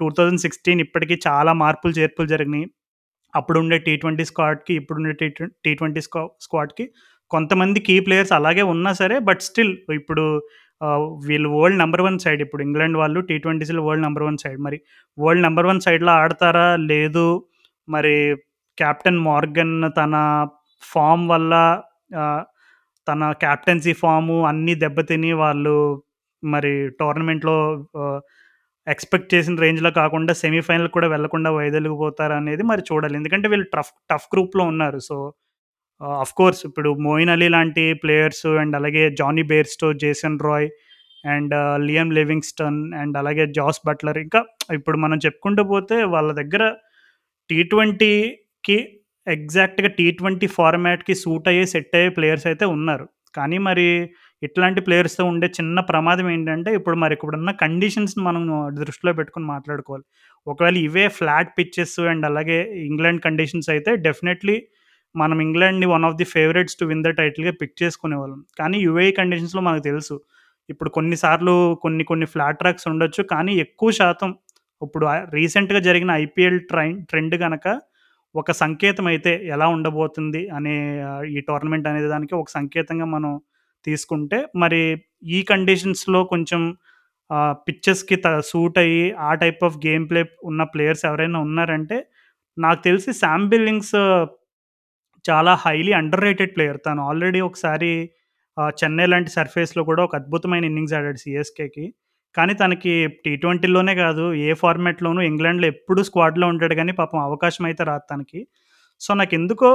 [0.00, 2.66] టూ థౌజండ్ సిక్స్టీన్ ఇప్పటికీ చాలా మార్పులు, చేర్పులు జరిగినాయి.
[3.34, 5.28] అప్పుడుండే టీ20 స్క్వాడ్‌కి, ఇప్పుడుండే టీ
[5.64, 6.84] టీ ట్వంటీ స్క్వా స్క్వాడ్‌కి
[7.30, 10.24] కొంతమంది కీ ప్లేయర్స్ అలాగే ఉన్నా సరే, బట్ స్టిల్ ఇప్పుడు
[11.26, 14.60] వీళ్ళు వరల్డ్ నెంబర్ వన్ సైడ్ ఇప్పుడు ఇంగ్లాండ్ వాళ్ళు టీ20స్‌లో వరల్డ్ నెంబర్ వన్ సైడ్.
[14.66, 14.78] మరి
[15.18, 16.66] వరల్డ్ నెంబర్ వన్ సైడ్‌లో ఆడతారా?
[16.92, 17.26] లేదు.
[17.88, 18.14] మరి
[18.78, 20.14] కెప్టెన్ మార్గన్ తన
[20.82, 21.54] ఫామ్ వల్ల
[23.06, 25.76] తన కెప్టెన్సీ ఫాము అన్నీ దెబ్బతిని వాళ్ళు
[26.42, 27.56] మరి టోర్నమెంట్‌లో
[28.88, 33.16] ఎక్స్‌పెక్ట్ చేసిన రేంజ్‌లో కాకుండా సెమీఫైనల్ కూడా వెళ్ళకుండా వైదొలిగిపోతారనేది మరి చూడాలి.
[33.20, 35.00] ఎందుకంటే వీళ్ళు టఫ్ టఫ్ గ్రూప్‌లో ఉన్నారు.
[35.08, 35.16] సో,
[36.20, 40.68] అఫ్ కోర్స్ ఇప్పుడు మోయిన్ అలీ లాంటి ప్లేయర్స్ అండ్ అలాగే Jonny Bairstow Jason Roy
[41.24, 41.54] and
[41.86, 44.40] Liam Livingstone and అలాగే జాస్ బట్లర్ ఇంకా
[44.74, 46.64] ఇప్పుడు మనం చెప్పుకుంటూ పోతే వాళ్ళ దగ్గర
[47.50, 48.78] టీ20కి
[49.26, 53.06] ఎగ్జాక్ట్‌గా టీ20 ఫార్మాట్‌కి సూట్ అయ్యే, సెట్ అయ్యే ప్లేయర్స్ అయితే ఉన్నారు.
[53.34, 53.86] కానీ మరి
[54.42, 58.42] ఇట్లాంటి ప్లేయర్స్‌తో ఉండే చిన్న ప్రమాదం ఏంటంటే, ఇప్పుడు మరి ఇప్పుడున్న కండిషన్స్‌ని మనం
[58.80, 60.04] దృష్టిలో పెట్టుకొని మాట్లాడుకోవాలి.
[60.46, 64.56] ఒకవేళ ఇవే ఫ్లాట్ పిచ్చెస్ అండ్ అలాగే ఇంగ్లాండ్ కండిషన్స్ అయితే డెఫినెట్‌లీ
[65.14, 68.40] మనం ఇంగ్లాండ్‌ని one of the favourites to win the టైటిల్‌గా pick చేసుకునేవాళ్ళం.
[68.60, 70.16] కానీ యుఏఈ కండిషన్స్‌లో మనకు తెలుసు.
[70.68, 73.22] ఇప్పుడు కొన్నిసార్లు కొన్ని కొన్ని ఫ్లాట్ ట్రాక్స్ ఉండొచ్చు.
[73.32, 74.30] కానీ ఎక్కువ శాతం
[74.82, 77.66] ఇప్పుడు రీసెంట్‌గా జరిగిన ఐపీఎల్ ట్రై ట్రెండ్ కనుక
[78.34, 80.74] ఒక సంకేతం అయితే ఎలా ఉండబోతుంది అనే
[81.32, 83.32] ఈ టోర్నమెంట్ అనే దానికి ఒక సంకేతంగా మనం
[83.88, 84.82] తీసుకుంటే, మరి
[85.30, 86.62] ఈ కండిషన్స్‌లో కొంచెం
[87.66, 90.20] పిక్చర్స్కి త సూట్ అయ్యి ఆ టైప్ ఆఫ్ గేమ్ ప్లే
[90.50, 91.98] ఉన్న ప్లేయర్స్ ఎవరైనా ఉన్నారంటే,
[92.56, 93.96] నాకు తెలిసి శామ్ బిల్లింగ్స్
[95.24, 96.78] చాలా హైలీ అండర్ రేటెడ్ ప్లేయర్.
[96.86, 97.90] తను ఆల్రెడీ ఒకసారి
[98.76, 101.84] చెన్నై లాంటి సర్ఫేస్‌లో కూడా ఒక అద్భుతమైన ఇన్నింగ్స్ ఆడాడు సీఎస్‌కేకి.
[102.34, 102.92] కానీ తనకి
[103.24, 108.40] టీ20లోనే కాదు ఏ ఫార్మాట్‌లోనూ ఇంగ్లాండ్‌లో ఎప్పుడు స్క్వాడ్‌లో ఉంటాడు కానీ పాపం అవకాశం అయితే రాదు తనకి.
[109.00, 109.68] సో, నాకు ఎందుకో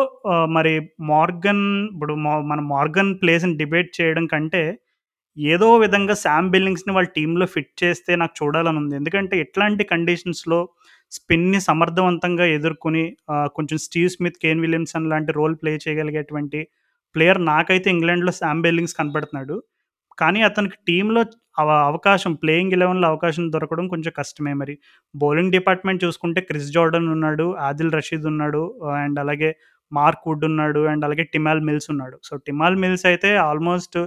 [0.55, 0.74] మరి
[1.09, 2.13] మార్గన్ ఇప్పుడు
[2.49, 4.63] మన మార్గన్ ప్లేస్‌ని డిబేట్ చేయడం కంటే,
[5.38, 8.93] ఏదో విధంగా శామ్ బిల్లింగ్స్‌ని వాళ్ళ టీంలో ఫిట్ చేస్తే నాకు చూడాలని ఉంది.
[8.99, 10.59] ఎందుకంటే ఇట్లాంటి కండిషన్స్‌లో
[11.11, 13.03] స్పిన్‌ని సమర్థవంతంగా ఎదుర్కొని
[13.57, 16.61] కొంచెం స్టీవ్ స్మిత్, కేన్ విలియమ్సన్ లాంటి రోల్ ప్లే చేయగలిగేటువంటి
[17.15, 19.55] ప్లేయర్ నాకైతే ఇంగ్లాండ్‌లో శామ్ బిల్లింగ్స్ కనబడుతున్నాడు
[20.18, 21.22] కానీ అతనికి టీంలో
[21.59, 24.76] అవ అవకాశం ప్లేయింగ్ 11లో అవకాశం దొరకడం కొంచెం కష్టమే మరి.
[25.16, 28.61] బౌలింగ్ డిపార్ట్‌మెంట్ చూసుకుంటే క్రిస్ జోర్డన్ ఉన్నాడు, ఆదిల్ రషీద్ ఉన్నాడు
[28.99, 29.49] అండ్ అలాగే
[29.91, 32.18] మార్క్ వుడ్ ఉన్నాడు అండ్ అలాగే టిమాల్ మిల్స్ ఉన్నాడు.
[32.28, 33.97] సో, టిమాల్ మిల్స్ అయితే ఆల్మోస్ట్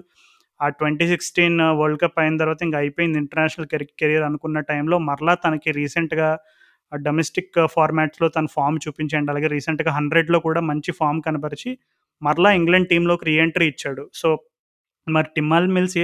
[0.61, 1.46] ఆ 2016
[1.80, 3.68] వరల్డ్ కప్ అయిన తర్వాత ఇంకా అయిపోయింది ఇంటర్నేషనల్
[4.00, 6.28] కెరీర్ అనుకున్న టైంలో మరలా తనకి రీసెంట్‌గా
[6.92, 11.70] డొమెస్టిక్ ఫార్మాట్స్‌లో తన ఫార్మ్ చూపించండి అలాగే రీసెంట్‌గా 100లో కూడా మంచి ఫామ్ కనపరిచి
[12.22, 14.04] మరలా ఇంగ్లాండ్ టీంలోకి రీఎంట్రీ ఇచ్చాడు.
[14.14, 14.28] సో,
[15.07, 15.96] మరి టిమాల్ మిల్స్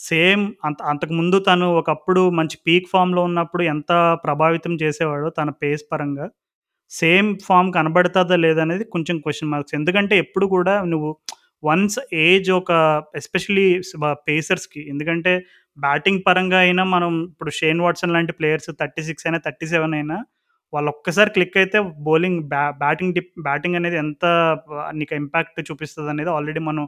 [0.00, 3.90] సేమ్ అంత అంతకుముందు తను ఒకప్పుడు మంచి పీక్ ఫార్మ్‌లో ఉన్నప్పుడు ఎంత
[4.24, 6.26] ప్రభావితం చేసేవాడో తన పేస్ పరంగా,
[6.90, 9.74] సేమ్ ఫామ్ కనబడుతుందా లేదనేది కొంచెం క్వశ్చన్ మార్క్స్.
[9.74, 11.10] ఎందుకంటే ఎప్పుడు కూడా నువ్వు
[11.62, 12.70] వన్స్ ఏజ్ ఒక
[13.16, 13.66] ఎస్పెషల్లీ
[14.28, 15.32] పేసర్స్‌కి ఎందుకంటే
[15.78, 20.16] బ్యాటింగ్ పరంగా అయినా మనం ఇప్పుడు షేన్ వాట్సన్ లాంటి ప్లేయర్స్ 36 అయినా, 37 అయినా
[20.72, 24.24] వాళ్ళు ఒక్కసారి క్లిక్ అయితే బౌలింగ్ బ్యా బ్యాటింగ్ డిప్ బ్యాటింగ్ అనేది ఎంత
[24.94, 26.84] నీకు ఇంపాక్ట్ చూపిస్తదనేది ఆల్రెడీ మనం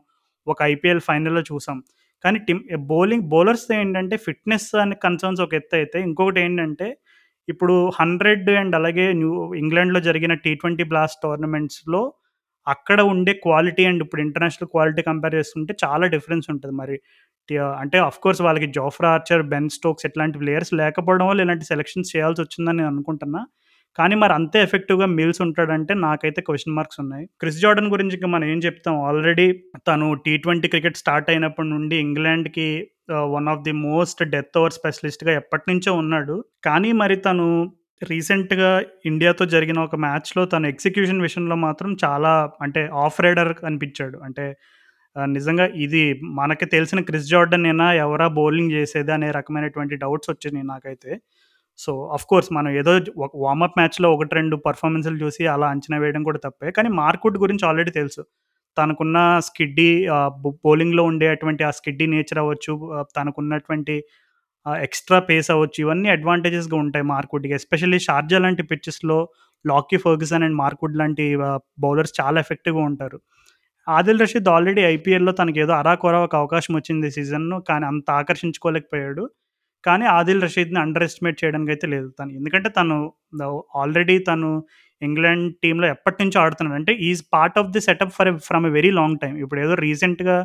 [0.47, 1.79] ఒక ఐపీఎల్ ఫైనల్‌లో చూసాం.
[2.25, 6.89] కానీ టీమ్ బౌలింగ్ బౌలర్స్ ఏంటంటే ఫిట్‌నెస్ అనే కన్సర్న్స్ ఒక ఎత్తయితే ఇంకొకటేంటంటే
[7.49, 12.03] ఇప్పుడు 100 అండ్ అలాగే న్యూ ఇంగ్లాండ్‌లో జరిగిన టీ20 బ్లాస్ట్ టోర్నమెంట్స్‌లో
[12.67, 16.97] అక్కడ ఉండే క్వాలిటీ అండ్ ఇప్పుడు ఇంటర్నేషనల్ క్వాలిటీ కంపేర్ చేస్తుంటే చాలా డిఫరెన్స్ ఉంటుంది మరి.
[17.83, 22.79] అంటే ఆఫ్‌కోర్స్ వాళ్ళకి జోఫ్రా ఆర్చర్, బెన్ స్టోక్స్ ఇట్లాంటి ప్లేయర్స్ లేకపోవడం వల్ల ఇలాంటి సెలెక్షన్స్ చేయాల్సి వచ్చిందని
[22.79, 23.43] నేను అనుకుంటున్నా.
[23.99, 27.25] కానీ మరి అంతే ఎఫెక్టివ్‌గా మిల్స్ ఉంటాడంటే నాకైతే క్వశ్చన్ మార్క్స్ ఉన్నాయి.
[27.41, 29.47] క్రిస్ జార్డన్ గురించి ఇంకా మనం ఏం చెప్తాం ఆల్రెడీ
[29.89, 32.69] తను టీ20 క్రికెట్ స్టార్ట్ అయినప్పటి నుండి ఇంగ్లాండ్‌కి
[33.35, 36.37] one of the most death over స్పెషలిస్ట్‌గా ఎప్పటినుంచో ఉన్నాడు.
[36.65, 37.47] కానీ మరి తను
[38.03, 38.71] రీసెంట్‌గా
[39.07, 42.33] ఇండియాతో జరిగిన ఒక మ్యాచ్‌లో తన ఎగ్జిక్యూషన్ విషయంలో మాత్రం చాలా
[42.63, 44.17] అంటే ఆఫ్ రైడర్ అనిపించాడు.
[44.27, 44.45] అంటే
[45.17, 46.03] నిజంగా ఇది
[46.39, 51.13] మనకి తెలిసిన క్రిస్ జార్డన్ అయినా ఎవరా బౌలింగ్ చేసేది అనే రకమైనటువంటి డౌట్స్ వచ్చినాయి నాకైతే.
[51.79, 56.41] సో, ఆఫ్‌కోర్స్ మనం ఏదో ఒక వార్మప్ మ్యాచ్‌లో ఒకటి రెండు పర్ఫార్మెన్స్లు చూసి అలా అంచనా వేయడం కూడా
[56.45, 56.71] తప్పే.
[56.71, 58.23] కానీ మార్కుట్ గురించి ఆల్రెడీ తెలుసు.
[58.77, 59.89] తనకున్న స్కిడ్డీ
[60.65, 62.73] బౌలింగ్‌లో ఉండేటువంటి ఆ స్కిడ్డీ నేచర్ అవ్వచ్చు,
[63.17, 63.97] తనకున్నటువంటి
[64.83, 69.19] ఎక్స్‌ట్రా పేస్ అవ్వచ్చు, ఇవన్నీ అడ్వాంటేజెస్‌గా ఉంటాయి మార్కుడ్కి ఎస్పెషల్లీ షార్జా లాంటి పిచ్చెస్లో
[69.65, 71.27] Lockie Ferguson and Mark Wood లాంటి
[71.81, 73.19] బౌలర్స్ చాలా ఎఫెక్టివ్‌గా ఉంటారు.
[73.87, 79.25] ఆదిల్ రషీద్ ఆల్రెడీ ఐపీఎల్‌లో తనకేదో అరాకొరా ఒక అవకాశం వచ్చింది ఈ కానీ అంత ఆకర్షించుకోలేకపోయాడు.
[79.85, 82.31] కానీ ఆదిల్ రషీద్‌ని అండర్ ఎస్టిమేట్ చేయడానికి అయితే లేదు తను.
[82.39, 82.97] ఎందుకంటే తను
[83.77, 84.51] ఆల్రెడీ తను
[85.03, 86.77] ఇంగ్లాండ్ టీమ్‌లో ఎప్పటినుంచో ఆడుతున్నాడు.
[86.81, 90.37] అంటే is part of the setup for from a very long time ఇప్పుడు ఏదో రీసెంట్‌గా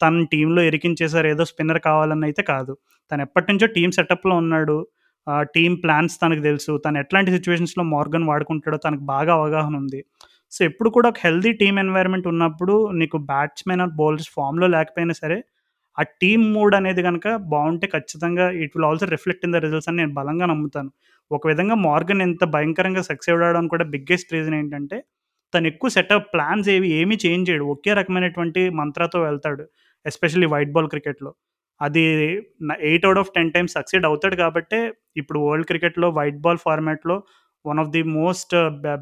[0.00, 2.74] తన టీంలో ఎరికించేసారు ఏదో స్పిన్నర్ కావాలని అయితే కాదు.
[3.10, 4.76] తను ఎప్పటినుంచో టీం సెటప్‌లో ఉన్నాడు.
[5.26, 6.72] టీం టీమ్ ప్లాన్స్ తనకు తెలుసు.
[6.84, 10.00] తను ఎట్లాంటి సిచ్యువేషన్స్లో మార్గన్ వాడుకుంటాడో తనకు బాగా అవగాహన ఉంది.
[10.52, 15.38] సో, ఎప్పుడు కూడా ఒక హెల్దీ టీమ్ ఎన్వైర్న్‌మెంట్ ఉన్నప్పుడు నీకు బ్యాట్స్‌మెన్ ఆర్ బౌలర్స్ ఫామ్‌లో లేకపోయినా సరే,
[15.98, 19.98] ఆ టీమ్ మూడ్ అనేది కనుక బాగుంటే ఖచ్చితంగా it will also reflect in the results అని
[20.02, 20.90] నేను బలంగా నమ్ముతాను.
[21.30, 24.96] ఒక విధంగా మార్గన్ ఎంత భయంకరంగా సక్సెస్ అవడానికి కూడా బిగ్గెస్ట్ రీజన్ ఏంటంటే,
[25.52, 27.66] తను ఎక్కువ సెటప్ ప్లాన్స్ ఏవి ఏమీ చేంజ్ చేయడు.
[27.74, 29.64] ఒకే రకమైనటువంటి మంత్రాతో వెళ్తాడు.
[30.06, 31.30] ఎస్పెషల్లీ వైట్ బాల్ క్రికెట్‌లో.
[31.80, 32.02] అది
[32.68, 34.78] న 8 ఔట్ ఆఫ్ 10 టైమ్స్ సక్సీడ్ అవుతాడు కాబట్టి
[35.16, 37.16] ఇప్పుడు వరల్డ్ క్రికెట్‌లో వైట్ బాల్ ఫార్మాట్‌లో
[37.64, 38.54] one of the most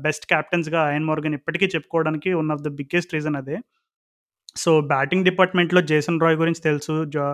[0.05, 3.57] best కెప్టెన్స్‌గా Eoin Morgan ఇప్పటికీ చెప్పుకోవడానికి one of the biggest reason అదే.
[4.57, 6.94] సో, బ్యాటింగ్ డిపార్ట్‌మెంట్‌లో జేసన్ రాయ్ గురించి తెలుసు.
[7.14, 7.26] జా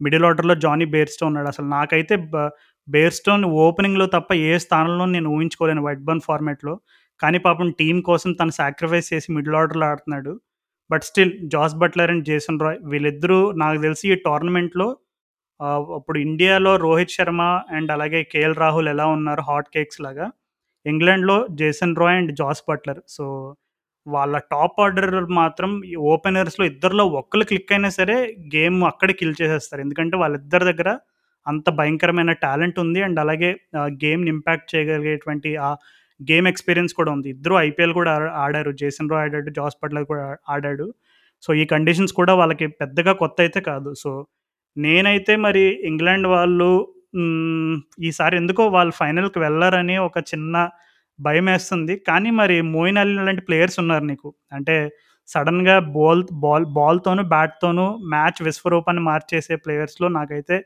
[0.00, 1.48] మిడిల్ ఆర్డర్‌లో జానీ బేర్స్టోన్ ఉన్నాడు.
[1.52, 2.36] అసలు నాకైతే బ
[3.64, 6.74] ఓపెనింగ్‌లో తప్ప ఏ స్థానంలో నేను ఊహించుకోలేను వైట్ బర్న్ ఫార్మాట్‌లో.
[7.20, 10.32] కానీ పాపం టీమ్ కోసం తను సాక్రిఫైస్ చేసి మిడిల్ ఆర్డర్‌లో ఆడుతున్నాడు.
[10.90, 14.88] But still Jos Buttler and Jason Roy వీళ్ళిద్దరూ నాకు తెలిసి ఈ టోర్నమెంట్‌లో
[15.60, 17.42] ఆహ్, ఇప్పుడు ఇండియాలో రోహిత్ శర్మ
[17.76, 20.26] అండ్ అలాగే కేఎల్ రాహుల్ ఎలా ఉన్నారు హాట్ కేక్స్ లాగా,
[20.86, 23.00] ఇంగ్లాండ్‌లో Jason Roy and Jos Buttler.
[23.08, 23.24] So,
[24.06, 28.16] వాళ్ళ టాప్ ఆర్డర్ మాత్రం ఈ ఓపెనర్స్‌లో ఇద్దరిలో ఒక్కళ్ళు క్లిక్ అయినా సరే
[28.54, 29.80] గేమ్ అక్కడే కిల్ చేసేస్తారు.
[29.80, 30.90] ఎందుకంటే వాళ్ళిద్దరి దగ్గర
[31.46, 33.00] అంత భయంకరమైన టాలెంట్ ఉంది.
[33.02, 33.50] అండ్ అలాగే
[34.02, 35.70] గేమ్‌ని ఇంపాక్ట్ చేయగలిగేటువంటి ఆ
[36.20, 37.28] గేమ్ ఎక్స్‌పీరియన్స్ కూడా ఉంది.
[37.30, 38.12] ఇద్దరు ఐపీఎల్ కూడా
[38.44, 38.72] ఆడారు.
[38.82, 39.50] జేసన్ రాయ్ ఆడాడు.
[39.58, 40.86] జాస్ పట్లర్ కూడా ఆడాడు.
[41.42, 43.90] సో, ఈ కండిషన్స్ కూడా వాళ్ళకి పెద్దగా కొత్త అయితే కాదు.
[44.02, 44.10] సో,
[44.76, 46.70] నేనైతే మరి ఇంగ్లాండ్ వాళ్ళు
[48.02, 50.54] ఈసారి ఎందుకో వాళ్ళు ఫైనల్‌కి వెళ్ళారని ఒక చిన్న
[51.22, 51.94] భయమేస్తుంది.
[52.08, 54.28] కానీ మరి మోయిన్ అలీ లాంటి ప్లేయర్స్ ఉన్నారు నీకు.
[54.52, 54.76] అంటే
[55.28, 60.56] సడన్గా బాల్ బాల్ బాల్తోనూ బ్యాట్తోనూ మ్యాచ్ విశ్వరూపాన్ని మార్చేసే ప్లేయర్స్‌లో నాకైతే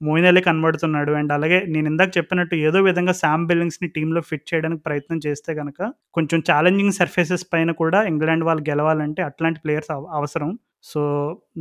[0.00, 1.12] మోయిన్ అలీ కనబడుతున్నాడు.
[1.20, 5.80] అండ్ అలాగే నేను ఇందాక చెప్పినట్టు ఏదో విధంగా శామ్ బిల్లింగ్స్‌ని టీంలో ఫిట్ చేయడానికి ప్రయత్నం చేస్తే గనక
[6.16, 10.50] కొంచెం ఛాలెంజింగ్ సర్ఫేసెస్ పైన కూడా ఇంగ్లాండ్ వాళ్ళు గెలవాలంటే అట్లాంటి ప్లేయర్స్ అవసరం.
[10.84, 11.00] సో,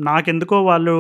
[0.08, 0.96] నాకెందుకో వాళ్ళు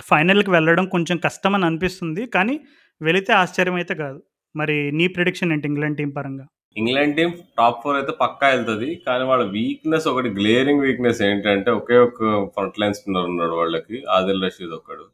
[0.00, 2.24] ఫైనల్‌కి వెళ్ళడం కొంచెం కష్టం అని అనిపిస్తుంది.
[2.34, 2.56] కానీ
[3.00, 4.20] వెళితే ఆశ్చర్యం అయితే కాదు.
[4.54, 6.46] మరి నీ ప్రిడిక్షన్ ఏంటి ఇంగ్లాండ్ టీం పరంగా?
[6.76, 11.96] ఇంగ్లాండ్ టీమ్ టాప్ ఫోర్ అయితే పక్కా వెళ్తుంది కానీ వాళ్ళ వీక్‌నెస్ ఒకటి గ్లేరింగ్ వీక్‌నెస్ ఏంటంటే ఒకే
[12.06, 12.18] ఒక
[12.54, 13.96] ఫ్రంట్ లైన్ స్పిన్నర్ ఉన్నాడు వాళ్ళకి.
[14.16, 15.04] ఆదిల్ రషీద్ ఒక్కడు.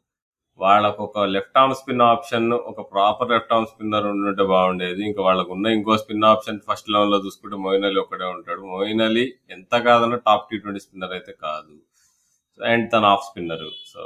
[1.05, 5.01] ఒక లెఫ్ట్ ఆర్మ్ స్పిన్ ఆప్షన్ ఒక ప్రాపర్ లెఫ్ట్ ఆర్మ్ స్పిన్నర్ ఉంటే బాగుండేది.
[5.09, 8.61] ఇంకా వాళ్ళకు ఉన్న ఇంకో స్పిన్ ఆప్షన్ ఫస్ట్ లెవెన్‌లో చూసుకుంటే మోయిన్ అలీ ఒక్కడే ఉంటాడు.
[8.73, 11.73] మోయిన్ అలీ ఎంత కాదన్నా టాప్ టీ20 స్పిన్నర్ అయితే కాదు.
[12.59, 13.65] అండ్ తన ఆఫ్ స్పిన్నర్.
[13.93, 14.03] సో,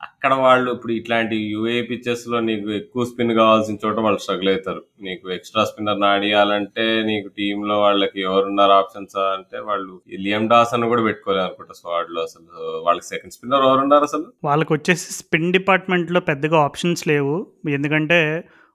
[0.00, 5.24] అక్కడ వాళ్ళు ఇప్పుడు ఇట్లాంటి యూఏ పిచెస్‌లో నీకు ఎక్కువ స్పిన్ కావాల్సిన చోట వాళ్ళు స్ట్రగుల్ అవుతారు నీకు
[5.34, 11.44] ఎక్స్‌ట్రా స్పిన్నర్‌ని ఆడియాలంటే నీకు టీంలో వాళ్ళకి ఎవరున్నారు ఆప్షన్స్ అంటే వాళ్ళు ఈ లియామ్ డాసన్ కూడా పెట్టుకోలేదు
[11.46, 12.48] అనుకుంటా స్క్వాడ్‌లో అసలు.
[12.86, 14.26] వాళ్ళకి సెకండ్ స్పిన్నర్ ఎవరున్నారు అసలు?
[14.48, 17.36] వాళ్ళకి వచ్చేసి స్పిన్ డిపార్ట్‌మెంట్‌లో పెద్దగా ఆప్షన్స్ లేవు.
[17.76, 18.20] ఎందుకంటే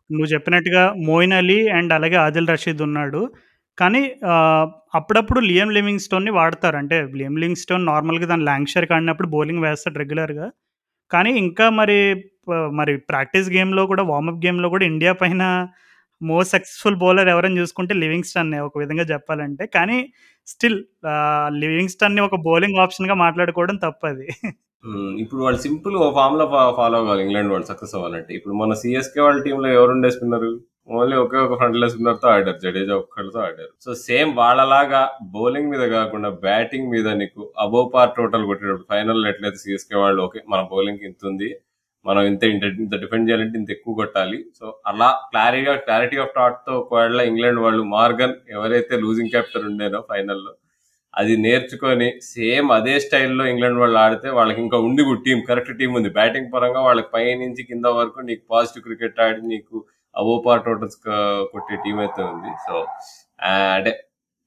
[0.10, 3.22] నువ్వు చెప్పినట్టుగా మోయిన్ అలీ అండ్ అలాగే ఆదిల్ రషీద్ ఉన్నాడు.
[3.78, 4.02] కానీ
[4.94, 6.78] అప్పుడప్పుడు లియం లివింగ్‌స్టోన్‌ని వాడతారు.
[6.82, 10.48] అంటే లియామ్ లివింగ్‌స్టోన్ నార్మల్‌గా దాని ల్యాంకషైర్‌కి ఆడినప్పుడు బౌలింగ్ వేస్తాడు రెగ్యులర్‌గా.
[11.12, 11.97] కానీ ఇంకా మరి
[12.47, 15.43] ప మరి ప్రాక్టీస్ గేమ్‌లో కూడా వార్మప్ గేమ్‌లో కూడా ఇండియా పైన
[16.22, 19.66] మోస్ట్ సక్సెస్‌ఫుల్ బౌలర్ ఎవరని చూసుకుంటే లివింగ్‌స్టన్నే ఒక విధంగా చెప్పాలంటే.
[19.78, 19.97] కానీ
[20.47, 20.80] స్టిల్
[21.12, 24.28] ఆహ్, లివింగ్‌స్టన్‌ని ఒక బౌలింగ్ ఆప్షన్‌గా మాట్లాడుకోవడం తప్పది.
[24.84, 25.14] హ్మ్.
[25.24, 28.32] ఇప్పుడు వాళ్ళు సింపుల్ ఓ ఫార్ములా ఫా ఫాలో అవ్వాలి ఇంగ్లాండ్ వాళ్ళు సక్సెస్ అవ్వాలంటే.
[28.38, 30.51] ఇప్పుడు మన సీఎస్‌కే వాళ్ళ టీమ్‌లో ఎవరుండే స్పిన్నరు?
[30.90, 32.60] ఓన్లీ ఒకే ఒక ఫ్రంట్ లైన్ స్పిన్నర్‌తో ఆడారు.
[32.64, 33.72] జడేజా ఒక్కడితో ఆడారు.
[33.86, 35.02] సో, సేమ్ వాళ్ళలాగా
[35.34, 40.40] బౌలింగ్ మీద కాకుండా బ్యాటింగ్ మీద నీకు అబో పార్ టోటల్ కొట్టేటప్పుడు ఫైనల్ ఎట్లయితే సీఎస్‌కే వాళ్ళు ఓకే.
[40.50, 41.50] మన బౌలింగ్ ఇంత ఉంది
[42.06, 44.40] మనం ఇంత ఇంత ఇంత డిఫెండ్ చేయాలంటే ఇంత ఎక్కువ కొట్టాలి.
[44.60, 50.54] సో, అలా క్లారీగా క్లారిటీ ఆఫ్ థాట్‌తో ఒకవేళ ఇంగ్లాండ్ వాళ్ళు మార్గన్ ఎవరైతే లూజింగ్ క్యాప్టర్ ఉండేనో ఫైనల్‌లో
[51.14, 56.10] అది నేర్చుకొని సేమ్ అదే స్టైల్‌లో ఇంగ్లాండ్ వాళ్ళు ఆడితే వాళ్ళకి ఇంకా ఉంది టీం కరెక్ట్ టీం ఉంది.
[56.18, 59.78] బ్యాటింగ్ పరంగా వాళ్ళకి పైనుంచి కింద వరకు నీకు పాజిటివ్ క్రికెట్ ఆడి నీకు
[60.20, 60.98] అబోవ్ టోటల్స్
[61.54, 62.52] కొట్టే టీం అయితే ఉంది.
[62.66, 62.76] సో,
[63.78, 63.92] అంటే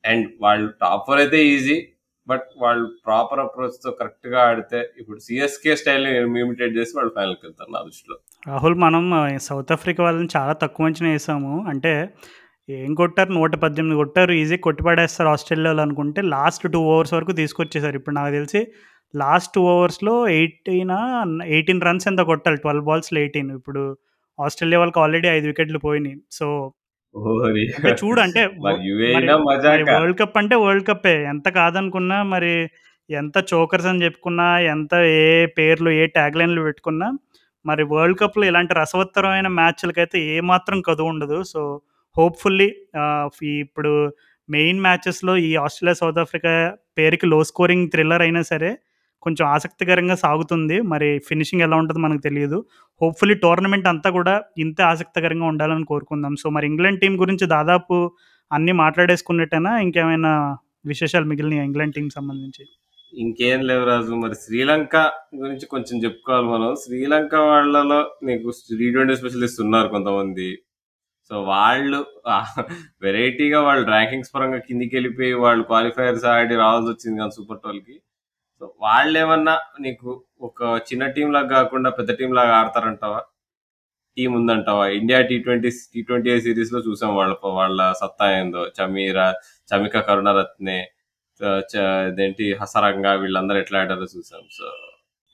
[0.05, 1.79] అండ్ వాళ్ళు టాప్ 4 అయితే ఈజీ.
[2.27, 6.05] బట్ వాళ్ళు ప్రాపర్ అప్రోచ్‌తో కరెక్ట్‌గా ఆడితే ఇప్పుడు సిఎస్కే స్టైల్
[6.43, 8.16] ఇమిటేట్ చేసి వాళ్ళు ఫైనల్‌కి వెళ్తారు నా దృష్టిలో.
[8.47, 9.05] రాహుల్ మనం
[9.49, 11.93] సౌత్ ఆఫ్రికా వాళ్ళని చాలా తక్కువ అంచనా వేసాము అంటే
[12.68, 14.33] ఏం కొట్టారు 118 కొట్టారు.
[14.43, 17.97] ఈజీ కొట్టి పడేస్తారు ఆస్ట్రేలియాలో అనుకుంటే లాస్ట్ టూ ఓవర్స్ వరకు తీసుకొచ్చేసారు.
[18.01, 18.61] ఇప్పుడు నాకు తెలిసి
[19.14, 20.95] లాస్ట్ టూ ఓవర్స్‌లో 18
[21.51, 22.61] 18 రన్స్ ఎంత కొట్టాలి.
[22.62, 23.83] 12 బాల్స్‌లో 18 ఇప్పుడు
[24.43, 26.16] ఆస్ట్రేలియా వాళ్ళకి ఆల్రెడీ 5 వికెట్లు పోయినాయి.
[26.32, 26.47] సో
[28.01, 28.43] చూడు అంటే?
[29.95, 31.14] వరల్డ్ కప్ అంటే వరల్డ్ కప్పే.
[31.32, 32.53] ఎంత కాదనుకున్నా మరి
[33.11, 35.26] ఎంత చోకర్స్ అని చెప్పుకున్నా, ఎంత ఏ
[35.59, 37.09] పేర్లు, ఏ ట్యాగ్‌లైన్‌లు పెట్టుకున్నా,
[37.64, 41.38] మరి వరల్డ్ కప్‌లో ఇలాంటి రసవత్తరమైన మ్యాచ్‌లకైతే ఏమాత్రం కదువుండదు.
[41.53, 41.62] సో,
[42.16, 42.68] హోప్‌ఫుల్లీ
[43.59, 43.93] ఇప్పుడు
[44.49, 46.53] మెయిన్ మ్యాచెస్‌లో ఈ ఆస్ట్రేలియా, సౌత్ ఆఫ్రికా
[46.99, 48.70] పేరుకి లో స్కోరింగ్ థ్రిల్లర్ అయినా సరే,
[49.23, 50.81] కొంచెం ఆసక్తికరంగా సాగుతుంది.
[50.83, 52.64] మరి ఫినిషింగ్ ఎలా ఉంటదో మనకు తెలియదు
[53.03, 56.37] హోప్‌ఫుల్లీ టోర్నమెంట్ అంతా కూడా ఇంతే ఆసక్తికరంగా ఉండాలని కోరుకుందాం.
[56.37, 58.12] సో, మరి ఇంగ్లాండ్ టీమ్ గురించి దాదాపు
[58.53, 59.79] అన్నీ మాట్లాడేసుకున్నట్టేనా?
[59.79, 60.57] ఇంకేమైనా
[60.87, 62.66] విశేషాలు మిగిలినాయి ఇంగ్లాండ్ టీం సంబంధించి?
[63.14, 64.12] ఇంకేం లేవు రాజు.
[64.14, 64.97] మరి శ్రీలంక
[65.37, 66.75] గురించి కొంచెం చెప్పుకోవాలి మనం.
[66.75, 70.59] శ్రీలంక వాళ్ళలో నీకు టీ ట్వంటీ స్పెషలిస్ట్ ఉన్నారు కొంతమంది.
[71.31, 72.07] సో, వాళ్ళు
[73.03, 78.01] వెరైటీగా వాళ్ళు ర్యాంకింగ్స్ పరంగా కిందికెళ్ళిపోయి వాళ్ళు క్వాలిఫైయర్స్ ఆడి రావాల్సి వచ్చింది కానీ సూపర్ 12కి.
[78.62, 80.10] సో, వాళ్ళేమన్నా నీకు
[80.40, 80.58] ఒక
[80.88, 83.20] చిన్న టీమ్‌లాగా గాకుండా పెద్ద టీమ్‌లాగా ఆడతారంటావా?
[84.16, 84.84] Team ఉందంటావా?
[84.98, 88.62] India T twenties T twenty సీరీస్‌లో చూసాం వాళ్ళ వాళ్ళ సత్తా ఏందో.
[88.76, 89.26] చమీరా,
[89.68, 90.78] చమిక కరుణరత్నే,
[92.08, 94.44] ఇదేంటి హసరంగ వీళ్ళందరూ ఎట్లా ఆడారో చూసాం.
[94.58, 94.66] సో,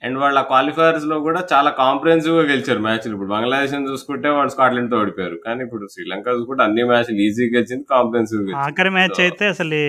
[0.02, 3.14] అండ్ వాళ్ళ క్వాలిఫైయర్స్‌లో గూడా చాలా కాంప్రహెన్సివ్‌గా గెలిచారు మ్యాచ్‌లు.
[3.14, 5.38] ఇప్పుడు బంగ్లాదేశ్‌ని చూసుకుంటే వాళ్ళు స్కాట్లాండ్‌తో ఓడిపోయారు.
[5.46, 7.86] కానీ ఇప్పుడు శ్రీలంక చూసుకుంటే అన్ని మ్యాచ్‌లు ఈజీగా గెలిచింది.
[7.94, 8.66] కాంప్రహెన్సివ్‌గా గెలిచింది.
[8.68, 9.80] ఆఖరి మ్యాచ్ అయితే అసలు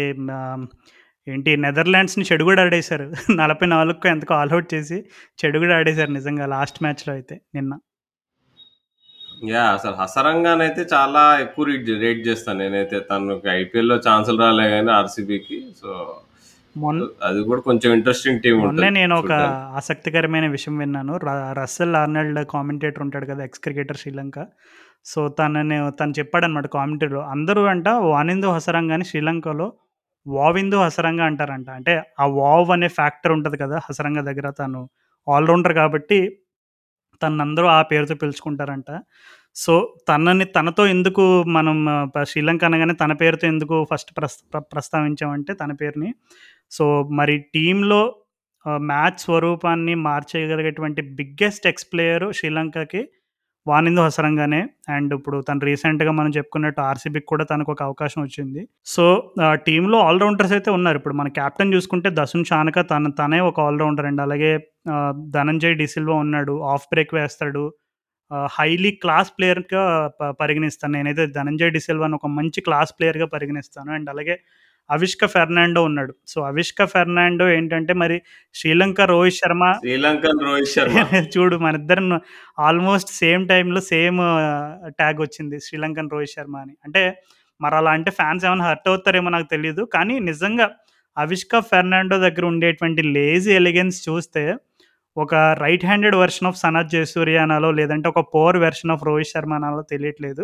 [1.30, 3.08] ఏంటి నెదర్లాండ్స్‌ని చెడుగుడు ఆడేశారు.
[3.42, 4.98] 44కో ఎంతకో ఆల్ ఔట్ చేసి
[5.40, 7.72] చెడుగుడు ఆడేశారు నిజంగా లాస్ట్ మ్యాచ్‌లో అయితే నిన్న.
[9.50, 9.74] యాహ్!
[9.76, 12.98] అసలు హసరంగానైతే చాలా ఎక్కువ రీట్ రేట్ చేస్తాను నేనైతే.
[13.10, 15.60] తనకి ఐపీఎల్‌లో ఛాన్సులు రాలే గానీ ఆర్‌సీబీకి.
[15.82, 15.90] సో,
[16.76, 19.32] మొన్ అది కూడా కొంచెం ఇంట్రెస్టింగ్ టీమ్ మొన్నే ఉంటది నేను ఒక.
[19.80, 21.14] ఆసక్తికరమైన విషయం విన్నాను.
[21.24, 23.44] ర రస్సెల్ ఆర్నాల్డ్ కామెంటేటర్ ఉంటాడు కదా!
[23.44, 24.38] X cricketer Sri Lanka.
[25.06, 27.22] సో, తనని తను చెప్పాడన్నమాట కామెంటరీలో.
[27.34, 29.68] అందరూ అంట వానిందు హసరంగాని శ్రీలంకలో
[30.26, 31.70] వావిందు హసరంగ అంటారంట.
[31.70, 33.78] అంటే ఆ వావ్ అనే ఫ్యాక్టర్ ఉంటుంది కదా!
[33.90, 34.82] హసరంగ దగ్గర తను
[35.28, 36.20] ఆల్రౌండర్ కాబట్టి
[37.22, 38.90] తనందరూ ఆ పేరుతో పిలుచుకుంటారంట.
[39.56, 39.74] సో,
[40.10, 41.78] తనని తనతో ఎందుకు మనం
[42.28, 44.12] శ్రీలంక అనగానే తన పేరుతో ఎందుకు ఫస్ట్
[44.72, 46.10] ప్రస్తావించామంటే తన పేరుని.
[46.72, 48.02] సో, మరి టీంలో
[48.86, 53.02] మ్యాచ్ స్వరూపాన్ని మార్చేయగలిగేటువంటి బిగ్గెస్ట్ ఎక్స్ ప్లేయరు శ్రీలంకకి
[53.70, 54.60] వానిందు హసరంగానే.
[54.90, 58.62] అండ్ ఇప్పుడు తను రీసెంట్‌గా మనం చెప్పుకున్నట్టు ఆర్‌సీబీకి కూడా తనకొక అవకాశం వచ్చింది.
[58.88, 59.06] సో,
[59.68, 60.98] టీంలో ఆల్రౌండర్స్ ఆల్ రౌండర్స్ అయితే ఉన్నారు.
[61.02, 64.24] ఇప్పుడు మన కెప్టెన్ చూసుకుంటే దసున్ షానక తన తనే ఒక ఆల్ రౌండర్ అండి.
[64.28, 64.52] అలాగే
[65.36, 66.56] ధనంజయ్ డిసిల్వా ఉన్నాడు.
[66.74, 67.66] ఆఫ్ బ్రేక్ వేస్తాడు.
[68.56, 69.84] హైలీ క్లాస్ ప్లేయర్‌గా
[70.20, 73.92] ప పరిగణిస్తాను నేనైతే ధనంజయ్ డిసిల్వాని ఒక మంచి క్లాస్ ప్లేయర్‌గా పరిగణిస్తాను.
[73.98, 74.36] అండ్ అలాగే
[74.90, 76.14] అవిష్క ఫెర్నాండో ఉన్నాడు.
[76.28, 78.18] సో, అవిష్క ఫెర్నాండో ఏంటంటే మరి
[78.56, 80.96] శ్రీలంక రోహిత్ శర్మ శ్రీలంకన్ రోహిత్ శర్మ.
[81.38, 82.08] చూడు మనిద్దరం
[82.60, 84.20] ఆల్మోస్ట్ సేమ్ టైమ్‌లో సేమ్
[84.92, 85.60] ట్యాగ్ వచ్చింది.
[85.60, 86.76] శ్రీలంకన్ రోహిత్ శర్మ అని.
[86.86, 87.04] అంటే
[87.62, 89.84] మరి అలా అంటే ఫ్యాన్స్ ఏమైనా హర్ట్ అవుతారేమో నాకు తెలీదు.
[89.94, 90.68] కానీ నిజంగా
[91.18, 94.44] అవిష్క ఫెర్నాండో దగ్గర ఉండేటువంటి లేజీ ఎలిగెన్స్ చూస్తే
[95.18, 99.54] ఒక right handed version of Sanath Jayasuriya అనాలో లేదంటే ఒక poor version of Rohit Sharma
[99.54, 100.44] అనాలో తెలియట్లేదు.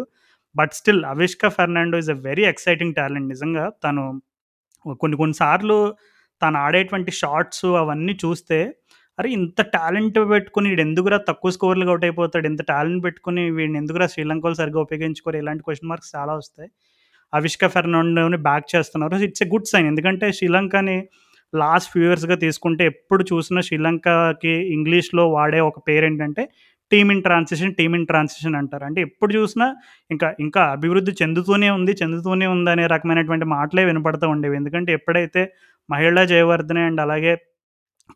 [0.56, 3.66] But still Avishka Fernando is a very exciting talent నిజంగా.
[3.84, 4.04] తను
[5.02, 5.78] కొన్ని కొన్నిసార్లు
[6.42, 8.60] తను ఆడేటువంటి షార్ట్స్ అవన్నీ చూస్తే
[9.20, 9.28] అరే!
[9.38, 12.48] ఇంత టాలెంట్ పెట్టుకుని వీడు ఎందుకురా తక్కువ స్కోర్లుగా అవుట్ అయిపోతాడు.
[12.50, 15.38] ఇంత టాలెంట్ పెట్టుకొని వీడిని ఎందుకురా శ్రీలంకలు సరిగ్గా ఉపయోగించుకోరు.
[15.44, 16.70] ఇలాంటి క్వశ్చన్ మార్క్స్ చాలా వస్తాయి.
[17.34, 19.18] అవిష్క ఫెర్నాండోని బ్యాక్ చేస్తున్నారు.
[19.28, 19.88] It's a good sign.
[19.92, 20.98] ఎందుకంటే శ్రీలంకని
[21.54, 26.44] లాస్ట్ ఫ్యూ ఇయర్స్‌గా తీసుకుంటే ఎప్పుడు చూసినా శ్రీలంకకి ఇంగ్లీష్‌లో వాడే ఒక పేరేంటంటే
[26.96, 28.86] team in transition, team in transition అంటారు.
[28.86, 29.68] అంటే ఎప్పుడు చూసినా
[30.12, 34.58] ఇంకా ఇంకా అభివృద్ధి చెందుతూనే ఉంది, చెందుతూనే ఉంది అనే రకమైనటువంటి మాటలే వినపడుతూ ఉండేవి.
[34.58, 35.44] ఎందుకంటే ఎప్పుడైతే
[35.90, 37.34] మహిళా జయవర్ధనే అండ్ అలాగే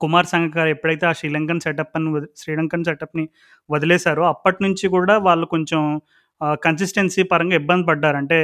[0.01, 3.25] కుమార్ సంగకార ఎప్పుడైతే ఆ శ్రీలంకన్ సెటప్‌ని అని శ్రీలంకన్ సెటప్‌ని
[3.69, 5.81] వదిలేశారో అప్పటి నుంచి కూడా వాళ్ళు కొంచెం
[6.63, 8.17] కన్సిస్టెన్సీ పరంగా ఇబ్బంది పడ్డారు.
[8.17, 8.39] అంటే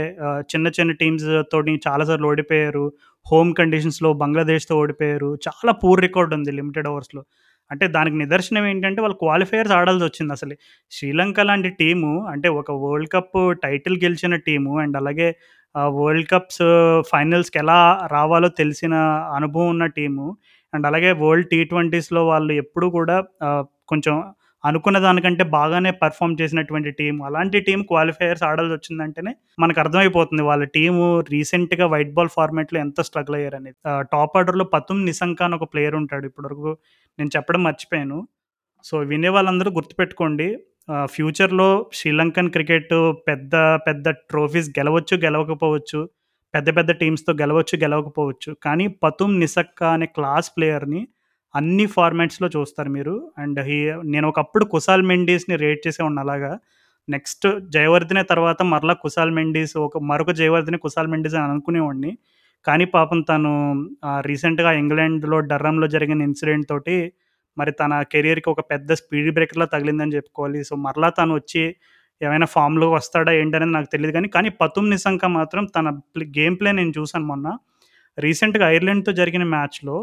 [0.51, 2.86] చిన్న చిన్న టీమ్స్ తోటి చాలా సార్లు ఓడిపోయారు.
[3.25, 5.29] హోమ్ కండిషన్స్‌లో బంగ్లాదేశ్‌తో ఓడిపోయారు.
[5.47, 7.23] చాలా పూర్ రికార్డ్ ఉంది లిమిటెడ్ ఓవర్స్‌లో.
[7.72, 10.55] అంటే దానికి నిదర్శనం ఏంటంటే వాళ్ళు క్వాలిఫైయర్స్ ఆడాల్సొచ్చింది అసలు.
[10.91, 15.30] శ్రీలంక లాంటి టీము అంటే ఒక వరల్డ్ కప్ టైటిల్ గెలిచిన టీము అండ్ అలాగే
[15.97, 16.63] వరల్డ్ కప్స్
[17.11, 17.80] ఫైనల్స్‌కి ఎలా
[18.11, 18.93] రావాలో తెలిసిన
[19.36, 20.28] అనుభవం ఉన్న టీము.
[20.74, 23.18] అండ్ అలాగే వరల్డ్ టీ ట్వంటీస్లో వాళ్ళు ఎప్పుడూ కూడా
[23.88, 24.16] కొంచెం
[24.66, 31.03] అనుకున్న దానికంటే బాగానే పర్ఫామ్ చేసినటువంటి టీం అలాంటి టీం క్వాలిఫైయర్స్ ఆడాల్సి వచ్చిందంటేనే మనకు అర్థమైపోతుంది వాళ్ళ టీము
[31.30, 33.78] రీసెంట్‌గా వైట్ బాల్ ఫార్మాట్‌లో ఎంత స్ట్రగుల్ అయ్యారు అనేది
[34.13, 36.26] టాప్ ఆర్డర్‌లో పతుమ్ నిసంకా అని ఒక ప్లేయర్ ఉంటాడు.
[36.26, 36.72] ఇప్పటివరకు
[37.20, 38.20] నేను చెప్పడం మర్చిపోయాను.
[38.86, 40.47] సో, వినే వాళ్ళందరూ గుర్తుపెట్టుకోండి.
[41.09, 42.93] ఫ్యూచర్‌లో శ్రీలంకన్ క్రికెట్
[43.28, 43.53] పెద్ద
[43.88, 45.99] పెద్ద ట్రోఫీస్ గెలవచ్చు, గెలవకపోవచ్చు.
[46.53, 48.51] పెద్ద పెద్ద టీమ్స్‌తో గెలవచ్చు, గెలవకపోవచ్చు.
[48.66, 51.01] కానీ పతుమ్ నిసక్క అనే క్లాస్ ప్లేయర్‌ని
[51.56, 53.14] అన్ని ఫార్మాట్స్‌లో చూస్తారు మీరు.
[53.38, 53.78] అండ్ హీ
[54.14, 56.51] నేను ఒకప్పుడు కుసాల్ మెండీస్ని రేట్ చేసేవాడిని అలాగా.
[57.08, 57.45] నెక్స్ట్
[57.76, 62.12] జయవర్ధనే తర్వాత మరలా కుసాల్ మెండీస్ ఒక మరొక జయవర్ధనే కుసాల్ మెండీస్ అని అనుకునేవాడిని.
[62.66, 63.51] కానీ పాపం తను
[64.28, 66.95] రీసెంట్‌గా ఇంగ్లాండ్‌లో డర్రంలో జరిగిన ఇన్సిడెంట్ తోటి
[67.58, 70.62] మరి తన కెరియర్‌కి ఒక పెద్ద స్పీడ్ బ్రేకర్‌లా తగిలిందని చెప్పుకోవాలి.
[70.70, 71.64] సో, మరలా తను వచ్చి
[72.22, 75.88] ఏమైనా ఫామ్‌లో వస్తాడా ఏంటనేది నాకు తెలియదు కానీ కానీ పతుమ్ నిసంక మాత్రం తన
[76.38, 77.47] గేమ్ ప్లే నేను చూసాను మొన్న.
[78.18, 79.97] రీసెంట్‌గా ఐర్లాండ్‌తో జరిగిన మ్యాచ్‌లో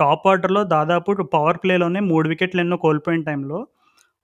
[0.00, 3.58] టాప్ ఆర్డర్‌లో దాదాపు పవర్ ప్లేలోనే 3 వికెట్లు ఎన్నో కోల్పోయిన టైంలో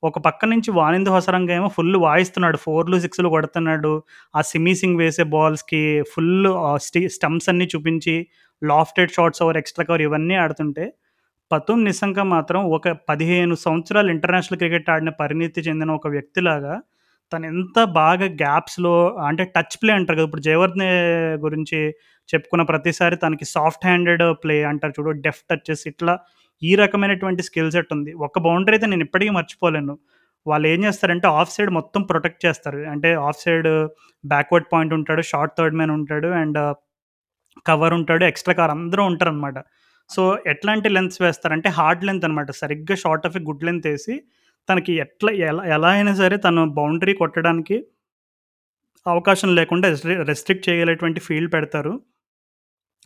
[0.02, 2.58] ఒక పక్క నుంచి వానిందు హసరంగ ఏమో ఫుల్ వాయిస్తున్నాడు.
[2.64, 3.92] 4లు, 6లు కొడుతున్నాడు.
[4.34, 5.82] ఆ సిమీ సింగ్ వేసే బాల్స్‌కి
[6.12, 6.32] ఫుల్
[6.62, 8.14] ఆహ్, స్టి స్టంప్స్ అన్నీ చూపించి
[8.62, 10.86] lofted shots over extra cover ఇవన్నీ ఆడుతుంటే
[11.50, 13.32] పతుమ్ నిశంక మాత్రం ఒక 15
[13.64, 16.74] సంవత్సరాలు ఇంటర్నేషనల్ క్రికెట్ ఆడిన పరిణితి చెందిన ఒక వ్యక్తిలాగా
[17.32, 18.94] తను ఎంత బాగా గ్యాప్స్‌లో
[19.28, 20.26] అంటే టచ్ ప్లే అంటారు కదా!
[20.28, 20.90] ఇప్పుడు జయవర్ధనే
[21.44, 21.78] గురించి
[22.28, 25.10] చెప్పుకున్న ప్రతిసారి తనకి సాఫ్ట్ హ్యాండెడ్ ప్లే అంటారు చూడు.
[25.20, 26.14] డెఫ్ట్ టచెస్ ఇట్లా
[26.62, 28.12] ఈ రకమైనటువంటి స్కిల్ సెట్ ఉంది.
[28.22, 29.94] ఒక బౌండరీ అయితే నేను ఇప్పటికీ మర్చిపోలేను.
[30.46, 32.80] వాళ్ళు ఏం చేస్తారంటే ఆఫ్ సైడ్ మొత్తం ప్రొటెక్ట్ చేస్తారు.
[32.92, 33.68] అంటే ఆఫ్ సైడ్
[34.24, 35.22] బ్యాక్వర్డ్ పాయింట్ ఉంటాడు.
[35.24, 36.28] షార్ట్ థర్డ్ మ్యాన్ ఉంటాడు.
[36.42, 36.58] అండ్
[37.66, 38.24] కవర్ ఉంటాడు.
[38.24, 39.58] ఎక్స్‌ట్రా కవర్ అందరూ ఉంటారు అనమాట
[40.10, 42.50] సో, ఎట్లాంటి లెంగ్త్స్ వేస్తారంటే హార్డ్ లెంత్ అనమాట.
[42.60, 44.14] సరిగ్గా short of a good length వేసి
[44.68, 47.76] తనకి ఎట్లా ఎలా ఎలా అయినా సరే తను బౌండరీ కొట్టడానికి
[49.06, 49.86] అవకాశం లేకుండా
[50.30, 51.92] రెస్ట్రిక్ట్ చేయగలేటువంటి ఫీల్డ్ పెడతారు.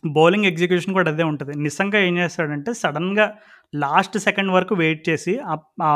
[0.03, 3.25] బౌలింగ్ ఎగ్జిక్యూషన్ కూడా అదే ఉంటుంది నిజంగా ఏం చేస్తాడంటే సడన్గా
[3.73, 5.91] లాస్ట్ సెకండ్ వరకు వెయిట్ చేసి ఆ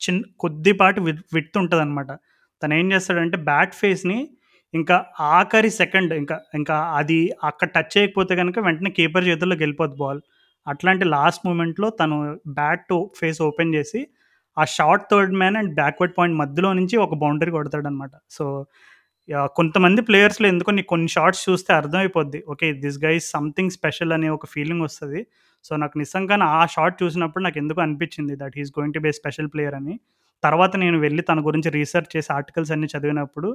[0.00, 1.00] చిన్న చిన్ కొద్దిపాటి
[1.58, 2.10] ఉంటుంది అనమాట
[2.62, 4.18] తను ఏం చేస్తాడంటే బ్యాట్ ఫేస్‌ని
[4.74, 10.20] ఇంకా ఆఖరి సెకండ్ ఇంకా ఇంకా అది అక్కడ టచ్ చేయకపోతే కనుక వెంటనే కీపర్ చేతుల్లో గెలిపోద్ది బాల్.
[10.66, 12.16] అట్లాంటి లాస్ట్ మూమెంట్‌లో తను
[12.54, 12.84] బ్యాట్
[13.16, 14.00] ఫేస్ ఓపెన్ చేసి
[14.56, 18.14] ఆ short third man and backward point మధ్యలో నుంచి ఒక బౌండరీ కొడతాడనమాట.
[18.30, 18.44] సో,
[19.56, 22.40] కొంతమంది ప్లేయర్స్‌లో ఎందుకో నీకు కొన్ని షార్ట్స్ చూస్తే అర్థమైపోద్ది.
[22.48, 22.68] Okay.
[22.82, 25.20] This guy something special అనే ఒక ఫీలింగ్ వస్తుంది
[25.64, 29.10] సో, నాకు నిజంగానే ఆ షార్ట్ చూసినప్పుడు నాకు ఎందుకు అనిపించింది that he's is going to be
[29.18, 29.94] special player అని.
[30.42, 33.48] తర్వాత నేను వెళ్ళి తన గురించి రీసెర్చ్ చేసి ఆర్టికల్స్ అన్ని చదివినప్పుడు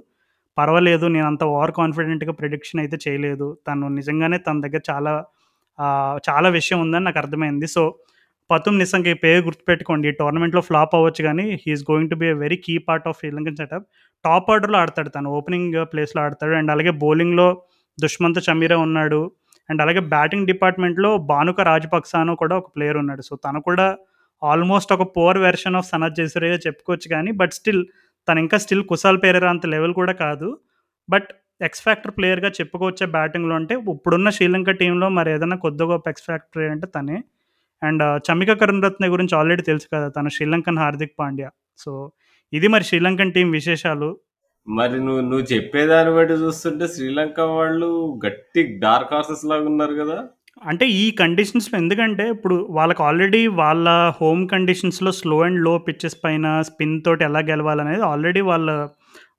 [0.57, 3.47] పర్వాలేదు నేను అంత ఓవర్ కాన్ఫిడెంట్‌గా ప్రిడిక్షన్ అయితే చేయలేదు.
[3.68, 5.13] తను నిజంగానే తన దగ్గర చాలా
[6.24, 7.68] చాలా విషయం ఉందని నాకు అర్థమైంది.
[7.68, 7.82] సో,
[8.49, 10.07] పతుమ్ నిస్సంగ్ ఈ పేరు గుర్తుపెట్టుకోండి.
[10.09, 13.57] ఈ టోర్నమెంట్‌లో ఫ్లాప్ అవ్వచ్చు కానీ he is going to be a very key part of Sri Lankan
[13.57, 13.86] setup.
[14.26, 15.30] Top ఆర్డర్‌లో ఆడతాడు తను.
[15.32, 16.53] ఓపెనింగ్ ప్లేస్‌లో ఆడతాడు.
[16.59, 17.47] అండ్ అలాగే బౌలింగ్‌లో
[17.97, 19.22] దుష్మంత్ చమీరా ఉన్నాడు.
[19.70, 23.22] అండ్ అలాగే బ్యాటింగ్ డిపార్ట్‌మెంట్‌లో భానుక రాజపక్సాను కూడా ఒక ప్లేయర్ ఉన్నాడు.
[23.22, 23.88] సో, తను కూడా
[24.41, 27.82] ఆల్మోస్ట్ ఒక poor version of Sanath Jayasuriya చెప్పుకోవచ్చు కానీ బట్ స్టిల్
[28.28, 30.47] తను ఇంకా స్టిల్ కుశాల్ పేరేరా అంత లెవెల్ కూడా కాదు.
[31.09, 31.30] బట్
[31.61, 36.63] ఎక్స్ ఫ్యాక్టర్ ప్లేయర్‌గా చెప్పుకోవచ్చే బ్యాటింగ్‌లో అంటే ఇప్పుడున్న శ్రీలంక టీంలో మరి ఏదైనా కొద్ది గొప్ప ఎక్స్ ఫ్యాక్టర్
[36.74, 37.18] అంటే తనే.
[37.82, 38.51] అండ్ చమిక
[38.82, 40.07] రత్న గురించి ఆల్రెడీ తెలుసు కదా!
[40.09, 41.49] తను శ్రీలంకన్ హార్దిక్ పాండ్యా.
[41.78, 41.91] సో,
[42.53, 44.09] ఇది మరి శ్రీలంకన్ టీమ్ విశేషాలు.
[44.67, 47.89] మరి నువ్వు నువ్వు చెప్పేదాన్ని బట్టి చూస్తుంటే శ్రీలంక వాళ్ళు
[48.25, 50.17] గట్టి డార్క్ హార్సెస్ లాగా ఉన్నారు గదా!
[50.61, 53.87] అంటే ఈ కండిషన్స్‌లో ఎందుకంటే ఇప్పుడు వాళ్ళకి ఆల్రెడీ వాళ్ళ
[54.19, 58.67] హోమ్ కండిషన్స్‌లో స్లో అండ్లో పిచెస్ పైన స్పిన్ తోటి ఎలా గెలవాలనేది ఆల్రెడీ వాళ్ళ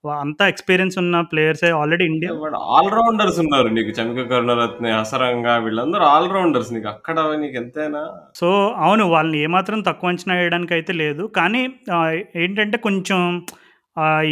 [0.05, 3.69] అంతా ఎక్స్‌పీరియన్స్ ఉన్న ప్లేయర్సే already India but all rounders ఉన్నారు.
[3.77, 6.71] నీకు చమిక కరుణరత్నె, హసరంగా వీళ్ళందరూ ఆల్ రౌండర్స్.
[6.75, 8.03] నీకు అక్కడ నీకు ఎంతైనా
[8.41, 8.49] సో,
[8.85, 9.05] అవును.
[9.15, 11.25] వాళ్ళని ఏమాత్రం తక్కువ అంచనా వేయడానికైతే లేదు.
[11.39, 11.63] కానీ
[12.43, 13.21] ఏంటంటే కొంచెం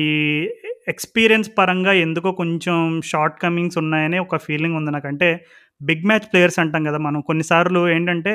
[0.00, 0.06] ఈ
[0.88, 2.76] ఎక్స్‌పీరియన్స్ పరంగా ఎందుకో కొంచెం
[3.10, 5.08] షార్ట్ కమింగ్స్ ఉన్నాయని ఒక ఫీలింగ్ ఉంది నాకు.
[5.12, 5.28] అంటే
[5.80, 6.98] బిగ్ మ్యాచ్ ప్లేయర్స్ అంటాం కదా!
[7.06, 8.34] మనం కొన్నిసార్లు ఏంటంటే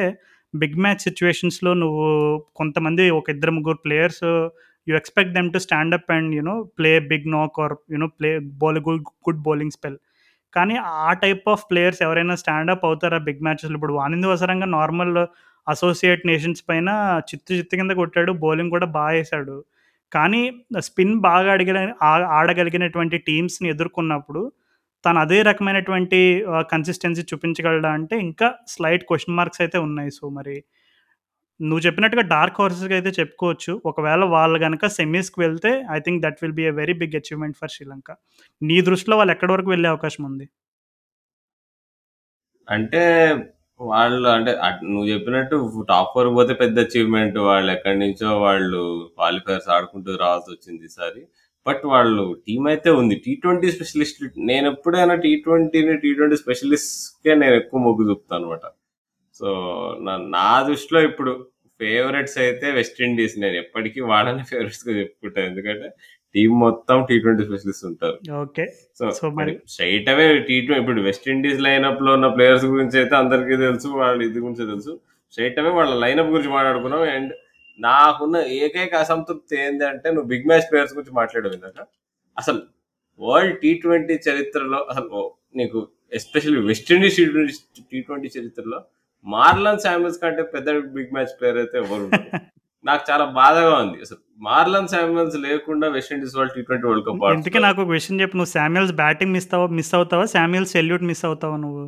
[0.53, 2.05] బిగ్ మ్యాచ్ సిట్యుయేషన్స్‌లో నువ్వు
[2.59, 4.25] కొంతమంది ఒక ఇద్దరు ముగ్గురు players
[4.87, 6.43] you expect them to stand up and you
[6.79, 9.97] play big knock or you know play bowl good good bowling spell.
[10.53, 13.75] కానీ ఆ టైప్ ఆఫ్ ప్లేయర్స్ ఎవరైనా స్టాండ్ అప్ అవుతారా బిగ్ మ్యాచెస్‌లో?
[13.79, 15.13] ఇప్పుడు వానింది వసరంగా నార్మల్
[15.67, 16.89] అసోసియేట్ నేషన్స్ పైన
[17.29, 18.31] చిత్తు చిత్తు కింద కొట్టాడు.
[18.43, 19.57] బౌలింగ్ కూడా బాగా వేశాడు
[20.11, 20.41] కానీ
[20.85, 21.79] స్పిన్ బాగా అడిగిన
[22.37, 24.41] ఆడగలిగినటువంటి టీమ్స్‌ని ఎదుర్కొన్నప్పుడు
[25.03, 26.19] తను అదే రకమైనటువంటి
[26.71, 30.11] కన్సిస్టెన్సీ చూపించగలడా అంటే ఇంకా స్లైట్ క్వశ్చన్ మార్క్స్ అయితే ఉన్నాయి.
[30.17, 30.55] సో, మరి
[31.61, 33.73] నువ్వు చెప్పినట్టుగా డార్క్ హార్సెస్‌గా అయితే చెప్పుకోవచ్చు.
[33.91, 37.73] ఒకవేళ వాళ్ళు కనుక సెమీస్‌కి వెళ్తే I think that will be a very big achievement for
[37.75, 38.09] Sri Lanka.
[38.61, 40.47] నీ దృష్టిలో వాళ్ళు ఎక్కడి వరకు వెళ్ళే అవకాశం ఉంది?
[42.67, 43.01] అంటే
[43.79, 44.51] వాళ్ళు అంటే
[44.85, 45.55] నువ్వు చెప్పినట్టు
[45.89, 47.37] టాప్ ఫోర్ పోతే పెద్ద అచీవ్‌మెంట్.
[47.47, 48.81] వాళ్ళు ఎక్కడి నుంచో వాళ్ళు
[49.15, 51.21] క్వాలిఫైర్స్ ఆడుకుంటూ రావాల్సి వచ్చింది ఈసారి.
[51.65, 53.15] బట్ వాళ్ళు టీమ్ అయితే ఉంది.
[53.25, 53.41] టీ20
[53.75, 58.65] స్పెషలిస్ట్ నేను ఎప్పుడైనా టీ ట్వంటీని టీ ట్వంటీ స్పెషలిస్ట్‌కే నేను ఎక్కువ మొగ్గు చూపుతాను అనమాట
[59.35, 59.49] సో,
[60.01, 61.33] నా నా దృష్టిలో ఇప్పుడు
[61.81, 63.35] ఫేవరెట్స్ అయితే వెస్ట్ ఇండీస్.
[63.39, 65.41] నేను ఎప్పటికీ వాళ్ళని ఫేవరెట్స్‌గా చెప్పుకుంటా.
[65.41, 65.87] ఎందుకంటే
[66.35, 68.17] టీమ్ మొత్తం టీ20 స్పెషలిస్ట్ ఉంటారు.
[68.41, 68.65] ఓకే.
[68.99, 69.05] సో,
[69.39, 73.87] మరి స్ట్రెయిట్ అవే టీ20 ఇప్పుడు వెస్ట్ ఇండీస్ లైనప్‌లో ఉన్న ప్లేయర్స్ గురించి అయితే అందరికీ తెలుసు.
[74.01, 74.93] వాళ్ళ ఇది గురించి తెలుసు.
[75.33, 77.03] స్ట్రెయిట్ అవే వాళ్ళ లైనప్ గురించి మాట్లాడుకున్నాం.
[77.15, 77.33] అండ్
[77.79, 81.77] నాకున్న ఏకైక అసంతృప్తి ఏందంటే నువ్వు బిగ్ మ్యాచ్ ప్లేయర్స్ గురించి మాట్లాడావు ఇందాక.
[82.37, 82.61] అసలు
[83.19, 85.19] వరల్డ్ టీ20 చరిత్రలో అసలు
[85.55, 85.79] నీకు
[86.13, 87.59] especially west Indies T20
[87.91, 88.79] T20 చరిత్రలో
[89.25, 92.05] మార్లన్ శామ్యూల్స్ కంటే పెద్ద బిగ్ మ్యాచ్ ప్లేయర్ అయితే ఎవరు.
[92.85, 93.97] నాకు చాలా బాధగా ఉంది.
[94.05, 97.63] అసలు మార్లన్ శామ్యూల్స్ లేకుండా వెస్ట్ ఇండీస్ వాళ్ళు టీ20 వరల్డ్ కప్ ఆడుతున్నారు.
[97.65, 98.37] నాకు ఒక విషయం చెప్పు.
[98.39, 100.25] నువ్వు శామ్యూల్స్ బ్యాటింగ్ మిస్ అవ్ మిస్ అవుతావా?
[100.33, 101.83] శామ్యూల్స్ సెల్యూట్ మిస్ అవుతావా నువ్వు?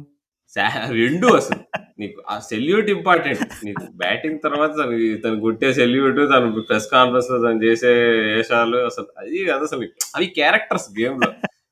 [0.97, 1.59] 2 అసలు.
[2.01, 3.41] నీకు ఆ సెల్యూట్ ఇంపార్టెంట్.
[3.65, 7.91] నీకు బ్యాటింగ్ తర్వాత తను తను కొట్టే సెల్యూట్, తను ప్రెస్ కాన్ఫరెన్స్‌లో తను చేసే
[8.37, 9.87] ఏషాలు అసలు అది కాదు అసలు.
[10.17, 11.29] అవి క్యారెక్టర్స్ గేమ్‌లో.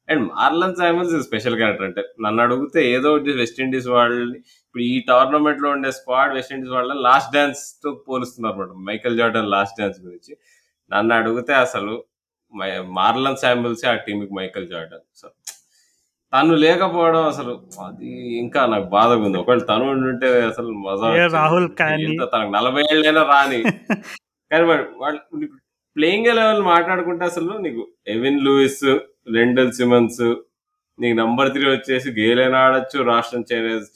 [0.09, 3.09] And Marlon Samuels special character అంటే నన్ను అడిగితే ఏదో
[3.39, 4.39] వెస్ట్ ఇండీస్ వాళ్ళని
[4.76, 8.77] ఇప్పుడు ఈ టోర్నమెంట్‌లో ఉండే స్క్వాడ్ వెస్ట్ ఇండీస్ వాళ్ళని లాస్ట్ డాన్స్‌తో పోలుస్తున్నారన్నమాట.
[8.88, 10.34] మైకేల్ జార్డన్ లాస్ట్ డాన్స్ గురించి.
[10.91, 11.93] నన్ను అడిగితే అసలు
[12.98, 15.03] మార్లన్ శామ్యూల్సే ఆ టీమ్‌కి మైకేల్ జార్డన్.
[15.15, 15.26] సో,
[16.34, 17.53] తను లేకపోవడం అసలు
[17.85, 19.38] అది ఇంకా నాకు బాధగా ఉంది.
[19.38, 21.10] ఒకవేళ తను ఉండుంటే అసలు మజా.
[21.35, 21.68] రాహుల్
[22.34, 23.60] తనకు 40 ఏళ్ళైనా రాని.
[24.52, 25.19] కానీ మరి వాళ్ళు
[25.95, 28.84] ప్లేయింగ్ లెవెల్ మాట్లాడుకుంటే అసలు నీకు ఎవిన్ లూయిస్
[29.35, 30.23] రెండల్ సిమన్స్
[31.02, 33.44] నీకు నంబర్ త్రీ వచ్చేసి గేలైనా ఆడొచ్చు రాష్ట్రం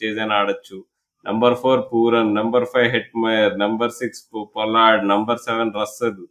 [0.01, 0.77] చేజైనా ఆడొచ్చు.
[1.25, 4.21] Number four Pooran number five Hetmyer number six
[4.55, 6.21] Pollard number seven Russell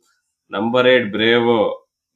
[0.52, 1.60] number eight Bravo.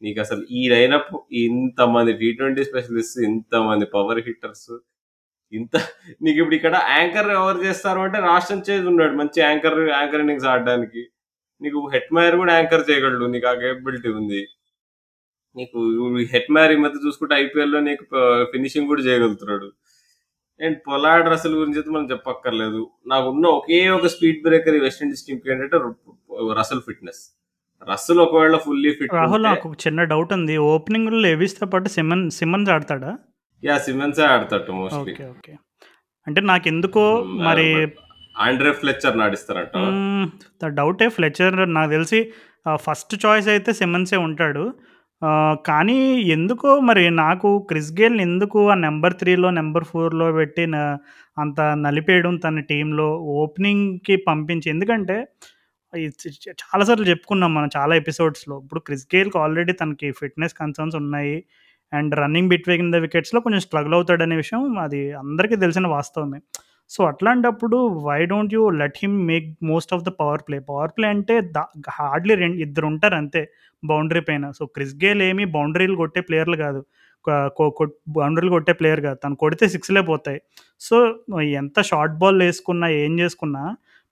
[0.02, 1.12] నీకు అసలు ఈ లైనప్
[1.44, 4.70] ఇంతమంది టీ ట్వంటీ స్పెషలిస్ట్ ఇంతమంది పవర్ హిట్టర్స్
[5.52, 5.74] ఇంత
[6.24, 11.02] నీకు ఇప్పుడు ఇక్కడ యాంకర్ ఎవరు చేస్తారు అంటే రాష్ట్రం చేజ్ ఉన్నాడు మంచి యాంకర్ యాంకర్ ఇన్నింగ్స్ ఆడడానికి.
[11.60, 14.40] నీకు హెట్ మైర్ కూడా యాంకర్ చేయగలడు నీకు ఆ కేపబిలిటీ ఉంది.
[15.59, 15.78] నీకు
[16.32, 18.05] హెట్ ఈ మధ్య చూసుకుంటే ఐపీఎల్లో నీకు
[18.52, 19.68] ఫినిషింగ్ కూడా చేయగలుగుతున్నాడు.
[20.60, 22.80] అండ్ పొలాడ్ రసల్ గురించి అయితే మనం చెప్పక్కర్లేదు.
[23.12, 25.78] నాకు ఉన్న ఒకే ఒక స్పీడ్ బ్రేకర్ ఈ వెస్టిండీస్ టీమ్కి ఏంటంటే
[26.60, 27.22] రసల్ ఫిట్నెస్
[27.90, 30.55] రసల్ ఒకవేళ ఫుల్లీ ఫిట్ రాహుల్ నాకు చిన్న డౌట్ ఉంది.
[30.72, 33.12] ఓపెనింగ్ లెవిస్తో పాటు సిమన్ సిమన్స్ ఆడతాడా?
[33.62, 35.52] యా సిమెన్సే ఆడతాడు మోస్ట్లీ ఓకే ఓకే.
[36.26, 37.05] అంటే నాకు ఎందుకో
[37.48, 37.66] మరి
[38.47, 39.76] ఆండ్రే ఫ్లెచర్ నాడిస్తారంట.
[40.80, 42.18] డౌటే ఫ్లెచర్ నాకు తెలిసి
[42.86, 44.64] ఫస్ట్ చాయిస్ అయితే సిమన్సే ఉంటాడు.
[45.66, 50.62] కానీ ఎందుకో మరి నాకు క్రిస్ గేల్ ఎందుకు ఆ నెంబర్ త్రీలో నెంబర్ ఫోర్లో పెట్టి
[51.38, 54.70] అంత నలిపేయడం తన టీంలో ఓపెనింగ్కి పంపించి.
[54.70, 55.28] ఎందుకంటే
[55.96, 58.60] ఇది చ- చాలాసార్లు చెప్పుకున్నాం మనం చాలా ఎపిసోడ్స్లో.
[58.64, 61.44] ఇప్పుడు క్రిస్ గేల్కి ఆల్రెడీ తనకి ఫిట్నెస్ కన్సర్న్స్ ఉన్నాయి.
[61.92, 66.40] అండ్ రన్నింగ్ బిట్వీన్ ద వికెట్స్లో కొంచెం స్ట్రగుల్ అవుతాడనే విషయం అది అందరికీ తెలిసిన వాస్తవమే.
[66.90, 70.58] సో అట్లాంటప్పుడు why don't you let him make most of the power play.
[70.58, 71.52] Power play అంటే
[71.90, 73.52] హార్డ్లీ రెండు ఇద్దరు ఉంటారు అంతే.
[73.84, 74.44] బౌండరీ పైన.
[74.59, 76.80] సో క్రిస్ గేల్ ఏమి బౌండరీలు కొట్టే ప్లేయర్లు కాదు.
[78.16, 79.18] బౌండరీలు కొట్టే ప్లేయర్ కాదు.
[79.24, 80.40] తను కొడితే సిక్స్లే పోతాయి.
[80.80, 80.96] సో
[81.60, 83.62] ఎంత షార్ట్ బాల్ వేసుకున్నా ఏం చేసుకున్నా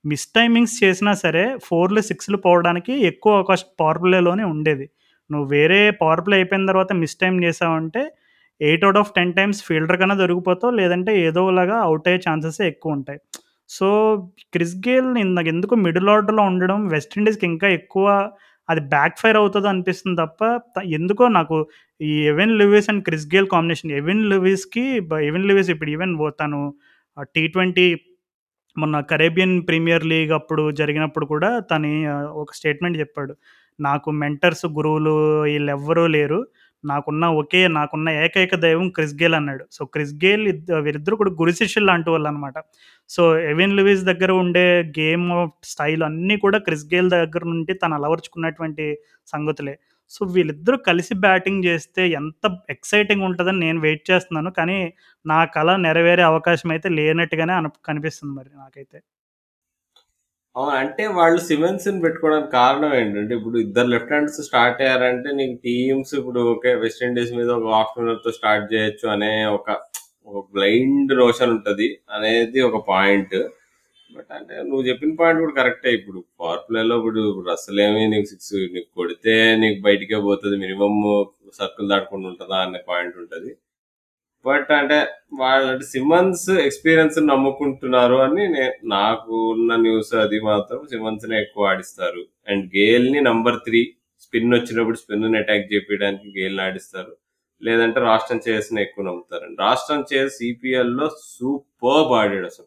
[0.04, 4.86] మిస్ టైమింగ్స్ చేసినా సరే ఫోర్లు సిక్స్లు పోవడానికి ఎక్కువ అవకాశం పవర్ ప్లేలోనే ఉండేది.
[5.30, 8.02] నువ్వు వేరే పవర్ ప్లే అయిపోయిన తర్వాత మిస్ టైం చేసావంటే
[8.60, 13.18] eight out of ten times fielder కన్నా దొరికిపోతావు లేదంటే ఏదోలాగా అవుట్ అయ్యే ఛాన్సెస్ ఎక్కువ ఉంటాయి.
[13.68, 13.88] సో
[14.52, 18.06] క్రిస్ గేల్ నాకు ఎందుకు మిడిల్ ఆర్డర్లో ఉండడం వెస్టిండీస్కి ఇంకా ఎక్కువ
[18.68, 20.40] అది బ్యాక్ ఫైర్ అవుతుందో అనిపిస్తుంది తప్ప
[20.92, 21.56] ఎందుకో నాకు
[22.00, 24.84] ఈ Evin Lewis and Chris Gayle combination Evin లివిస్కి
[25.22, 26.60] Evin Lewis ఇప్పుడు ఈవెన్ తను
[27.34, 27.86] టీ ట్వంటీ
[28.76, 31.90] మొన్న కరేబియన్ ప్రీమియర్ లీగ్ అప్పుడు జరిగినప్పుడు కూడా తను
[32.32, 33.34] ఒక స్టేట్మెంట్ చెప్పాడు.
[33.80, 36.38] నాకు మెంటర్స్ గురువులు వీళ్ళెవ్వరూ లేరు.
[36.84, 39.64] నాకున్న ఒకే నాకున్న ఏకైక దైవం క్రిస్ గేల్ అన్నాడు.
[39.76, 40.44] సో క్రిస్ గేల్
[40.86, 42.56] వీరిద్దరు కూడా గురు శిష్యులు లాంటి వాళ్ళు అనమాట
[43.10, 43.22] సో
[43.52, 44.66] ఎవిన్ లూయిస్ దగ్గర ఉండే
[44.98, 45.26] గేమ్
[45.72, 48.86] స్టైల్ అన్నీ కూడా క్రిస్ గేల్ దగ్గర నుండి తను అలవర్చుకున్నటువంటి
[49.34, 49.74] సంగతులే.
[50.12, 52.44] సో వీళ్ళిద్దరూ కలిసి బ్యాటింగ్ చేస్తే ఎంత
[52.74, 54.50] ఎక్సైటింగ్ ఉంటుందని నేను వెయిట్ చేస్తున్నాను.
[54.58, 54.78] కానీ
[55.24, 58.98] నా కళ నెరవేరే అవకాశం అయితే లేనట్టుగానే అను కనిపిస్తుంది మరి నాకైతే.
[60.56, 66.12] అవును అంటే వాళ్ళు సిమెన్స్ని పెట్టుకోవడానికి కారణం ఏంటంటే ఇప్పుడు ఇద్దరు లెఫ్ట్ హ్యాండ్స్ స్టార్ట్ అయ్యారంటే నీకు టీమ్స్
[66.20, 69.68] ఇప్పుడు ఓకే వెస్ట్ ఇండీస్ మీద ఒక ఆఫ్టర్నూన్తో స్టార్ట్ చేయొచ్చు అనే ఒక
[70.30, 73.36] ఒక బ్లైండ్ రోషన్ ఉంటది అనేది ఒక పాయింట్.
[74.12, 76.20] బట్ అంటే నువ్వు చెప్పిన పాయింట్ కూడా కరెక్టే ఇప్పుడు.
[76.40, 77.22] పవర్ ప్లేలో ఇప్పుడు
[77.56, 79.34] అసలు ఏమి నీకు సిక్స్ నీకు కొడితే
[79.64, 80.56] నీకు బయటికే పోతుంది.
[80.64, 81.00] మినిమమ్
[81.60, 83.50] సర్కిల్ దాటుకుండా ఉంటుందా అనే పాయింట్ ఉంటది.
[84.46, 84.98] బట్ అంటే
[85.40, 88.44] వాళ్ళు అంటే సిమన్స్ ఎక్స్పీరియన్స్ నమ్ముకుంటున్నారు అని
[88.88, 92.22] నాకు ఉన్న న్యూస్ అది మాత్రం సిమన్స్ నే ఎక్కువ ఆడిస్తారు.
[92.48, 93.80] అండ్ గేల్ని నంబర్ త్రీ
[94.20, 97.16] స్పిన్ వచ్చినప్పుడు స్పిన్ని అటాక్ చేయడానికి గేల్ని ఆడిస్తారు.
[97.62, 102.66] లేదంటే రాష్ట్రం చేసిన ఎక్కువ నమ్ముతారండి రాష్ట్రం చేసి సిపిఎల్లో సూపర్ ఆడాడు అసలు.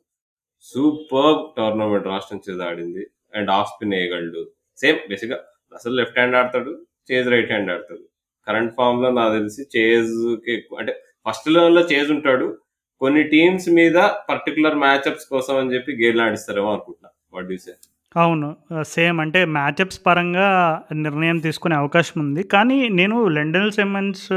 [0.62, 3.08] సూపర్ టోర్నమెంట్ రాష్ట్రం చేసి ఆడింది.
[3.36, 4.52] అండ్ ఆఫ్ స్పిన్ వేయగలడు.
[4.78, 5.40] సేమ్ బేసిక్గా
[5.76, 6.72] అసలు లెఫ్ట్ హ్యాండ్ ఆడతాడు
[7.12, 8.04] చేజ్ రైట్ హ్యాండ్ ఆడతాడు.
[8.48, 10.94] కరెంట్ ఫామ్లో నాకు తెలిసి చేజ్కి ఎక్కువ అంటే
[11.30, 12.58] ఫస్ట్లో చేసి ఉంటాడు
[13.00, 13.94] కొన్ని టీమ్స్ మీద
[14.30, 17.10] పర్టికులర్ మ్యాచ్అప్స్ కోసం అని చెప్పి గేర్లు ఆడిస్తారేమో అనుకుంటున్నా.
[17.34, 17.72] What say?
[18.18, 18.56] అవును.
[18.82, 19.22] సేమ్.
[19.22, 22.44] అంటే మ్యాచప్స్ పరంగా నిర్ణయం తీసుకునే అవకాశం ఉంది.
[22.44, 24.32] కానీ నేను లెండన్ సిమన్స్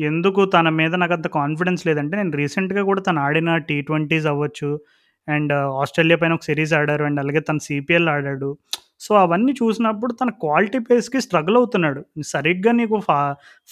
[0.00, 4.80] ఎందుకు తన మీద నాకు అంత కాన్ఫిడెన్స్ లేదంటే నేను రీసెంట్గా కూడా తను ఆడిన టీ ట్వంటీస్ అవ్వచ్చు.
[5.28, 7.04] అండ్ ఆస్ట్రేలియా పైన ఒక సిరీస్ ఆడారు.
[7.04, 8.58] అండ్ అలాగే తను సిపిఎల్ ఆడాడు.
[9.00, 12.00] సో అవన్నీ చూసినప్పుడు తన క్వాలిటీ పేస్కి స్ట్రగుల్ అవుతున్నాడు.
[12.32, 13.18] సరిగ్గా నీకు ఫా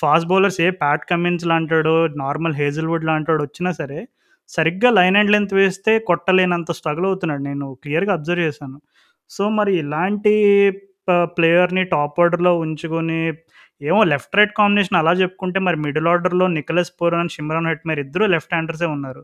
[0.03, 3.99] ఫాస్ట్ బౌలర్స్ ఏ ప్యాట్ కమిన్స్ లాంటాడో నార్మల్ హేజిల్వుడ్ లాంటాడు వచ్చినా సరే
[4.51, 7.43] సరిగ్గా లైన్ అండ్ లెంత్ వేస్తే కొట్టలేనంత స్ట్రగుల్ అవుతున్నాడు.
[7.49, 8.79] నేను క్లియర్గా అబ్జర్వ్ చేశాను.
[9.31, 10.35] సో మరి ఇలాంటి
[11.37, 13.21] ప్లేయర్ని టాప్ ఆర్డర్లో ఉంచుకొని
[13.81, 18.55] ఏమో లెఫ్ట్ రైట్ కాంబినేషన్ అలా చెప్పుకుంటే మరి మిడిల్ ఆర్డర్లో నికలస్ పూరన్ షిమ్రాన్ మీరు ఇద్దరు లెఫ్ట్
[18.55, 19.23] హ్యాండర్సే ఉన్నారు.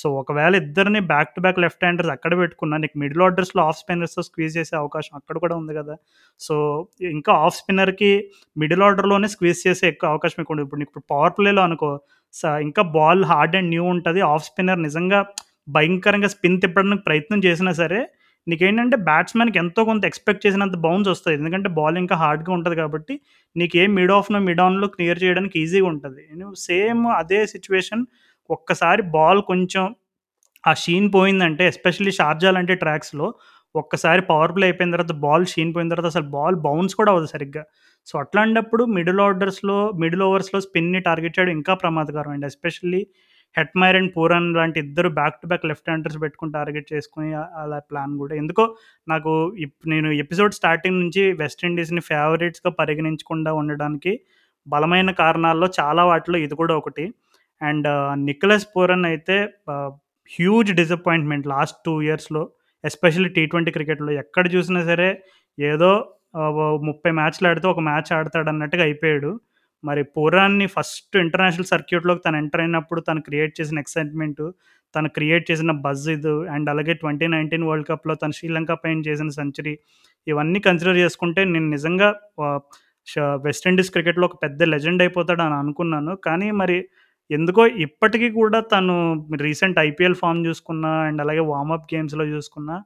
[0.00, 4.22] సో ఒకవేళ ఇద్దరిని back to back left handers అక్కడ పెట్టుకున్నా నీకు మిడిల్ ఆర్డర్స్లో ఆఫ్ స్పిన్నర్స్తో
[4.28, 5.94] స్క్వీజ్ చేసే అవకాశం అక్కడ కూడా ఉంది కదా.
[6.40, 6.54] సో
[7.16, 8.10] ఇంకా ఆఫ్ స్పిన్నర్కి
[8.62, 11.90] మిడిల్ ఆర్డర్లోనే స్క్వీజ్ చేసే ఎక్కువ అవకాశం ఎక్కువ ఇప్పుడు నీకు పవర్ ప్లేలో అనుకో
[12.68, 14.20] ఇంకా బాల్ హార్డ్ అండ్ న్యూ ఉంటుంది.
[14.32, 15.20] ఆఫ్ స్పిన్నర్ నిజంగా
[15.76, 18.00] భయంకరంగా స్పిన్ తిప్పడానికి ప్రయత్నం చేసినా సరే
[18.46, 21.36] నీకేంటంటే బ్యాట్స్మెన్కి ఎంతో కొంత ఎక్స్పెక్ట్ చేసినంత బౌన్స్ వస్తుంది.
[21.40, 23.14] ఎందుకంటే బాల్ ఇంకా హార్డ్గా ఉంటుంది కాబట్టి
[23.56, 26.22] నీకు ఏ మిడ్ ఆఫ్నో మిడ్ ఆన్లో క్లియర్ చేయడానికి ఈజీగా ఉంటుంది.
[26.68, 28.04] సేమ్ అదే సిచ్యువేషన్
[28.50, 29.84] ఒక్కసారి బాల్ కొంచెం
[30.64, 33.26] ఆ షీన్ పోయిందంటే ఎస్పెషల్లీ షార్జా లాంటి ట్రాక్స్లో
[33.74, 37.62] ఒక్కసారి పవర్ ప్లే అయిపోయిన తర్వాత బాల్ షీన్ పోయిన తర్వాత అసలు బాల్ బౌన్స్ కూడా అవ్వదు సరిగ్గా
[38.08, 42.46] సో అట్లాంటప్పుడు మిడిల్ ఆర్డర్స్‌లో మిడిల్ ఓవర్స్‌లో స్పిన్‌ని టార్గెట్ చేయడం ఇంకా ప్రమాదకరం అండి.
[42.46, 43.02] ఎస్పెషల్లీ
[43.56, 47.28] హెట్మైర్ అండ్ పూరన్ లాంటి ఇద్దరు back to back left handers పెట్టుకుని టార్గెట్ చేసుకుని
[47.62, 48.64] అలా ప్లాన్ కూడా ఎందుకో
[49.08, 49.32] నాకు
[49.64, 54.14] ఇప్ నేను ఎపిసోడ్ స్టార్టింగ్ నుంచి వెస్టిండీస్ని ఫేవరెట్స్‌గా పరిగణించకుండా ఉండడానికి
[54.66, 57.04] బలమైన కారణాల్లో చాలా వాటిలో ఇది కూడా ఒకటి.
[57.60, 57.88] అండ్
[58.28, 59.36] నికోలస్ పోరన్ అయితే
[60.30, 62.42] హ్యూజ్ డిసప్పాయింట్‌మెంట్ లాస్ట్ టూ ఇయర్స్‌లో.
[62.84, 65.08] ఎస్పెషల్లీ టీ20 క్రికెట్‌లో ఎక్కడ చూసినా సరే
[65.58, 65.90] ఏదో
[66.88, 69.30] ముప్పై మ్యాచ్‌లు ఆడితే ఒక మ్యాచ్ ఆడతాడు అన్నట్టుగా అయిపోయాడు.
[69.84, 74.46] మరి పూరాన్ని ఫస్ట్ ఇంటర్నేషనల్ సర్క్యూట్‌లోకి తను ఎంటర్ అయినప్పుడు తను క్రియేట్ చేసిన ఎక్సైట్‌మెంటు,
[74.94, 79.74] తను క్రియేట్ చేసిన బజ్ ఇది అండ్ అలాగే 2019 వరల్డ్ కప్‌లో తను శ్రీలంక పైన చేసిన సెంచరీ
[80.26, 82.08] ఇవన్నీ కన్సిడర్ చేసుకుంటే నేను నిజంగా
[83.44, 86.12] వెస్టిండీస్ క్రికెట్‌లో ఒక పెద్ద లెజెండ్ అయిపోతాడు అని అనుకున్నాను.
[86.26, 86.78] కానీ మరి
[87.30, 88.94] ఎందుకో ఇప్పటికీ కూడా తను
[89.40, 92.76] రీసెంట్ ఐపీఎల్ ఫార్మ్ చూసుకున్నా అండ్ అలాగే వార్మప్ గేమ్స్‌లో చూసుకున్నా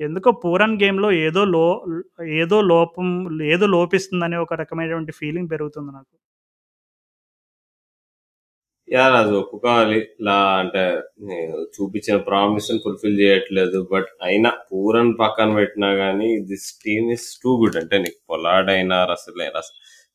[0.00, 1.64] ఎందుకో పూరన్ గేమ్‌లో ఏదో లో
[2.36, 3.08] ఏదో లోపం
[3.54, 6.04] ఏదో లోపిస్తుందనే ఒక రకమైనటువంటి ఫీలింగ్ పెరుగుతుంది నాకు.
[8.88, 9.98] యా అది ఒప్పుకోవాలి.
[10.20, 10.82] ఇలా అంటే
[11.74, 13.78] చూపించిన ప్రామిస్ ఫుల్‌ఫిల్ చేయట్లేదు.
[13.92, 17.78] బట్ అయినా పూరన్ పక్కన పెట్టినా కానీ this team is too good.
[17.82, 19.62] అంటే నీకు పొలార్డ్ అయినా, రసెల్ అయినా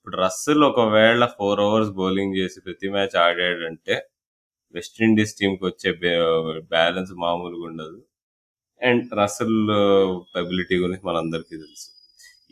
[0.08, 3.96] ఇప్పుడు రస్సెల్ ఒకవేళ ఫోర్ అవర్స్ బౌలింగ్ చేసి ప్రతి మ్యాచ్ ఆడాడంటే
[4.74, 5.90] వెస్టిండీస్ టీంకి వచ్చే
[6.70, 7.98] బ్యాలెన్స్ మామూలుగా ఉండదు.
[8.82, 9.58] అండ్ రసల్
[10.38, 11.88] ఎబిలిటీ గురించి మనందరికీ తెలుసు.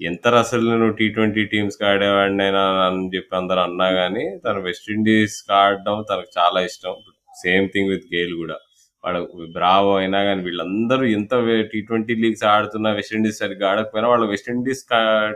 [0.02, 5.98] ఎంత రసెల్ నువ్వు టీ ట్వంటీ టీమ్స్‌కి ఆడేవాడినైనా అని చెప్పి అందరు అన్నా కానీ తను వెస్టిండీస్కి ఆడడం
[6.11, 6.95] తనకు చాలా ఇష్టం.
[7.44, 8.60] సేమ్ థింగ్ విత్ గేల్ కూడా
[9.06, 9.19] వాడు
[9.56, 11.34] బ్రావో అయినా కానీ వీళ్ళందరూ ఎంత
[11.72, 14.82] టీ ట్వంటీ లీగ్స్ ఆడుతున్నా వెస్టిండీస్ సరిగ్గా ఆడకపోయినా వాళ్ళ వెస్టిండీస్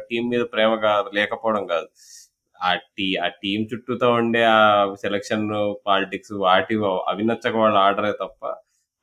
[0.09, 1.87] టీం మీద ప్రేమ కాదు లేకపోవడం కాదు.
[2.59, 4.57] ఆ టీ ఆ టీం చుట్టూతో ఉండే ఆ
[5.03, 5.45] సెలక్షన్
[5.85, 6.75] పాలిటిక్స్ వాటి
[7.07, 8.41] అవి నచ్చక వాళ్ళు ఆడరే తప్ప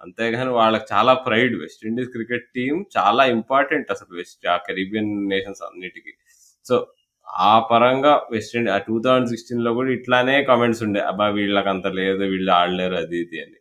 [0.00, 6.12] అంతేగాని వాళ్ళకి చాలా pride West Indies cricket team చాలా ఇంపార్టెంట్ అసలు వెస్ట్ ఆ కెరీబియన్ నేషన్స్ అన్నిటికీ
[6.66, 6.76] సో
[7.48, 12.24] ఆ పరంగా వెస్టిండీ ఆ టూ థౌజండ్ సిక్స్టీన్లో కూడా ఇట్లానే కామెంట్స్ ఉండే అబ్బా వీళ్ళకి అంత లేదు
[12.32, 13.58] వీళ్ళు ఆడలేరు అది ఇది అని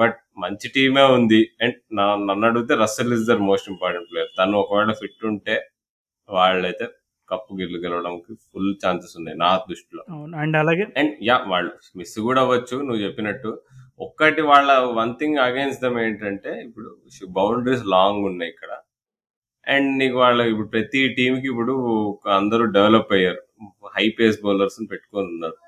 [0.00, 1.40] బట్ మంచి టీమే ఉంది.
[1.64, 1.78] అండ్
[2.28, 4.30] నన్ను అడిగితే Russell is the most important player.
[4.38, 5.56] తను ఒకవేళ ఫిట్ ఉంటే
[6.28, 6.86] వాళ్ళైతే
[7.28, 10.02] కప్పు గిల్లు గెలవడానికి ఫుల్ ఛాన్సెస్ ఉన్నాయి నా దృష్టిలో.
[10.42, 13.50] అండ్ అలాగే అండ్ యా వాళ్ళు మిస్ కూడా అవ్వచ్చు నువ్వు చెప్పినట్టు.
[14.06, 16.88] ఒక్కటి వాళ్ళ వన్ థింగ్ అగైన్స్ దమ్ ఏంటంటే ఇప్పుడు
[17.38, 18.72] బౌండరీస్ లాంగ్ ఉన్నాయి ఇక్కడ.
[19.74, 21.74] అండ్ నీకు వాళ్ళ ఇప్పుడు ప్రతి టీంకి ఇప్పుడు
[22.38, 23.42] అందరూ డెవలప్ అయ్యారు.
[23.96, 25.58] హై పేస్ బౌలర్స్ పెట్టుకొని ఉన్నారు.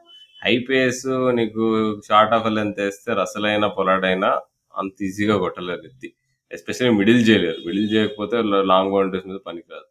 [0.43, 1.05] హై పేస్
[1.39, 1.65] నీకు
[2.09, 4.31] షార్ట్ ఆఫ్ లెంత్ వేస్తే రసలైన పొలాడైనా
[4.75, 6.09] అంత ఈజీగా కొట్టలేరు ఎత్తి
[6.57, 8.37] ఎస్పెషల్లీ మిడిల్ చేయలేరు మిడిల్ చేయకపోతే
[8.73, 9.89] లాంగ్ బౌండరీస్ మీద పనికిరాదు.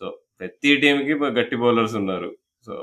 [0.00, 0.06] సో
[0.40, 2.30] ప్రతి టీంకి గట్టి బౌలర్స్ ఉన్నారు.
[2.66, 2.74] సో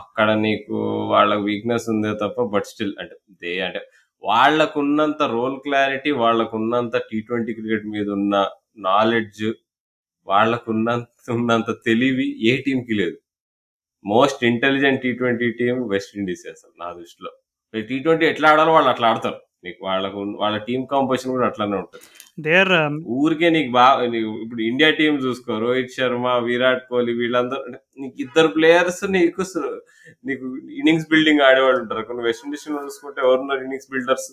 [0.00, 0.76] అక్కడ నీకు
[1.12, 3.80] వాళ్ళ వీక్నెస్ ఉందే తప్ప బట్ స్టిల్ అంటే దే అంటే
[4.24, 8.34] వాళ్ళకున్నంత రోల్ క్లారిటీ వాళ్ళకున్నంత టీ ట్వంటీ క్రికెట్ మీద ఉన్న
[8.88, 9.46] నాలెడ్జ్
[10.28, 13.16] వాళ్ళకున్నంత ఉన్నంత తెలివి ఏ టీంకి లేదు.
[14.04, 17.30] Most intelligent T twenty team West Indies అసలు నా దృష్టిలో.
[17.74, 19.38] టీ ట్వంటీ ఎట్లా ఆడాలో వాళ్ళు అట్లా ఆడతారు.
[19.64, 22.04] నీకు వాళ్ళకు వాళ్ళ టీం కాంపోజిషన్ కూడా అట్లానే ఉంటుంది.
[22.60, 22.72] ఆర్
[23.16, 24.04] ఊరికే నీకు బాగా
[24.44, 27.64] ఇప్పుడు ఇండియా టీం చూసుకో రోహిత్ శర్మ విరాట్ కోహ్లీ వీళ్ళందరూ
[28.02, 29.44] నీకు ఇద్దరు ప్లేయర్స్ నీకు
[30.28, 30.44] నీకు
[30.78, 32.04] ఇన్నింగ్స్ బిల్డింగ్ ఆడేవాళ్ళు ఉంటారు.
[32.08, 34.30] కొన్ని వెస్ట్ ఇండీస్ టీం చూసుకుంటే ఎవరున్నారు ఇన్నింగ్స్ బిల్డర్స్?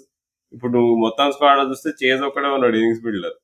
[0.53, 3.37] ఇప్పుడు నువ్వు మొత్తం స్క్వాడ్ చూస్తే చేజ్ ఒక్కడే ఉన్నాడు ఇన్నింగ్స్ బిల్డర్.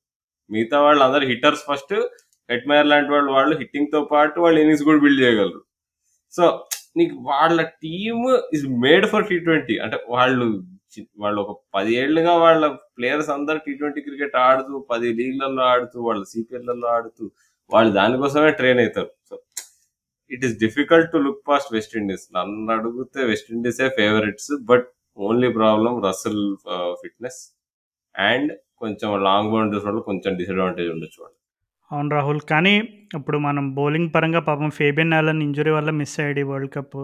[0.50, 1.94] మిగతా వాళ్ళు అందరు హిట్టర్స్ ఫస్ట్
[2.48, 5.60] హెట్మేర్ లాంటి వాళ్ళు వాళ్ళు హిట్టింగ్తో పాటు వాళ్ళు ఇన్నింగ్స్ కూడా బిల్డ్ చేయగలరు.
[6.36, 6.44] సో
[6.96, 8.24] నీకు వాళ్ళ team
[8.56, 10.46] is made for T twenty అంటే వాళ్ళు
[11.18, 12.64] వాళ్ళు ఒక పది ఏళ్ళుగా వాళ్ళ
[12.96, 17.24] ప్లేయర్స్ అందరు టీ ట్వంటీ క్రికెట్ ఆడుతూ పది లీగ్లలో ఆడుతూ వాళ్ళ సిపిఎల్లలో ఆడుతూ
[17.70, 19.10] వాళ్ళు దానికోసమే ట్రైన్ అవుతారు.
[19.28, 19.34] So
[20.30, 24.86] it is difficult to look past West Indies నన్ను అడిగితే west ఇండీసే favourites but
[25.18, 26.42] only problem Russell
[27.02, 27.40] fitness
[28.14, 28.52] and
[28.82, 31.38] కొంచెం లాంగ్ బౌండరీస్ వాళ్ళు కొంచెం డిసడ్వాంటేజ్ ఉండొచ్చు వాళ్ళు
[31.94, 32.40] అవును రాహుల్.
[32.52, 32.74] కానీ
[33.18, 36.98] ఇప్పుడు మనం బౌలింగ్ పరంగా పాపం ఫేబియన్ ఆలన్ ఇంజురీ వల్ల మిస్ అయ్యాడు ఈ వరల్డ్ కప్.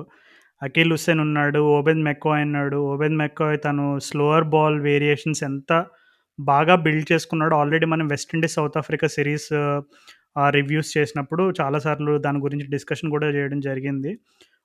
[0.63, 1.61] అఖిల్ హుస్సేన్ ఉన్నాడు.
[1.75, 2.79] ఓబెద్ మెక్కాయ్ ఉన్నాడు.
[2.93, 5.73] ఓబెద్ మెక్కాయ్ తను స్లోవర్ బాల్ వేరియేషన్స్ ఎంత
[6.39, 9.49] బాగా బిల్డ్ చేసుకున్నాడు ఆల్రెడీ మనం West Indies South Africa series
[10.57, 14.13] reviews చేసినప్పుడు చాలా సార్లు దాని గురించి డిస్కషన్ కూడా చేయడం జరిగింది.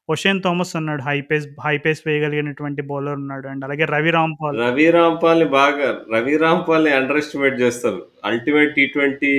[0.09, 1.01] ఒషేన్ థామస్ ఉన్నాడు.
[1.01, 3.45] హై పేస్ హై పేస్ వేయగలిగినటువంటి బౌలర్ ఉన్నాడు.
[3.51, 4.57] అండ్ అలాగే రవి రాంపాల్.
[4.63, 7.99] రవి రాంపాల్ని బాగా రవి రాంపాల్ని అండర్ ఎస్టిమేట్ చేస్తారు
[8.29, 9.31] ultimate T twenty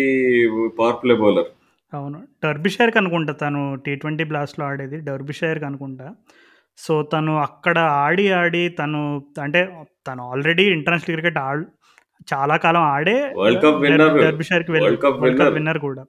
[0.79, 1.51] power play bowler
[1.93, 2.19] అవును.
[2.45, 4.97] డర్బిషైర్‌కి అనుకుంటా తను టీ20 బ్లాస్ట్‌లో ఆడేది.
[5.09, 6.07] డర్బిషైర్‌కి అనుకుంటా.
[6.79, 9.01] సో, తను అక్కడ ఆడి, ఆడి తను
[9.45, 9.61] అంటే
[10.07, 11.63] తను ఆల్రెడీ ఇంటర్నేషనల్ క్రికెట్ ఆడ్
[12.29, 15.03] చాలా కాలం ఆడే వరల్డ్ కప్ విన్నర్ డర్బిషైర్‌కి వెళ్ళి వరల్డ్
[15.39, 16.03] కప్ విన్నర్ కూడా.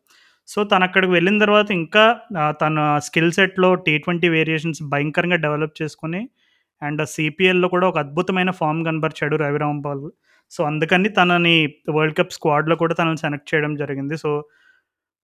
[0.47, 2.03] సో, తనక్కడికి వెళ్ళిన తర్వాత ఇంకా
[2.41, 2.75] ఆహ్, తన
[3.07, 4.03] స్కిల్ సెట్‌లో టీ20
[4.35, 6.21] వేరియేషన్స్ భయంకరంగా డెవలప్ చేసుకొని
[6.81, 10.03] అండ్ సీపీఎల్‌లో కూడా ఒక అద్భుతమైన ఫార్మ్ కనబరిచాడు రవి రాంపాల్.
[10.51, 11.55] సో, అందుకని తనని
[11.95, 14.15] వరల్డ్ కప్ స్క్వాడ్‌లో కూడా తనని సెలెక్ట్ చేయడం జరిగింది.
[14.23, 14.31] సో,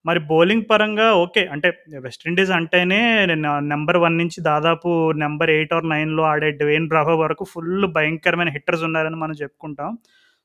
[0.05, 1.43] మరి బౌలింగ్ పరంగా ఓకే.
[1.53, 1.69] అంటే
[2.05, 2.99] వెస్టిండీస్ అంటేనే
[3.37, 4.89] న నంబర్ 1 నుంచి దాదాపు
[5.23, 9.91] నంబర్ 8 ఆర్ 9లో ఆడే డ్వేన్ బ్రావో వరకు ఫుల్ భయంకరమైన హిట్టర్స్ ఉన్నారని మనం చెప్పుకుంటాం.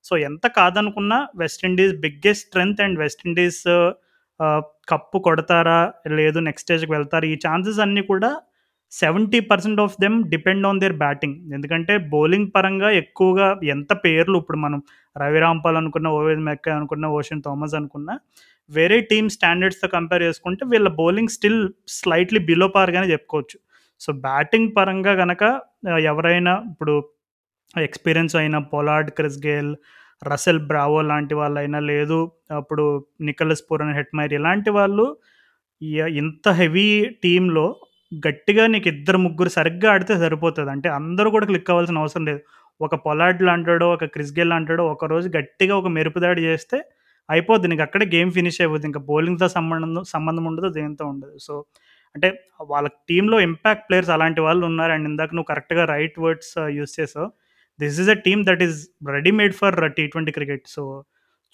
[0.05, 3.63] సో, ఎంత కాదనుకున్నా West Indies biggest strength and West Indies
[4.89, 5.79] cup కొడతారా?
[6.19, 7.27] లేదు నెక్స్ట్ స్టేజ్‌కి వెళ్తారా?
[7.27, 8.31] ఈ ఛాన్సెస్ అన్నీ కూడా
[8.93, 11.39] 70% of them depend on their batting.
[11.55, 14.81] ఎందుకంటే బౌలింగ్ పరంగా ఎక్కువగా ఎంత పేర్లు ఇప్పుడు మనం
[15.17, 18.11] రవి రాంపాల్ అనుకున్న, ఓవెన్ మెక్క అనుకున్న, ఓషన్ థామస్ అనుకున్న
[18.71, 21.61] వేరే టీమ్ స్టాండర్డ్స్‌తో కంపేర్ చేసుకుంటే వీళ్ళ bowling still
[21.99, 23.59] slightly below par చెప్పుకోవచ్చు.
[24.01, 25.45] సో, బ్యాటింగ్ పరంగా కనుక
[26.05, 26.95] ఎవరైనా ఇప్పుడు
[27.75, 29.73] ఎక్స్‌పీరియన్స్ అయిన Pollard, Chris Gayle,
[30.23, 32.19] Russell Bravo లాంటి వాళ్ళైనా లేదు
[32.53, 32.85] అప్పుడు
[33.21, 35.07] నికలస్ పూరన్, హెట్మైర్ ఇలాంటి వాళ్ళు
[36.21, 36.89] ఇంత హెవీ
[37.25, 37.67] టీంలో
[38.27, 42.41] గట్టిగా నీకు ఇద్దరు, ముగ్గురు సరిగ్గా ఆడితే సరిపోతుంది అంటే అందరూ కూడా క్లిక్ అవ్వాల్సిన అవసరం లేదు.
[42.81, 46.79] ఒక పొలాడ్ లాంటాడో ఒక క్రిస్ లాంటాడో ఒక ఒకరోజు గట్టిగా ఒక మెరుపు దాడి చేస్తే
[47.29, 47.69] అయిపోద్ది.
[47.69, 48.87] నీకు అక్కడే గేమ్ ఫినిష్ అయిపోద్ది.
[48.87, 50.69] ఇంకా బౌలింగ్‌తో సంబంధం సంబంధం ఉండదు.
[50.71, 51.35] దేనితో ఉండదు.
[51.39, 51.55] సో,
[52.15, 52.29] అంటే
[52.71, 54.93] వాళ్ళ టీంలో ఇంపాక్ట్ ప్లేయర్స్ అలాంటి వాళ్ళు ఉన్నారు.
[54.93, 57.29] అండ్ ఇందాక నువ్వు కరెక్ట్‌గా రైట్ వర్డ్స్ యూజ్ చేసావు.
[57.81, 58.79] This is a team that is
[59.11, 60.07] ready made for T20
[60.39, 60.65] cricket.
[60.69, 60.83] So,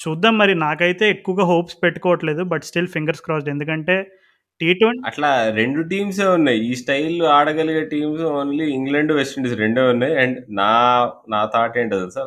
[0.00, 2.42] చూద్దాం మరి నాకైతే ఎక్కువగా హోప్స్ పెట్టుకోవట్లేదు.
[2.52, 3.96] బట్ స్టిల్ ఫింగర్స్ క్రాస్డ్ ఎందుకంటే
[4.60, 6.58] టీ20 అట్లా 2 టీమ్సే ఉన్నాయి.
[6.68, 10.14] ఈ స్టైల్‌లో ఆడగలిగే teams only England, West Indies రెండే ఉన్నాయి.
[10.22, 10.70] అండ్ నా
[11.28, 12.24] నా థాట్ ఏంటో తెలుసా?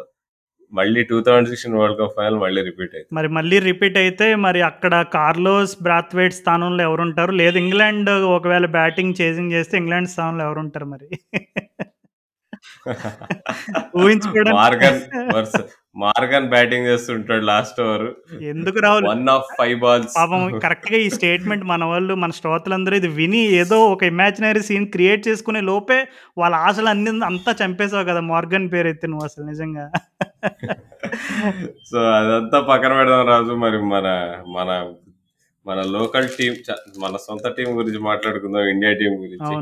[0.73, 3.11] మళ్ళీ 2016 వరల్డ్ కప్ ఫైనల్ మళ్ళీ రిపీట్ అయితది.
[3.13, 7.33] మరి మళ్ళీ రిపీట్ అయితే మరి అక్కడ కార్లోస్ బ్రాత్‌వైట్ స్థానంలో ఎవరుంటారు?
[7.41, 11.09] లేదు ఇంగ్లాండ్ ఒకవేళ బ్యాటింగ్ చేజింగ్ చేస్తే ఇంగ్లాండ్ స్థానంలో ఎవరుంటారు మరి?
[14.53, 14.99] మార్గన్
[15.29, 15.57] వర్స్
[15.95, 18.05] మార్గన్ బ్యాటింగ్ చేస్తుంటాడు లాస్ట్ ఓవర్.
[18.49, 19.07] ఎందుకు రాహుల్?
[19.07, 20.15] 1 of 5 balls.
[20.17, 25.27] పాపం కరెక్ట్‌గా ఈ స్టేట్మెంట్ మన వాళ్ళు, మన శ్రోతలందరూ ఇది విని ఏదో ఒక ఇమాజినరీ సీన్ క్రియేట్
[25.27, 25.99] చేసుకునే లోపే
[26.37, 28.21] వాళ్ళ ఆశలన్నీ అంతా చంపేసావు కదా!
[28.31, 29.85] మార్గన్ పేరెత్తి నువ్వు అసలు నిజంగా.
[31.89, 33.53] సో, అదంతా పక్కన పెడదాం రాజు.
[33.65, 34.07] మరి మన
[34.57, 34.69] మన
[35.65, 36.27] మన లోకల్
[36.65, 38.65] చ మన సొంత టీమ్ గురించి మాట్లాడుకుందాం.
[38.73, 39.55] ఇండియా టీమ్ గురించి.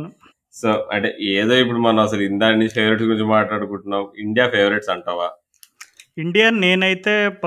[0.55, 4.03] సో, అంటే ఏదో ఇప్పుడు మనం అసలు ఇందాక నుంచి ఫేవరెట్స్ గురించి మాట్లాడుకుంటున్నాం.
[4.17, 5.27] ఇండియా ఫేవరెట్స్ అంటావా?
[6.17, 7.45] ఇండియా నేనైతే ప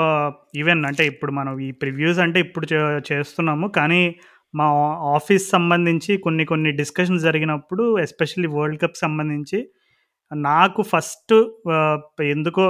[0.56, 2.78] ఈవెన్ అంటే ఇప్పుడు మనం ఈ ప్రివ్యూస్ అంటే ఇప్పుడు చే
[3.10, 3.66] చేస్తున్నాము.
[3.78, 4.02] కానీ
[4.54, 4.66] మా
[5.16, 9.58] ఆఫీస్ సంబంధించి కొన్ని కొన్ని డిస్కషన్స్ జరిగినప్పుడు ఎస్పెషల్లీ వరల్డ్ కప్ సంబంధించి
[10.32, 11.34] నాకు ఫస్ట్
[11.74, 12.64] ఆహ్, ఎందుకో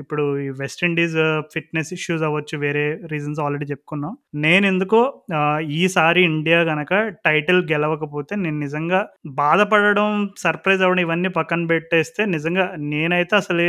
[0.00, 1.16] ఇప్పుడు ఈ వెస్ట్ ఇండీస్
[1.54, 2.56] ఫిట్‌నెస్ ఇష్యూస్ అవ్వచ్చు.
[2.58, 4.12] వేరే రీజన్స్ ఆల్రెడీ చెప్పుకున్నాం.
[4.44, 5.00] నేనెందుకో
[5.40, 6.92] ఆహ్, ఈసారి ఇండియా గనక
[7.26, 9.00] టైటిల్ గెలవకపోతే నేను నిజంగా
[9.40, 13.66] బాధపడడం, సర్ప్రైజ్ అవ్వడం ఇవన్నీ పక్కన పెట్టేస్తే నిజంగా నేనైతే అసలు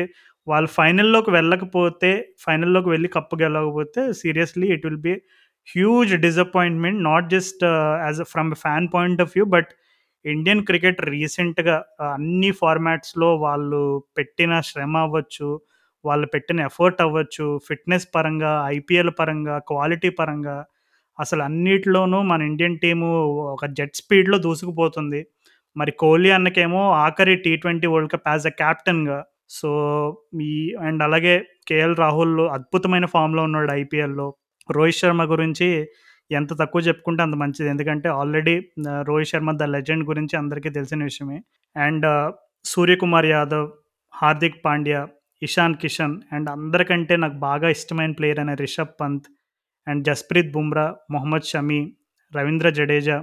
[0.48, 2.12] వాళ్ళు ఫైనల్‌లోకి వెళ్ళకపోతే,
[2.46, 5.14] ఫైనల్‌లోకి వెళ్ళి cup గెలవకపోతే seriously it will be
[5.68, 7.00] huge disappointment.
[7.04, 7.64] Not just
[8.04, 9.72] as from a fan point of view but
[10.26, 11.76] Indian cricket రీసెంట్‌గా
[12.10, 13.82] అన్ని ఫార్మాట్స్‌లో వాళ్ళు
[14.18, 15.50] పెట్టిన శ్రమ అవ్వచ్చు,
[16.06, 20.58] వాళ్ళు పెట్టిన ఎఫర్ట్ అవ్వచ్చు, ఫిట్‌నెస్ పరంగా, ఐపీఎల్ పరంగా, క్వాలిటీ పరంగా
[21.20, 23.08] అసలు అన్నిట్లోనూ మన ఇండియన్ టీము
[23.54, 25.22] ఒక జెట్ స్పీడ్‌లో దూసుకుపోతుంది.
[25.76, 29.20] మరి కోహ్లీ అన్నకేమో ఆఖరి టీ20 వరల్డ్ కప్ యాజ్ అ క్యాప్టెన్గా
[29.52, 29.70] సో,
[30.46, 31.34] ఈ అండ్ అలాగే
[31.70, 34.28] కేఎల్ రాహుల్ అద్భుతమైన ఫామ్‌లో ఉన్నాడు ఐపీఎల్‌లో.
[34.70, 35.70] రోహిత్ శర్మ గురించి
[36.32, 37.70] ఎంత తక్కువ చెప్పుకుంటే అంత మంచిది.
[37.70, 38.56] ఎందుకంటే already
[39.10, 41.38] Rohit Sharma the legend గురించి అందరికీ తెలిసిన విషయమే.
[41.76, 42.08] అండ్
[42.66, 43.68] సూర్యకుమార్ యాదవ్,
[44.14, 45.02] హార్దిక్ పాండ్యా,
[45.42, 49.28] ఇషాన్ కిషన్ అండ్ అందరికంటే నాకు బాగా ఇష్టమైన ప్లేయర్ అయిన రిషబ్ పంత్
[49.88, 51.82] అండ్ జస్ప్రీత్ బుమ్రా, మొహమ్మద్ షమీ
[52.34, 53.18] రవీంద్ర జడేజా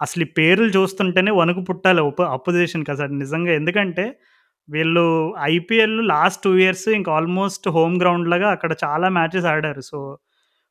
[0.00, 3.52] అసలు ఈ పేర్లు చూస్తుంటేనే వణుకు పుట్టాలి ఉప అపోజిషన్‌కి అసలు నిజంగా.
[3.52, 4.04] ఎందుకంటే
[4.68, 5.04] వీళ్ళు
[5.50, 9.82] ఐపీఎల్ లాస్ట్ టూ ఇయర్స్ ఇంకా ఆల్మోస్ట్ హోమ్ గ్రౌండ్ లాగా అక్కడ చాలా మ్యాచెస్ ఆడారు.
[9.90, 9.98] సో,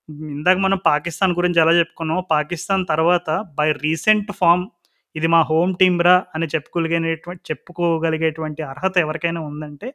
[0.09, 4.63] ఇందాక మనం పాకిస్తాన్ గురించి ఎలా చెప్పుకున్నాం పాకిస్తాన్ తర్వాత బై రీసెంట్ ఫార్మ్
[5.15, 9.87] ఇది మా హోమ్ టీమ్ రా అని చెప్పుకోగలిగేటువంటి చెప్పుకోగలిగేటువంటి అర్హత ఎవరికైనా ఉందంటే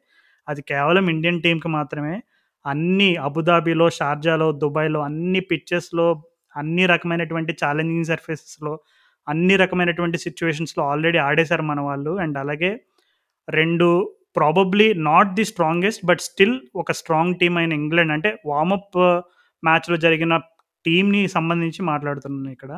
[0.47, 2.15] అది కేవలం ఇండియన్ టీంకి మాత్రమే.
[2.65, 6.07] అన్ని అబుదాబిలో, షార్జాలో, దుబాయ్‌లో అన్ని పిక్చర్స్లో
[6.55, 8.73] అన్ని రకమైనటువంటి ఛాలెంజింగ్ సర్ఫేసెస్‌లో
[9.27, 12.19] అన్ని రకమైనటువంటి సిచ్యువేషన్స్లో ఆల్రెడీ ఆడేశారు మన వాళ్ళు.
[12.19, 12.71] అండ్ అలాగే
[13.47, 13.87] రెండు
[14.35, 18.97] probably not the strongest but still ఒక స్ట్రాంగ్ టీమ్ అయిన ఇంగ్లాండ్ అంటే వార్మప్
[19.63, 20.33] మ్యాచ్‌లో జరిగిన
[20.85, 22.71] టీంని సంబంధించి మాట్లాడుతున్నాను ఇక్కడ.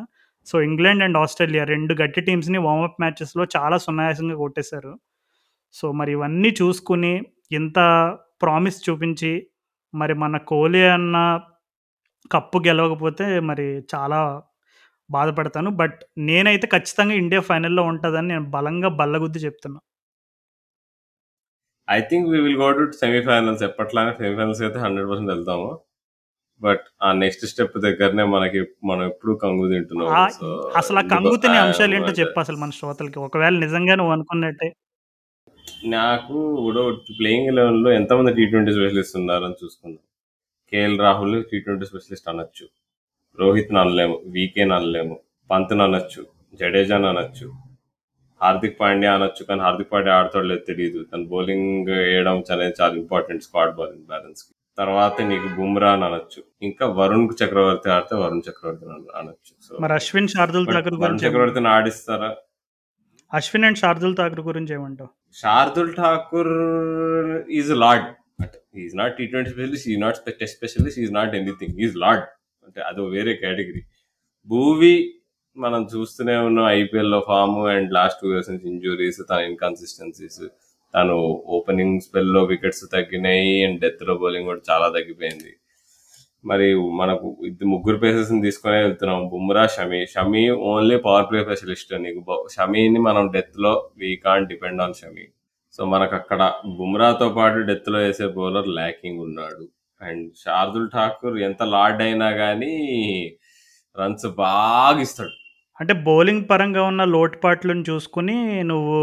[0.48, 4.94] సో, ఇంగ్లాండ్ అండ్ ఆస్ట్రేలియా రెండు గట్టి టీమ్స్‌ని వార్మప్ మ్యాచెస్‌లో చాలా సునాయాసంగా కొట్టేశారు.
[5.76, 7.14] సో, మరి ఇవన్నీ చూసుకొని
[7.54, 7.80] ఇంత
[8.44, 9.34] ప్రామిస్ చూపించి
[9.94, 11.18] మరి మన కోహ్లీ అన్న
[12.32, 14.20] కప్పు గెలవకపోతే మరి చాలా
[15.10, 15.70] బాధపడతాను.
[15.82, 16.00] బట్
[16.30, 19.80] నేనైతే ఖచ్చితంగా ఇండియా ఫైనల్‌లో ఉంటుందని నేను బలంగా బల్లగుద్ది చెప్తున్నా.
[21.88, 25.68] I think we will go to semifinals ఎప్పట్లానే semifinals అయితే 100% వెళ్తాము.
[26.62, 30.08] బట్ ఆ నెక్స్ట్ స్టెప్ దగ్గరనే మనకి మనం ఎప్పుడు కంగు తింటున్నాం.
[30.80, 33.20] అసల ఆ కంగు తినే ఆహ్, అంశాలేంటో అంటే చెప్పు అసలు మన శ్రోతలకి.
[33.28, 34.70] ఒకవేళ నిజంగా నువ్వు అనుకున్నట్టే
[35.92, 36.82] నాకు ఇప్పుడు
[37.12, 40.04] ప్లేయింగ్ 11లో ఎంతమంది టీ20 స్పెషలిస్ట్ ఉన్నారని చూసుకుందాం.
[40.74, 42.66] కేఎల్ రాహుల్ టీ20 స్పెషలిస్ట్ అనొచ్చు.
[43.38, 44.18] రోహిత్‌ని అనలేము.
[44.36, 45.16] వీకేని అనలేము.
[45.50, 46.22] పంత్‌ని అనొచ్చు.
[46.60, 47.48] జడేజాని అనొచ్చు.
[48.42, 49.42] హార్దిక్ పాండ్యా అనొచ్చు.
[49.44, 51.00] కానీ హార్దిక్ పాండ్యా ఆడతాడో లేదో తెలీదు.
[51.12, 51.70] తను బౌలింగ్
[52.04, 54.52] ఏయడం అనేది చాలా ఇంపార్టెంట్ స్క్వాడ్ బౌలింగ్ బ్యాలెన్స్‌కి.
[54.78, 56.44] తర్వాత నీకు బుమ్రాని అనొచ్చు.
[56.62, 59.56] ఇంకా వరుణ్ చక్రవర్తి ఆడితే వరుణ్ చక్రవర్తిని అన అనొచ్చు.
[59.70, 61.20] సో, మరి అశ్విన్, శార్దూల్ ఠాకూర్ వరుణ్?
[61.20, 62.36] చక్రవర్తిని ఆడిస్తారా?
[63.34, 65.10] అశ్విన్ అండ్ శార్దూల్ ఠాకూర్ గురించి ఏమంటావు?
[65.34, 66.52] Shardul Thakur
[67.52, 68.06] is lord.
[68.42, 71.80] అంటే is not T twenty specialist, is not test specialist, is not anything.
[71.80, 72.24] Is lord.
[72.66, 73.82] అంటే అదో వేరే కేటగిరీ.
[74.48, 75.14] భూవి
[75.58, 80.42] మనం చూస్తూనే ఉన్నాం ఐపీఎల్‌లో ఫామ్ అండ్ లాస్ట్ 2 ఇయర్స్ నుంచి ఇంజ్యూరీస్, తన ఇన్‌కన్సిస్టెన్సీస్,
[80.94, 81.18] తను
[81.58, 85.52] ఓపెనింగ్ స్పెల్‌లో వికెట్స్ తగ్గినాయి అండ్ డెత్‌లో బౌలింగ్ కూడా చాలా తగ్గిపోయింది.
[86.44, 86.68] మరి
[87.00, 89.22] మనకు ఇద్దరు ముగ్గురు ప్లేసెస్ తీసుకునే వెళ్తున్నాం.
[89.30, 91.94] Bumrah, Shami Shami only power play specialist.
[92.06, 92.22] నీకు
[92.56, 95.26] షమీని మనం డెత్‌లో we can't depend on Shami.
[95.74, 96.42] So, మనకు అక్కడ
[96.78, 99.66] బుమ్రాతో పాటు డెత్‌లో వేసే బౌలర్ ల్యాకింగ్ ఉన్నాడు.
[100.02, 102.74] అండ్ శార్దుల్ ఠాకూర్ ఎంత లార్డ్ అయినా కానీ
[103.98, 105.36] రన్స్ బాగా ఇస్తాడు.
[105.80, 108.36] అంటే బౌలింగ్ పరంగా ఉన్న లోటుపాట్లను చూసుకొని
[108.70, 109.00] నువ్వు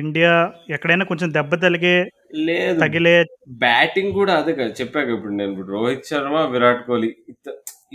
[0.00, 0.32] ఇండియా
[0.70, 1.96] ఎక్కడైనా కొంచెం దెబ్బ తలిగే
[2.46, 2.76] లేదు.
[2.82, 3.16] తగిలే
[3.60, 4.70] బ్యాటింగ్ కూడా అదే కదా!
[4.78, 7.10] చెప్పాక ఇప్పుడు నేను ఇప్పుడు రోహిత్ శర్మ, విరాట్ కోహ్లీ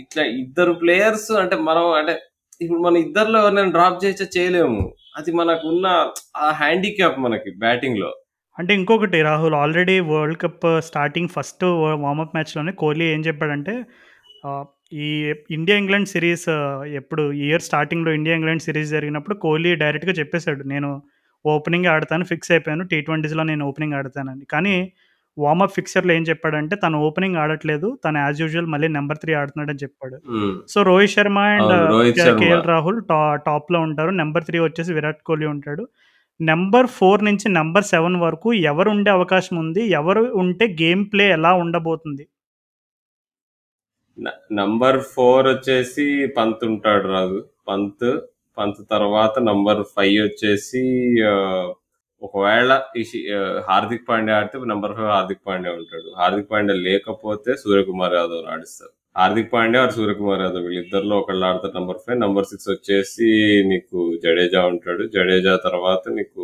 [0.02, 2.14] ఇట్లా ఇద్దరు ప్లేయర్స్ అంటే మనం అంటే
[2.60, 4.26] ఇప్పుడు మన ఇద్దరిలో ఎవరినైనా డ్రాప్ చేయొచ్చా?
[4.36, 4.80] చేయలేము.
[5.16, 5.86] అది మనకున్న
[6.38, 8.10] ఆ హ్యాండిక్యాప్ మనకి బ్యాటింగ్‌లో.
[8.58, 11.64] అంటే ఇంకొకటి Rahul already world cup starting first
[12.02, 13.74] warmup మ్యాచ్‌లోనే Kohli ఏం చెప్పాడంటే
[14.92, 15.08] ఈ
[15.50, 16.46] ఇండియా ఇంగ్లాండ్ సిరీస్
[17.00, 20.62] ఎప్పుడు ఇయర్ స్టార్టింగ్‌లో ఇండియా ఇంగ్లాండ్ సిరీస్ జరిగినప్పుడు కోహ్లీ డైరెక్ట్‌గా చెప్పేసాడు.
[20.72, 20.88] నేను
[21.44, 22.84] ఓపెనింగ్ ఆడతాను ఫిక్స్ అయిపోయాను.
[22.90, 24.44] టీ ట్వెంటీస్‌లో నేను ఓపెనింగ్ ఆడతానని.
[24.54, 24.74] కానీ
[25.36, 27.88] వార్మప్ ఫిక్చర్‌లో ఏం చెప్పాడంటే తను ఓపెనింగ్ ఆడట్లేదు.
[28.04, 30.16] తను యాజ్ యూజువల్ మళ్ళీ నంబర్ 3 ఆడుతున్నాడని చెప్పాడు.
[30.68, 31.74] So, Rohit Sharma and.
[32.38, 34.12] KL Rahul టా టాప్‌లో ఉంటారు.
[34.20, 35.84] నంబర్ 3 వచ్చేసి విరాట్ కోహ్లీ ఉంటాడు.
[36.40, 39.82] నంబర్ 4 నుంచి నంబర్ 7 వరకు ఎవరు ఉండే అవకాశం ఉంది?
[39.98, 42.24] ఎవరు ఉంటే గేమ్ ప్లే ఎలా ఉండబోతుంది?
[44.18, 44.28] న
[44.58, 46.04] నంబర్ ఫోర్ వచ్చేసి
[46.36, 47.38] పంత్ ఉంటాడు రాజు.
[47.68, 48.08] పంత్,
[48.58, 50.82] పంత్ తర్వాత నంబర్ ఫైవ్ వచ్చేసి
[52.26, 52.70] ఒకవేళ
[53.68, 56.08] హార్దిక్ పాండ్యా ఆడితే నంబర్ ఫైవ్ హార్దిక్ పాండ్యా ఉంటాడు.
[56.20, 58.94] హార్దిక్ పాండ్యా లేకపోతే సూర్యకుమార్ యాదవ్ ఆడిస్తారు.
[59.16, 62.18] హార్దిక్ పాండ్యా ఆర్ సూర్యకుమార్ యాదవ్ వీళ్ళిద్దరిలో ఒకళ్ళు ఆడతారు నంబర్ 5.
[62.24, 63.28] నంబర్ 6 వచ్చేసి
[63.70, 65.02] నీకు జడేజా ఉంటాడు.
[65.14, 66.42] జడేజా తర్వాత నీకు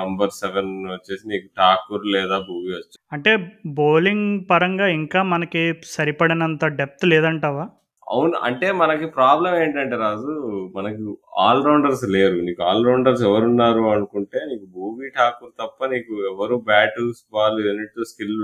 [0.00, 2.96] నంబర్ 7 వచ్చేసి నీకు ఠాకూర్ లేదా భువి వచ్చు.
[3.12, 3.32] అంటే
[3.80, 5.64] బౌలింగ్ పరంగా ఇంకా మనకి
[5.96, 7.66] సరిపడినంత డెప్త్ లేదంటావా?
[8.06, 8.36] అవును.
[8.48, 10.32] అంటే మనకి ప్రాబ్లమ్ ఏంటంటే రాజు
[10.76, 11.00] మనకి
[11.44, 12.36] ఆల్ రౌండర్స్ లేరు.
[12.48, 17.04] నీకు ఆల్ రౌండర్స్ ఎవరున్నారు అనుకుంటే నీకు భువి, ఠాకూర్ తప్ప నీకు ఎవరు బ్యాటు,
[17.36, 18.38] బాల్ యూనిట్ స్కిల్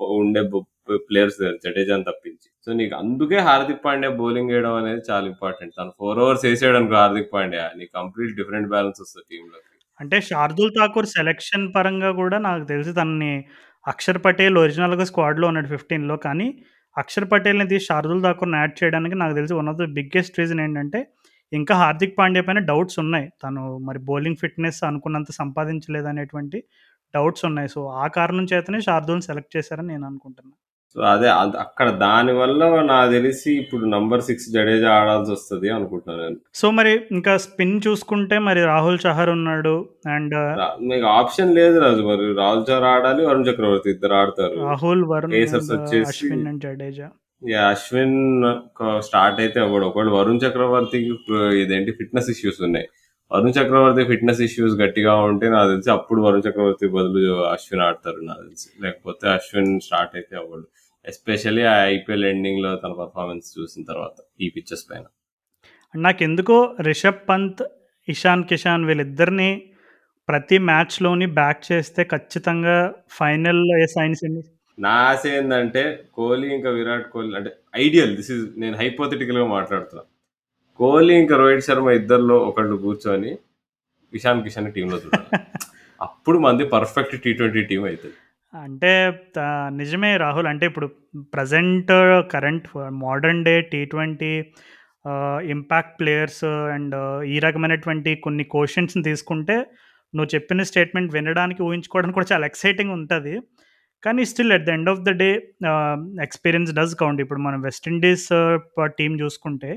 [0.00, 0.42] ఉండే
[1.08, 2.48] ప్లేయర్స్ లేరు జడేజాని తప్పించి.
[2.66, 5.74] సో, నీకు అందుకే హార్దిక్ పాండ్యా బౌలింగ్ వేయడం అనేది చాలా ఇంపార్టెంట్.
[5.78, 6.44] తను ఫోర్ ఓవర్స్
[6.74, 9.58] అనుకో హార్దిక్ పాండ్యా నీకు కంప్లీట్ డిఫరెంట్ బ్యాలెన్స్ వస్తుంది టీంలో
[10.00, 13.32] అంటే శార్దుల్ ఠాకూర్ సెలెక్షన్ పరంగా కూడా నాకు తెలిసి తనని
[13.84, 16.16] అక్షర్ పటేల్ ఒరిజినల్‌గా స్క్వాడ్‌లో ఉన్నాడు 15లో.
[16.26, 16.46] కానీ
[16.96, 21.00] అక్షర్ పటేల్‌ని తీసి శార్దుల్ ఠాకూర్‌ని యాడ్ చేయడానికి నాకు తెలిసి one of the biggest reason ఏంటంటే
[21.52, 23.26] ఇంకా హార్దిక్ పాండ్యా పైన డౌట్స్ ఉన్నాయి.
[23.42, 26.58] తను మరి బౌలింగ్ ఫిట్‌నెస్ అనుకున్నంత సంపాదించలేదనేటువంటి
[27.14, 27.68] డౌట్స్ ఉన్నాయి.
[27.68, 30.54] సో, ఆ కారణం చేతనే శార్దూల్‌ని సెలెక్ట్ చేశారని నేను అనుకుంటున్నా.
[30.96, 31.28] సో, అదే
[31.62, 32.58] అక్కడ దానివల్ల
[32.90, 36.36] నాకు తెలిసి ఇప్పుడు నంబర్ 6 జడేజా ఆడాల్సొస్తది అనుకుంటున్నా నేను.
[36.54, 39.74] సో, మరి ఇంకా స్పిన్ చూసుకుంటే మరి రాహుల్ చహర్ ఉన్నాడు.
[40.08, 40.36] అండ్
[40.90, 44.56] నీకు ఆప్షన్ లేదు రాజు మరి రాహుల్ చహర్ ఆడాలి, వరుణ్ చక్రవర్తి ఇద్దరు ఆడతారు.
[44.66, 45.34] రాహుల్, వరుణ్
[46.04, 47.08] అశ్విన్ అండ్ జడేజా.
[47.68, 48.18] అశ్విన్
[49.06, 49.84] స్టార్ట్ అయితే అవ్వడు.
[49.86, 51.10] ఒకవేళ వరుణ్ చక్రవర్తికి
[51.62, 52.86] ఇదేంటి ఫిట్‌నెస్ ఇష్యూస్ ఉన్నాయి.
[53.30, 57.20] వరుణ్ చక్రవర్తి ఫిట్‌నెస్ ఇష్యూస్ గట్టిగా ఉంటే నాకు తెలిసి అప్పుడు వరుణ్ చక్రవర్తి బదులు
[57.52, 58.68] అశ్విన్ ఆడతారు నాకు తెలిసి.
[58.82, 60.66] లేకపోతే అశ్విన్ స్టార్ట్ అయితే అవ్వడు.
[61.04, 65.04] ఎస్పెషల్లీ ఆ ఐపీఎల్ ఎండింగ్‌లో తన పెర్ఫార్మన్స్ చూసిన తర్వాత ఈ పిచెస్ పైన.
[65.94, 67.62] నాకెందుకో రిషబ్ పంత్,
[68.08, 69.50] ఇషాన్ కిషాన్ వీళ్ళిద్దరిని
[70.28, 72.76] ప్రతి మ్యాచ్‌లోని బ్యాక్ చేస్తే ఖచ్చితంగా
[73.18, 74.42] ఫైనల్‌లో ఏ సైన్ సెమీ
[74.78, 75.82] నా ఆశ ఏందంటే
[76.12, 80.02] కోహ్లీ ఇంకా విరాట్ కోహ్లీ అంటే ఐడియల్ దిస్ ఈజ్ నేను హైపోథెటికల్‌గా మాట్లాడుతున్నా.
[80.80, 83.32] కోహ్లీ ఇంకా రోహిత్ శర్మ ఇద్దరిలో ఒకళ్ళు కూర్చొని
[84.12, 85.40] ఇషాన్ కిషన్ టీంలో చూడాలి.
[86.00, 88.18] అప్పుడు మంది పర్ఫెక్ట్ టీ ట్వంటీ టీం అవుతుంది
[88.54, 88.90] అంటే
[89.80, 90.48] నిజమే రాహుల్.
[90.52, 90.86] అంటే ఇప్పుడు
[91.34, 91.92] present
[92.32, 92.66] current
[93.04, 94.32] modern day T twenty
[95.54, 96.44] impact players
[96.74, 96.94] and
[97.32, 99.56] ఈ రకమైనటువంటి కొన్ని క్వశ్చన్స్ని తీసుకుంటే
[100.14, 103.34] నువ్వు చెప్పిన స్టేట్మెంట్ వినడానికి, ఊహించుకోవడానికి కూడా చాలా ఎక్సైటింగ్ ఉంటుంది
[104.02, 105.30] కానీ still at the end of the day
[106.26, 107.20] experience does count.
[107.24, 108.28] ఇప్పుడు మనం వెస్టిండీస్
[109.00, 109.72] టీం చూసుకుంటే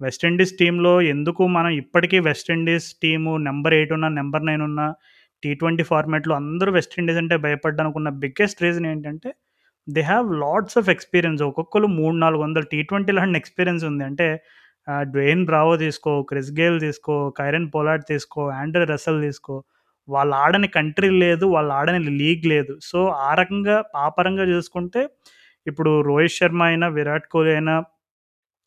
[0.00, 4.82] వెస్టిండీస్ టీంలో ఎందుకు మనం ఇప్పటికీ West Indies team number eight ఉన్న నెంబర్ నైన్ ఉన్న
[5.42, 9.30] టీ ట్వంటీ ఫార్మాట్‌లో అందరూ వెస్టిండీస్ అంటే భయపడ్డానికి ఉన్న బిగ్గెస్ట్ రీజన్ ఏంటంటే
[9.88, 11.42] they have lots of experience.
[11.42, 14.04] ఒక్కొక్కరు మూడు నాలుగు వందలు టీ ట్వంటీ లాంటి ఎక్స్‌పీరియన్స్ ఉంది.
[14.04, 14.28] అంటే
[15.12, 19.56] డ్వేన్ బ్రావో తీసుకో, క్రిస్ గేల్ తీసుకో, కైరన్ పోలాట్ తీసుకో, ఆండ్రే రసల్ తీసుకో.
[20.08, 21.46] వాళ్ళు ఆడని కంట్రీ లేదు.
[21.48, 22.72] వాళ్ళు ఆడని లీగ్ లేదు.
[22.82, 25.02] సో, ఆ రకంగా ఆ పరంగా చూసుకుంటే
[25.66, 27.74] ఇప్పుడు రోహిత్ శర్మ అయినా, విరాట్ కోహ్లీ అయినా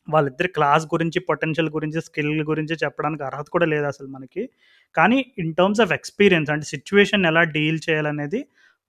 [0.08, 4.42] వాళ్ళిద్దరి క్లాస్ గురించి, పొటెన్షియల్ గురించి, స్కిల్ గురించి చెప్పడానికి అర్హత కూడా లేదు అసలు మనకి.
[4.94, 8.40] కానీ ఇన్ టర్మ్స్ ఆఫ్ ఎక్స్‌పీరియన్స్ అంటే సిచ్యువేషన్ ఎలా డీల్ చేయాలనేది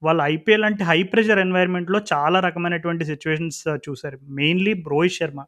[0.01, 5.39] వాళ్ళు ఐపీఎల్ అంటే హై ప్రెషర్ ఎన్వైర్న్‌మెంట్‌లో చాలా రకమైనటువంటి సిచ్యువేషన్స్ uh, చూశారు మెయిన్‌లీ రోహిత్ శర్మ.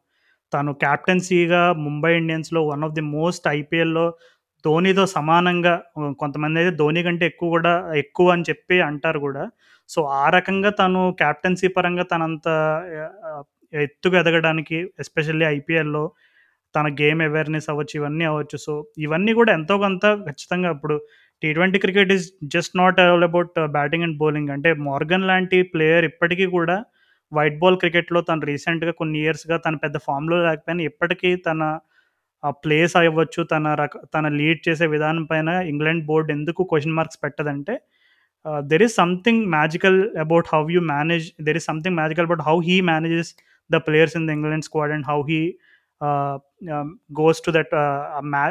[0.52, 4.06] తను కెప్టెన్సీగా ముంబై ఇండియన్స్‌లో వన్ ఆఫ్ ది మోస్ట్ ఐపీఎల్‌లో
[4.64, 7.72] ధోనితో సమానంగా uh, కొంతమంది అయితే ధోని కంటే ఎక్కువ కూడా
[8.02, 9.44] ఎక్కువ అని చెప్పి అంటారు కూడా
[9.90, 12.46] సో, ఆ రకంగా తను కెప్టెన్సీ పరంగా తనంత
[13.30, 13.42] uh,
[13.72, 16.04] ఎత్తుగా ఎదగడానికి ఎస్పెషల్లీ ఐపీఎల్‌లో
[16.74, 18.58] తన గేమ్ అవేర్‌నెస్ అవ్వచ్చు, ఇవన్నీ అవ్వచ్చు.
[18.66, 18.72] సో,
[19.06, 20.96] ఇవన్నీ కూడా ఎంతో కొంత ఖచ్చితంగా ఇప్పుడు
[21.42, 24.50] T20 cricket is just not all about batting and bowling.
[24.56, 26.76] అంటే మార్గన్ లాంటి ప్లేయర్ ఇప్పటికీ కూడా
[27.32, 31.62] వైట్ బాల్ క్రికెట్‌లో తను రీసెంట్‌గా కొన్ని ఇయర్స్‌గా తన పెద్ద ఫామ్‌లో లేకపోయినా ఇప్పటికీ తన
[32.62, 37.74] ప్లేస్ అవ్వచ్చు, తన రక తన లీడ్ చేసే విధానం పైన ఇంగ్లాండ్ బోర్డ్ ఎందుకు question marks పెట్టదంటే
[38.64, 42.76] there is something magical about how you manage there is something magical about how he
[42.90, 43.32] manages
[43.72, 45.40] the players in the England squad and how he
[47.18, 48.44] goes to that ah, మ్యా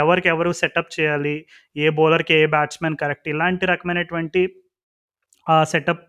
[0.00, 1.34] ఎవరికెవరు setup చేయాలి,
[1.76, 4.42] ఏ బౌలర్‌కి ఏ batsmen correct ఇలాంటి రకమైనటువంటి
[5.70, 6.02] setup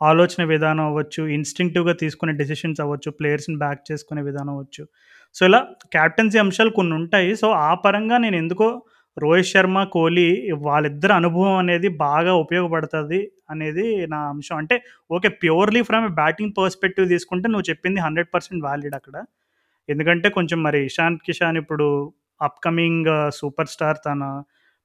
[0.00, 4.84] ఆలోచన విధానం అవ్వచ్చు, ఇన్‌స్టింక్టివ్‌గా తీసుకునే decisions అవ్వచ్చు, ప్లేయర్స్‌ని back చేసుకునే విధానం అవ్వచ్చు.
[5.36, 5.60] సో, ఇలా
[5.96, 8.68] కెప్టెన్సీ అంశాలు కొన్ని ఉంటాయి సో, ఆ పరంగా నేను ఎందుకో
[9.16, 10.26] రోహిత్ శర్మ, కోహ్లీ
[10.66, 13.18] వాళ్ళిద్దరి అనుభవం అనేది బాగా ఉపయోగపడుతుంది
[13.50, 14.56] అనేది నా అంశం.
[14.56, 14.76] అంటే
[15.10, 15.28] okay.
[15.42, 19.16] Purely from batting perspective తీసుకుంటే నువ్వు చెప్పింది హండ్రెడ్ పర్సెంట్ వ్యాలిడ్ అక్కడ.
[19.88, 21.86] ఎందుకంటే కొంచెం మరి ఇషాంత్ కిషాన్ ఇప్పుడు
[22.40, 23.08] అప్‌కమింగ్
[23.38, 24.22] సూపర్ స్టార్ తన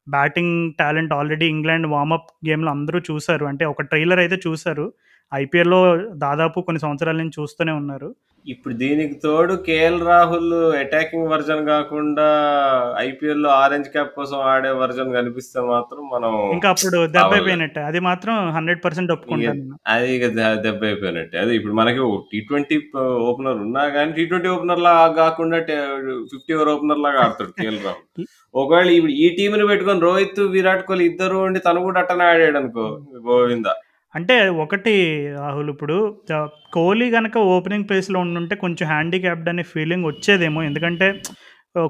[0.08, 4.86] batting talent already England warmup గేమ్‌లో అందరూ చూశారు అంటే ఒక ట్రైలర్ అయితే చూశారు
[5.32, 5.80] ఐపీఎల్‌లో
[6.24, 8.10] దాదాపు కొన్ని సంవత్సరాల నుంచి చూస్తూనే ఉన్నారు.
[8.46, 12.26] ఇప్పుడు దీనికి తోడు కేఎల్ రాహుల్ అటాకింగ్ వర్షన్ గాకుండా
[13.02, 17.14] ఐపీఎల్‌లో ఆరెంజ్ క్యాప్ కోసం ఆడే వర్షన్ కనిపిస్తే మాత్రం మనం ఇంకా అప్పుడు అవ్వలే.
[17.16, 17.82] దెబ్బైపోయినట్టే.
[17.90, 19.78] అది మాత్రం 100% ఇగ ఒప్పుకుంటాను నేను.
[19.94, 21.38] అది ఇగ ద దెబ్బైపోయినట్టే.
[21.44, 22.02] అదే ఇప్పుడు మనకి
[22.34, 22.96] టీ20 ప
[23.30, 25.78] ఓపెనర్ ఉన్నా గానీ టీ20 ఓపెనర్‌లాగా గాకుండా టే
[26.28, 28.06] 50 ఓవర్ ఓపెనర్‌లాగా ఆడతాడు కేఎల్ రాహుల్.
[28.54, 32.86] ఒకవేళ ఇప్పుడు ఈ టీమ్‌ని పెట్టుకొని రోహిత్, విరాట్ కోహ్లీ ఇద్దరు ఉండి తను కూడా అట్టనే ఆడాడనుకో
[33.26, 33.74] గోవిందా!
[34.16, 34.94] అంటే ఒకటి
[35.38, 35.96] రాహుల్ ఇప్పుడు
[36.76, 40.62] కోహ్లీ కనుక ఓపెనింగ్ ప్లేస్‌లో ఉండుంటే కొంచెం హ్యాండిక్యాప్డ్ అనే ఫీలింగ్ వచ్చేదేమో.
[40.64, 41.08] ఎందుకంటే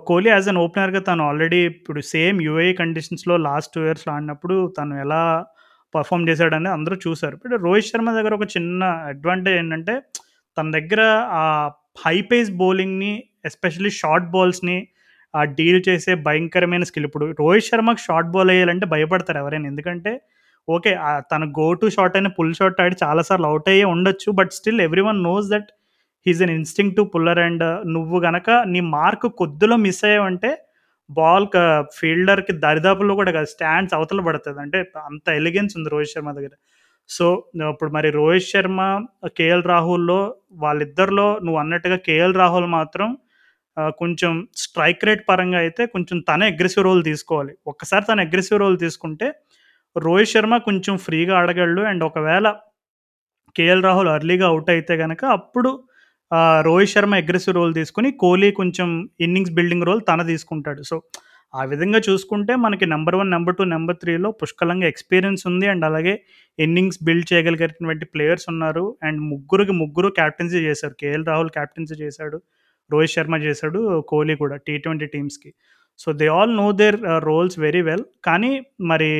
[0.05, 4.95] కోహ్లీ యాస్ అన్ ఓపెనర్‌గా తను ఆల్రెడీ ఇప్పుడు సేమ్ యూఏ కండిషన్స్‌లో లాస్ట్ టూ ఇయర్స్‌లో ఆడినప్పుడు తను
[5.03, 5.21] ఎలా
[5.93, 8.81] పర్ఫామ్ చేశాడని అందరూ చూశారు ఇప్పుడు రోహిత్ శర్మ దగ్గర ఒక చిన్న
[9.11, 9.93] అడ్వాంటేజ్ ఏంటంటే
[10.57, 11.01] తన దగ్గర
[11.39, 11.43] ఆ
[12.05, 13.13] హై పేస్ బౌలింగ్‌ని
[13.45, 14.77] ఎస్పెషల్లీ షార్ట్ బాల్స్‌ని
[15.33, 17.07] ఆ డీల్ చేసే భయంకరమైన స్కిల్.
[17.09, 19.67] ఇప్పుడు రోహిత్ శర్మకు షార్ట్ బాల్ వేయాలంటే భయపడతారు ఎవరైనా.
[19.73, 20.11] ఎందుకంటే
[20.67, 20.91] ఓకే.
[21.31, 24.29] తన గో టు షాట్ అయిన పుల్ షాట్ ఆడి చాలాసార్లు అవుట్ అయ్యే ఉండొచ్చు.
[24.39, 25.69] But still every one knows that
[26.25, 26.41] he is
[26.79, 27.65] an to puller and
[27.95, 30.51] నువ్వు గనక నీ మార్క్ కొద్దిలో మిస్ అయ్యావంటే
[31.09, 31.57] బాల్ క
[31.97, 34.79] ఫీల్డర్‌కి దరిదాపులో కూడా కాదు స్టాండ్స్ అవతల పడుతుంది అంటే
[35.09, 36.53] అంత ఎలిగెన్స్ ఉంది రోహిత్ శర్మ దగ్గర.
[37.09, 37.25] సో,
[37.71, 38.79] ఇప్పుడు మరి రోహిత్ శర్మ,
[39.37, 40.19] కేఎల్ రాహుల్‌లో
[40.63, 43.09] వాళ్ళిద్దరిలో నువ్వు అన్నట్టుగా కేఎల్ రాహుల్ మాత్రం
[43.99, 44.33] కొంచెం
[44.63, 47.53] స్ట్రైక్ రేట్ పరంగా అయితే కొంచెం తనే అగ్రెసివ్ రోల్ తీసుకోవాలి.
[47.67, 49.27] ఒక్కసారి తను అగ్రెసివ్ రోల్ తీసుకుంటే
[49.95, 51.83] రోహిత్ శర్మ కొంచెం ఫ్రీగా ఆడగలడు.
[51.89, 52.47] అండ్ ఒకవేళ
[53.55, 55.69] కేఎల్ రాహుల్ అర్లీగా అవుట్ అయితే కనుక అప్పుడు
[56.65, 58.89] రోహిత్ శర్మ అగ్రెసివ్ రోల్ తీసుకొని కోహ్లీ కొంచెం
[59.19, 60.81] ఇన్నింగ్స్ బిల్డింగ్ రోల్ తన తీసుకుంటాడు.
[60.83, 60.95] సో,
[61.53, 65.65] ఆ విధంగా చూసుకుంటే మనకి number one number two number త్రీలో పుష్కలంగా ఎక్స్‌పీరియన్స్ ఉంది.
[65.67, 66.13] అండ్ అలాగే
[66.59, 68.85] ఇన్నింగ్స్ బిల్డ్ చేయగలిగినటువంటి ప్లేయర్స్ ఉన్నారు.
[69.03, 70.95] అండ్ ముగ్గురికి ముగ్గురు క్యాప్టెన్సీ చేశారు.
[71.01, 72.39] కేఎల్ రాహుల్ క్యాప్టెన్సీ చేశాడు.
[72.89, 73.79] రోహిత్ శర్మ చేశాడు.
[74.07, 74.83] కోహ్లీ కూడా టీ20
[75.15, 75.51] టీమ్స్‌కి.
[75.99, 78.05] So, they all know their roles very well.
[78.23, 78.51] కానీ
[78.85, 79.11] మరి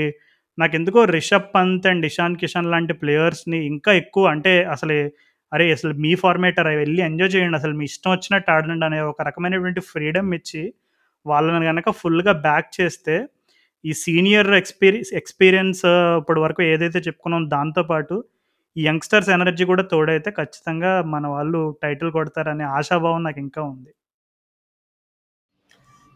[0.58, 4.96] నాకెందుకో రిషబ్ పంత్ అండ్ ఇషాన్ కిషన్ లాంటి ప్లేయర్స్‌ని ఇంకా ఎక్కువ అంటే అసలు
[5.52, 5.66] అరే!
[5.74, 7.58] అసలు మీ ఫార్మాటరా వెళ్ళి ఎంజాయ్ చేయండి.
[7.60, 10.62] అసలు మీ ఇష్టం వచ్చినట్టు ఆడండి అనే ఒక రకమైనటువంటి ఫ్రీడమ్ ఇచ్చి
[11.26, 13.16] వాళ్ళని కనుక ఫుల్‌గా బ్యాక్ చేస్తే
[13.84, 15.84] ఈ సీనియర్ ఎక్స్పీరియన్స్ ఎక్స్‌పీరియన్స్
[16.20, 18.18] ఇప్పటి వరకు ఏదైతే చెప్పుకున్నామో దాంతో పాటు
[18.76, 23.92] ఈ యంగ్‌స్టర్స్ ఎనర్జీ కూడా తోడైతే ఖచ్చితంగా మన వాళ్ళు టైటిల్ కొడతారనే ఆశాభావం నాకు ఇంకా ఉంది.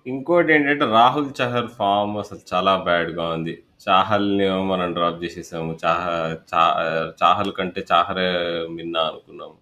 [0.05, 3.53] ఇంకోటేంటంటే రాహుల్ చహర్ ఫామ్ అసలు చాలా బ్యాడ్‌గా ఉంది.
[3.81, 5.71] చాహల్‌ని మనం డ్రాప్ చేసేసాము.
[5.83, 6.03] చాహ
[6.51, 6.63] చా
[7.21, 8.27] చాహల్ కంటే చాహరే
[8.69, 9.57] మిన్నా అనుకున్నాము.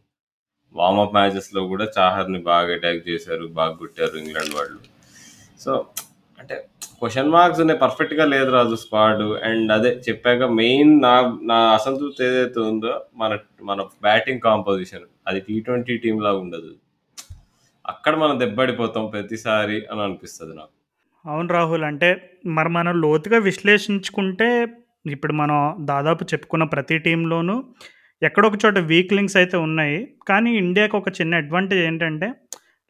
[0.75, 3.45] వార్మప్ మ్యాచెస్‌లో కూడా చాహర్‌ని బాగా అటాక్ చేశారు.
[3.59, 4.79] బాగా కొట్టారు ఇంగ్లాండ్ వాళ్ళు.
[5.59, 5.71] సో,
[6.39, 6.55] అంటే
[6.99, 7.79] క్వెషన్ మార్క్స్ ఉన్నాయి.
[7.79, 9.25] పర్ఫెక్ట్‌గా లేదు రాజు స్క్వాడ్.
[9.43, 11.13] అండ్ అదే చెప్పాక మెయిన్ నా
[11.43, 13.33] నా అసంతృప్తి ఏదైతే ఉందో మన
[13.63, 15.07] మన బ్యాటింగ్ కాంపోజిషన్.
[15.27, 16.71] అది టీ20 టీమ్‌లాగా ఉండదు.
[17.85, 20.73] అక్కడ మనం దెబ్బడిపోతాం ప్రతిసారి అని అనిపిస్తది నాకు.
[21.27, 21.83] అవును రాహుల్.
[21.83, 22.09] అంటే
[22.57, 24.47] మరి మనం లోతుగా విశ్లేషించుకుంటే
[25.05, 25.57] ఇప్పుడు మనం
[25.91, 27.55] దాదాపు చెప్పుకున్న ప్రతి టీంలోనూ
[28.21, 29.97] ఎక్కడొక చోట వీక్ లింక్స్ అయితే ఉన్నాయి.
[30.29, 32.27] కానీ ఇండియాకి ఒక చిన్న అడ్వాంటేజ్ ఏంటంటే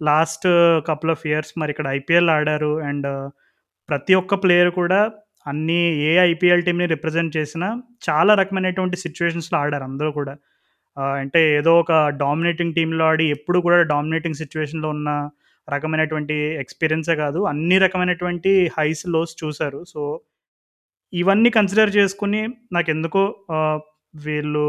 [0.01, 0.45] లాస్ట్
[0.88, 2.73] కపుల్ ఆఫ్ ఇయర్స్ మరి ఇక్కడ ఐపీఎల్ ఆడారు.
[2.89, 3.07] అండ్
[3.89, 4.99] ప్రతి ఒక్క ప్లేయర్ కూడా
[5.47, 7.68] అన్ని ఏ ఐపీఎల్ టీమ్‌ని రిప్రజెంట్ చేసినా
[8.07, 10.34] చాలా రకమైనటువంటి సిచ్యువేషన్స్లో ఆడారు అందరూ కూడా.
[11.22, 11.91] అంటే ఏదో ఒక
[12.22, 15.09] డామినేటింగ్ టీంలో ఆడి ఎప్పుడు కూడా డామినేటింగ్ సిచ్యువేషన్లో ఉన్న
[15.68, 17.39] రకమైనటువంటి ఎక్స్‌పీరియన్సే కాదు.
[17.52, 19.81] అన్ని రకమైనటువంటి హైస్, లోస్ చూసారు.
[19.88, 20.02] సో,
[21.14, 22.41] ఇవన్నీ కన్సిడర్ చేసుకుని
[22.73, 23.23] నాకు ఎందుకో
[24.22, 24.65] వీళ్ళు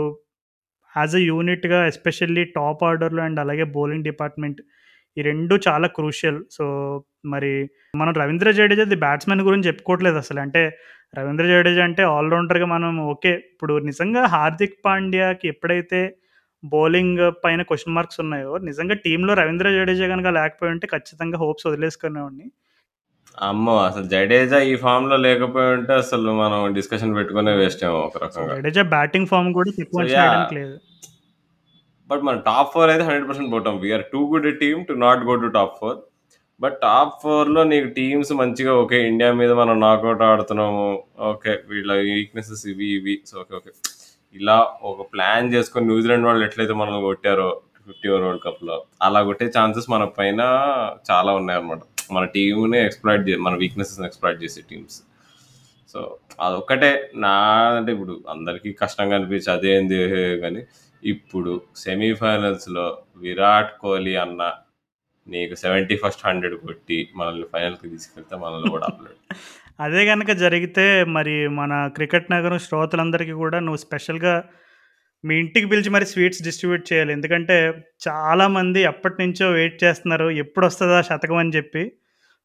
[0.92, 4.60] యాజ్ ఎ యూనిట్‌గా ఎస్పెషల్లీ టాప్ ఆర్డర్‌లో అండ్ అలాగే బౌలింగ్ డిపార్ట్‌మెంట్
[5.16, 6.40] ఈ రెండు చాలా క్రూషియల్.
[6.50, 6.64] సో,
[7.26, 7.52] మరి
[7.94, 10.40] మనం రవీంద్ర జడేజాది బ్యాట్స్‌మెన్ గురించి చెప్పుకోవట్లేదు అసలు.
[10.46, 10.62] అంటే
[11.14, 13.34] రవీంద్ర జడేజా అంటే ఆల్రౌండర్గా మనం ఓకే.
[13.52, 16.00] ఇప్పుడు నిజంగా హార్దిక్ పాండ్యాకి ఎప్పుడైతే
[16.62, 22.46] బౌలింగ్ పైన క్వెషన్ మార్క్స్ ఉన్నాయో, నిజంగా టీమ్‌లో రవీంద్ర జడేజా గనుక లేకపోయి ఉంటే ఖచ్చితంగా హోప్స్ వదిలేసుకునేవాడిని.
[23.38, 23.74] అమ్మో!
[23.84, 28.54] అసలు జడేజా ఈ ఫార్మ్‌లో లేకపోయి ఉంటే అసలు మనం డిస్కషన్ పెట్టుకునే వేస్ట్ ఏమో ఒక రకంగా.
[28.54, 30.02] జడేజా బ్యాటింగ్ ఫార్మ్ కూడా తక్కువ
[30.58, 30.76] లేదు.
[32.10, 33.74] బట్ మన టాప్ 4 అయితే 100% పోతాం.
[33.82, 35.98] We are too good team to not go to top 4.
[36.60, 38.98] But top 4లో నీకు టీమ్స్ మంచిగా ఓకే.
[39.10, 40.86] ఇండియా మీద మనం నాకౌట్ ఆడుతున్నాము.
[41.30, 41.54] ఓకే.
[41.70, 43.16] వీళ్ళ వీక్‌నెసెస్ ఇవి ఇవి.
[43.26, 43.54] So, okay.
[43.60, 43.72] ఓకే.
[44.34, 44.56] ఇలా
[44.90, 47.48] ఒక ప్లాన్ చేసుకొని న్యూజిలాండ్ వాళ్ళు ఎట్లయితే మనల్ని కొట్టారో
[47.80, 50.40] 50 ఓవర్ వరల్డ్ కప్‌లో అలా కొట్టే ఛాన్సెస్ మన పైన
[51.10, 51.80] చాలా ఉన్నాయి అనమాట
[52.12, 54.98] మన టీమ్‌ని ఎక్స్‌ప్లాయిట్ జే మన వీక్‌నెసెస్‌ని ఎక్స్‌ప్లాయిట్ చేసే టీమ్స్.
[55.94, 56.00] సో,
[56.40, 56.90] అదొక్కటే.
[57.24, 57.34] నా
[57.72, 60.00] అంటే ఇప్పుడు అందరికీ కష్టంగా అనిపించి అదేంది
[60.42, 60.62] కానీ
[61.02, 61.52] ఇప్పుడు
[61.84, 62.86] సెమీఫైనల్స్‌లో
[63.24, 64.42] విరాట్ కోహ్లీ అన్న
[65.26, 69.18] నీకు 71st 100 కొట్టి మనల్ని ఫైనల్‌కి తీసుకెళ్తే మనల్ని కూడా అప్లోడ్
[69.78, 70.84] అదే గనక జరిగితే
[71.16, 74.32] మరి మన క్రికెట్ నగరం శ్రోతలందరికీ కూడా నువ్వు స్పెషల్‌గా
[75.24, 77.12] మీ ఇంటికి పిలిచి మరి స్వీట్స్ డిస్ట్రిబ్యూట్ చేయాలి.
[77.16, 77.56] ఎందుకంటే
[78.06, 80.26] చాలామంది ఎప్పటినుంచో వెయిట్ చేస్తున్నారు.
[80.42, 81.82] ఎప్పుడొస్తదా శతకం అని చెప్పి.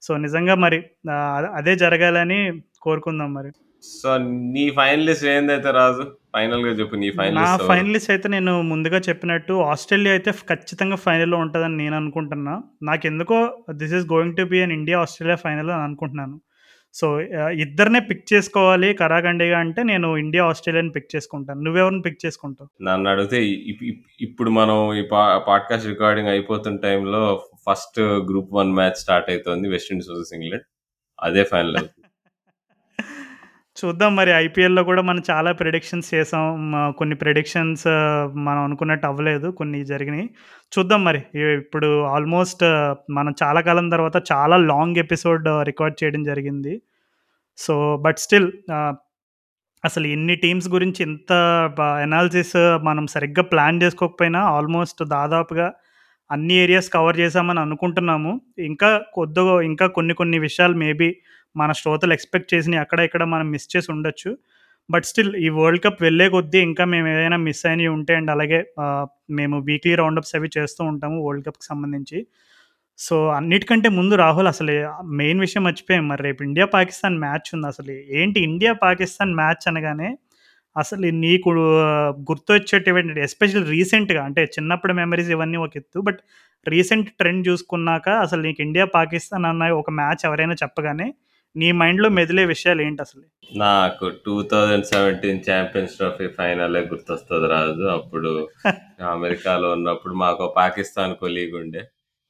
[0.03, 0.77] సో, నిజంగా మరి
[1.15, 2.39] ఆహ్, అదే జరగాలని
[2.81, 3.51] కోరుకుందాం మరి.
[3.83, 4.09] సో,
[4.53, 6.03] నీ ఫైనలిస్ట్ ఏందైతే రాజు?
[6.35, 7.67] ఫైనల్‌గా చెప్పు నీ నా ఫైనలిస్ట్ ఎవరు?
[7.69, 12.55] ఫైనలిస్ట్ అయితే నేను ముందుగా చెప్పినట్టు ఆస్ట్రేలియా అయితే ఫ్ ఖచ్చితంగా ఫైనల్‌లో ఉంటదని నేను అనుకుంటున్నా.
[12.89, 13.39] నాకెందుకో
[13.81, 16.35] this is going to be an India Australia final అని అనుకుంటున్నాను.
[16.93, 17.07] సో,
[17.59, 21.61] ఇద్దరినే పిక్ చేసుకోవాలి కరాగండిగా అంటే నేను ఇండియా ఆస్ట్రేలియాని పిక్ చేసుకుంటాను.
[21.61, 22.69] నువ్వెవరిని పిక్ చేసుకుంటావు?
[22.83, 23.39] నన్ను అడిగితే
[24.21, 27.23] ఇప్పుడు మనం ఈ పా పాడ్‌కాస్ట్ రికార్డింగ్ అయిపోతున్న టైంలో
[27.67, 27.99] first
[28.29, 30.67] group one match start అవుతుంది వెస్ట్ ఇండీస్ వర్సెస్ ఇంగ్లాండ్.
[31.19, 32.02] అదే ఫైనల్ అవుతుంది.
[33.77, 36.73] చూద్దాం మరి ఐపీఎల్‌లో కూడా మనం చాలా ప్రిడిక్షన్స్ చేసాం.
[36.97, 37.83] కొన్ని ప్రిడిక్షన్స్
[38.37, 39.47] మనం అనుకున్నట్టు అవ్వలేదు.
[39.51, 40.29] కొన్ని జరిగినాయి.
[40.73, 41.39] చూద్దాం మరి.
[41.39, 42.63] ఇప్పుడు ఆల్మోస్ట్
[43.11, 46.81] మనం చాలా కాలం తర్వాత చాలా లాంగ్ ఎపిసోడ్ రికార్డ్ చేయడం జరిగింది.
[47.57, 48.51] సో, బట్ స్టిల్
[49.85, 51.31] అసలు ఎన్ని టీమ్స్ గురించి ఇంత
[52.03, 55.73] ఎనాలిసిస్ మనం సరిగ్గా ప్లాన్ చేసుకోకపోయినా ఆల్మోస్ట్ దాదాపుగా
[56.31, 58.41] అన్ని ఏరియాస్ కవర్ చేశామని అనుకుంటున్నాము.
[58.59, 61.15] ఇంకా కొద్దిగా ఇంకా కొన్ని కొన్ని విషయాలు మేబీ
[61.55, 64.31] మన శ్రోతలు ఎక్స్‌పెక్ట్ చేసినవి అక్కడ ఇక్కడ మనం మిస్ చేసి ఉండొచ్చు.
[64.89, 68.59] బట్ స్టిల్ ఈ వరల్డ్ కప్ వెళ్ళే కొద్దీ ఇంకా మేము ఏదైనా మిస్ అయినవి ఉంటే అండ్ అలాగే
[69.33, 72.19] మేము వీక్లీ రౌండప్స్ అవి చేస్తూ ఉంటాము వరల్డ్ కప్‌కి సంబంధించి.
[72.99, 74.73] సో, అన్నిటికంటే ముందు రాహుల్ అసలు
[75.19, 76.05] మెయిన్ విషయం మర్చిపోయాం.
[76.11, 77.93] మరి రేపు ఇండియా పాకిస్తాన్ మ్యాచ్ ఉంది అసలు.
[78.19, 80.09] ఏంటి ఇండియా పాకిస్తాన్ మ్యాచ్ అనగానే
[80.75, 81.49] అసలు నీకు
[82.29, 85.99] గుర్తొచ్చేటివేంటి ఎస్పెషల్లీ రీసెంట్‌గా అంటే చిన్నప్పుడు మెమరీస్ ఇవన్నీ ఒక ఎత్తు.
[86.07, 86.21] బట్
[86.65, 91.07] రీసెంట్ ట్రెండ్ చూసుకున్నాక అసలు నీకు ఇండియా పాకిస్తాన్ అన్న ఒక మ్యాచ్ ఎవరైనా చెప్పగానే
[91.55, 93.23] నీ మైండ్‌లో మెదిలే విషయాలేంటసలు?
[93.59, 95.17] నాకు 2017
[95.47, 97.85] ఛాంపియన్స్ ట్రోఫీ ఫైనలే గుర్తొస్తది రాజు.
[97.97, 98.31] అప్పుడు
[99.13, 101.81] అమెరికాలో ఉన్నప్పుడు మాకో పాకిస్తాన్ కొలీగ్ ఉండే.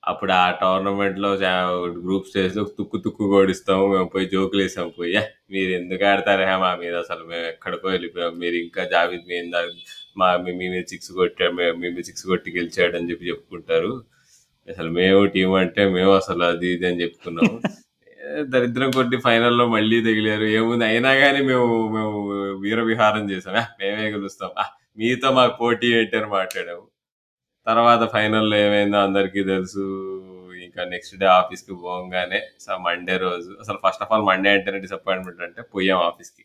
[0.04, 1.52] అప్పుడు ఆ టోర్నమెంట్‌లో జా
[2.00, 3.86] గ్రూప్ స్టేజ్‌లో తుక్కు తుక్కు ఓడిస్తాము.
[3.94, 5.12] మేము పోయి జోకులేసాం పోయి.
[5.16, 5.30] "యహ్!
[5.54, 8.34] మీరెందుకు ఆడతారుహే మా మీద అసలు మేము ఎక్కడికో వెళ్ళిపోయాం.
[8.44, 9.62] మీరు ఇంకా జావేద్ మీద
[10.18, 11.54] మా మీ మీద సిక్స్ కొట్టాం.
[11.60, 13.94] మేము మీ మీద సిక్స్ కొట్టి గెలిచాడు" అని చెప్పి చెప్పుకుంటారు.
[14.68, 17.58] అసలు మేము టీమ్ అంటే మేము అసలు అది ఇది అని చెప్పుకున్నాము.
[18.54, 20.46] దరిద్రం కొట్టి ఫైనల్‌లో మళ్ళీ తగిలారు.
[20.58, 22.18] ఏముంది అయినా కానీ మేము మేము
[22.64, 23.56] వీర విహారం చేసాం.
[23.80, 24.52] మేమే గెలుస్తాం.
[24.98, 26.86] మీతో మాకు పోటీ ఏంటి" అని మాట్లాడాము.
[27.68, 29.86] తర్వాత ఫైనల్‌లో ఏమైందో అందరికీ తెలుసు.
[30.66, 35.44] ఇంకా నెక్స్ట్ డే ఆఫీస్‌కి పోగానే సో, మండే రోజు అసలు ఫస్ట్ ఆఫ్ ఆల్ మండే అంటేనే డిసప్పాయింట్‌మెంట్
[35.48, 36.44] అంటే పోయాం ఆఫీస్‌కి.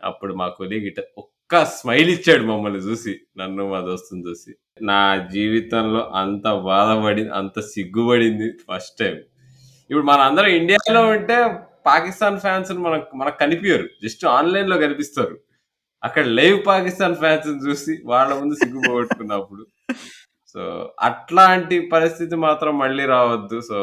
[0.00, 1.34] అప్పుడు మా కొలీగ్ ఇట ఒక్క
[1.76, 3.12] స్మైల్ ఇచ్చాడు మమ్మల్ని చూసి.
[3.38, 4.52] నన్ను మా దోస్తుని చూసి.
[4.90, 5.00] నా
[5.34, 9.16] జీవితంలో అంత బాధపడింది అంత సిగ్గుపడింది ఫస్ట్ టైం
[9.90, 11.36] ఇప్పుడు మనందరం ఇండియాలో ఉంటే
[11.86, 13.86] పాకిస్తాన్ ఫాన్స్‌ని మనకు మనకు కనిపియరు.
[14.02, 15.36] జస్ట్ ఆన్‌లైన్‌లో కనిపిస్తారు.
[16.02, 19.62] అక్కడ లైవ్ పాకిస్తాన్ ఫాన్స్‌ని చూసి వాళ్ళ ముందు సిగ్గు పోగొట్టుకున్నప్పుడు.
[20.54, 20.60] సో,
[21.00, 23.58] అట్లాంటి పరిస్థితి మాత్రం మళ్ళీ రావద్దు.
[23.62, 23.78] సో,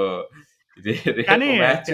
[1.27, 1.89] కానీ రేపు మ్యాచ్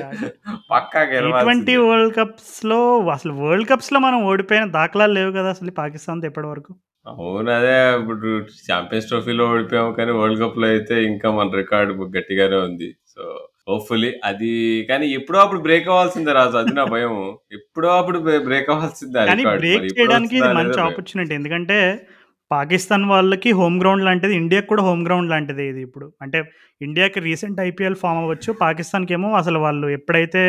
[0.69, 1.73] పక్కా టీ20 గెలవాల్సిందే.
[1.85, 2.79] వరల్డ్ కప్స్‌లో
[3.15, 6.71] అసలు వరల్డ్ కప్స్‌లో మనం ఓడిపోయిన దాఖలాలు లేవు కదా అసలు పాకిస్తాన్‌తో ఇప్పటివరకు.
[7.05, 7.51] అవును.
[7.51, 8.29] అదే ఇప్పుడు
[8.67, 12.89] ఛాంపియన్స్ ట్రోఫీలో ఓడిపోయాము కానీ వరల్డ్ కప్‌లో అయితే ఇంకా మన రికార్డ్ గట్టిగానే ఉంది.
[13.13, 13.21] సో,
[13.69, 14.51] హోప్‌ఫుల్లీ అది
[14.89, 16.55] కానీ ఎప్పుడో అప్పుడు బ్రేక్ అవ్వాల్సిందే రాజు.
[16.61, 17.15] అది నా భయం.
[17.57, 19.43] ఎప్పుడో అప్పుడు బ్రే బ్రేక్ అవ్వాల్సిందే కానీ.
[19.57, 20.79] బ్రేక్ చేయడానికి ఇది మంచి.
[20.87, 21.33] ఆపర్చునిటీ.
[21.39, 21.77] ఎందుకంటే
[22.51, 24.33] పాకిస్తాన్ వాళ్ళకి హోమ్ గ్రౌండ్ లాంటిది.
[24.41, 26.07] ఇండియాకి కూడా హోమ్ గ్రౌండ్ లాంటిదే ఇది ఇప్పుడు.
[26.23, 26.39] అంటే
[26.81, 28.51] ఇండియాకి రీసెంట్ ఐపీఎల్ ఫార్మ్ అవ్వచ్చు.
[28.63, 30.43] పాకిస్తాన్‌కేమో అసలు వాళ్ళు ఎప్పుడైతే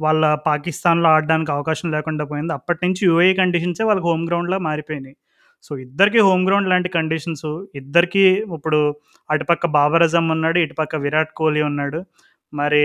[0.00, 5.16] వాళ్ళ పాకిస్తాన్‌లో ఆడడానికి అవకాశం లేకుండా పోయిందో అప్పటినుంచి యూఏఈ కండిషన్సే వాళ్ళకి హోమ్ గ్రౌండ్‌లా మారిపోయినాయి.
[5.64, 8.24] సో ఇద్దరికి హోమ్ గ్రౌండ్ లాంటి కండిషన్స్ ఇద్దరికి
[8.56, 8.78] ఇప్పుడు
[9.28, 12.00] అటుపక్క బాబర్ అజమ్ ఉన్నాడు ఇటుపక్క విరాట్ కోహ్లీ ఉన్నాడు
[12.52, 12.82] మరి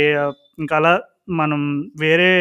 [0.59, 2.31] ఇంకా అలా మనం వేరే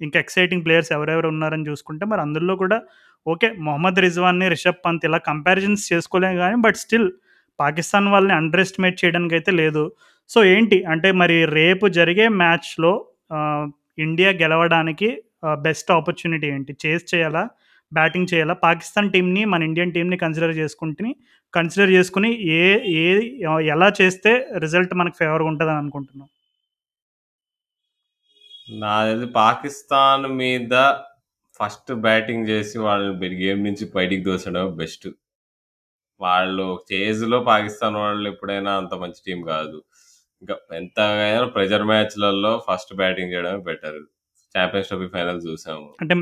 [0.00, 2.82] ఇంకా ఎక్సైటింగ్ ప్లేయర్స్ ఎవరెవరు ఉన్నారని చూసుకుంటే మరి అందులో కూడా
[3.26, 7.10] ఓకే మొహమ్మద్ రిజ్వాన్ని రిషబ్ పంత్ ఇలా కంపారిజన్స్ చేసుకోలేము కానీ బట్ స్టిల్
[7.60, 9.92] పాకిస్తాన్ వాళ్ళని అండర్ ఎస్టిమేట్ చేయడానికి అయితే లేదు.
[10.28, 10.84] సో ఏంటి?
[10.84, 12.92] అంటే మరి రేపు జరిగే మ్యాచ్లో
[13.98, 15.08] ఇండియా గెలవడానికి
[15.56, 16.72] బెస్ట్ ఆపర్చునిటీ ఏంటి?
[16.86, 17.42] చేస్ చేయాలా?
[17.92, 18.54] బ్యాటింగ్ చేయాలా?
[18.66, 21.16] పాకిస్తాన్ టీంని మన ఇండియన్ టీంని కన్సిడర్ చేసుకుంటుని
[21.54, 22.62] కన్సిడర్ చేసుకుని ఏ
[23.00, 23.06] ఏ
[23.74, 26.28] ఎలా చేస్తే రిజల్ట్ మనకు ఫేవర్గా ఉంటుందని అనుకుంటున్నాం
[28.82, 30.74] నాది పాకిస్తాన్ మీద
[31.60, 35.06] ఫస్ట్ బ్యాటింగ్ చేసి వాళ్ళని గేమ్ నుంచి బయటికి దోసడం బెస్ట్
[36.20, 39.78] వాళ్ళు చేజ్లో పాకిస్తాన్ వాళ్ళు ఎప్పుడైనా అంత మంచి టీం కాదు.
[40.42, 43.98] ఇంకా ఎంతైనా ప్రెజర్ మ్యాచ్లలో ఫస్ట్ బ్యాటింగ్ చేయడమే బెటర్
[44.54, 45.86] ఛాంపియన్స్ ట్రోఫీ ఫైనల్ చూసాము.
[46.00, 46.14] అంటే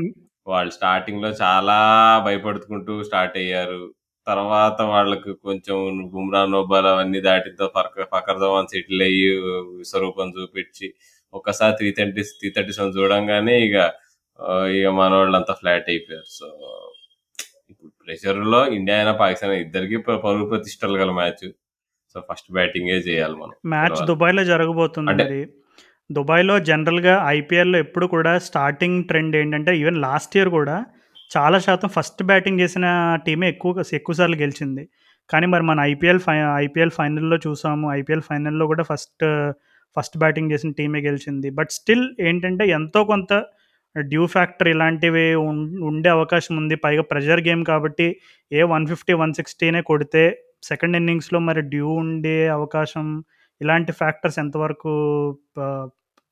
[0.47, 1.77] వాళ్ళు స్టార్టింగ్లో చాలా
[2.25, 3.83] భయపడుకుంటూ స్టార్ట్ అయ్యారు.
[4.27, 9.27] తర్వాత వాళ్ళకి కొంచెం బుమ్రా నోబాల్ అవన్నీ దాటితో పక్క పక్కన ధవాన్ సెటిల్ అయ్యి
[9.77, 10.93] విశ్వరూపం చూపించి
[11.33, 13.93] ఒక్కసారి three thirty three thirty seven చూడంగానే ఇక
[14.71, 16.23] ఇక మన వాళ్ళంతా ఫ్లాట్ అయిపోయారు.
[16.29, 16.47] సో
[17.69, 21.51] ఇప్పుడు ప్రెషర్లో ఇండియా అయినా పాకిస్తాన్ ఇద్దరికి పరుగు ప్రతిష్టలు గల మ్యాచ్.
[22.13, 23.51] సో ఫస్ట్ బ్యాటింగే చేయాలి మనం.
[23.65, 24.07] మ్యాచ్.
[24.07, 25.47] దుబాయ్లో జరగబోతుంది అంటే-
[26.11, 30.85] దుబాయ్లో జనరల్గా ఐపీఎల్లో ఎప్పుడు కూడా స్టార్టింగ్ ట్రెండ్ ఏంటంటే ఈవెన్ లాస్ట్ ఇయర్ కూడా
[31.37, 34.89] చాలా శాతం ఫస్ట్ బ్యాటింగ్ చేసిన టీమే ఎక్కువ ఎక్కువసార్లు గెలిచింది.
[35.29, 37.91] కానీ మరి మన ఐపీఎల్ ఫై ఐపీఎల్ ఫైనల్లో చూసాము.
[37.93, 39.51] ఐపీఎల్ ఫైనల్లో కూడా ఫస్ట్
[39.99, 41.49] ఫస్ట్ బ్యాటింగ్ చేసిన టీమే గెలిచింది.
[41.49, 43.45] బట్ స్టిల్ ఏంటంటే ఎంతో కొంత
[43.99, 46.75] డ్యూ ఫ్యాక్టర్ ఇలాంటివి ఉం- ఉండే అవకాశం ఉంది.
[46.75, 48.19] పైగా ప్రెషర్ గేమ్ కాబట్టి
[48.51, 53.23] ఏ వన్ ఫిఫ్టీ వన్ సిక్స్టీనే కొడితే సెకండ్ ఇన్నింగ్స్లో మరి డ్యూ ఉండే అవకాశం
[53.61, 54.89] ఇలాంటి ఫ్యాక్టర్స్ ఎంతవరకు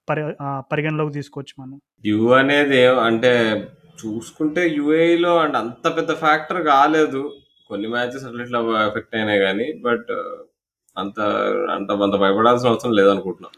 [0.10, 0.34] పరి
[0.72, 1.82] పరిగణలోకి తీసుకోవచ్చు మనం?
[2.02, 3.64] డ్యూ అనేది అంటే
[4.02, 7.24] చూసుకుంటే యుఏఈలో అండ్ అంత పెద్ద ఫ్యాక్టర్ కాలేదు.
[7.70, 10.38] కొన్ని మ్యాచెస్ అట్లా ఇట్లా ఎఫెక్ట్ అయినాయి కానీ బట్ uh,
[10.96, 11.20] అంత
[11.76, 13.50] అంత అంత భయపడాల్సిన అవసరం లేదనుకుంటున్నా.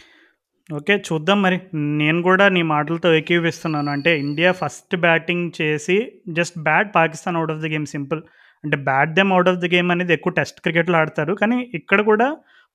[0.69, 1.57] ఓకే చూద్దాం మరి.
[2.01, 3.89] నేను కూడా నీ మాటలతో ఏకీవిస్తున్నాను.
[3.95, 5.97] అంటే ఇండియా ఫస్ట్ బ్యాటింగ్ చేసి
[6.37, 8.21] just bat Pakistan out of the game simple
[8.63, 11.33] అంటే bat them out of the game అనేది ఎక్కువ టెస్ట్ క్రికెట్లో ఆడతారు.
[11.41, 12.27] కానీ ఇక్కడ కూడా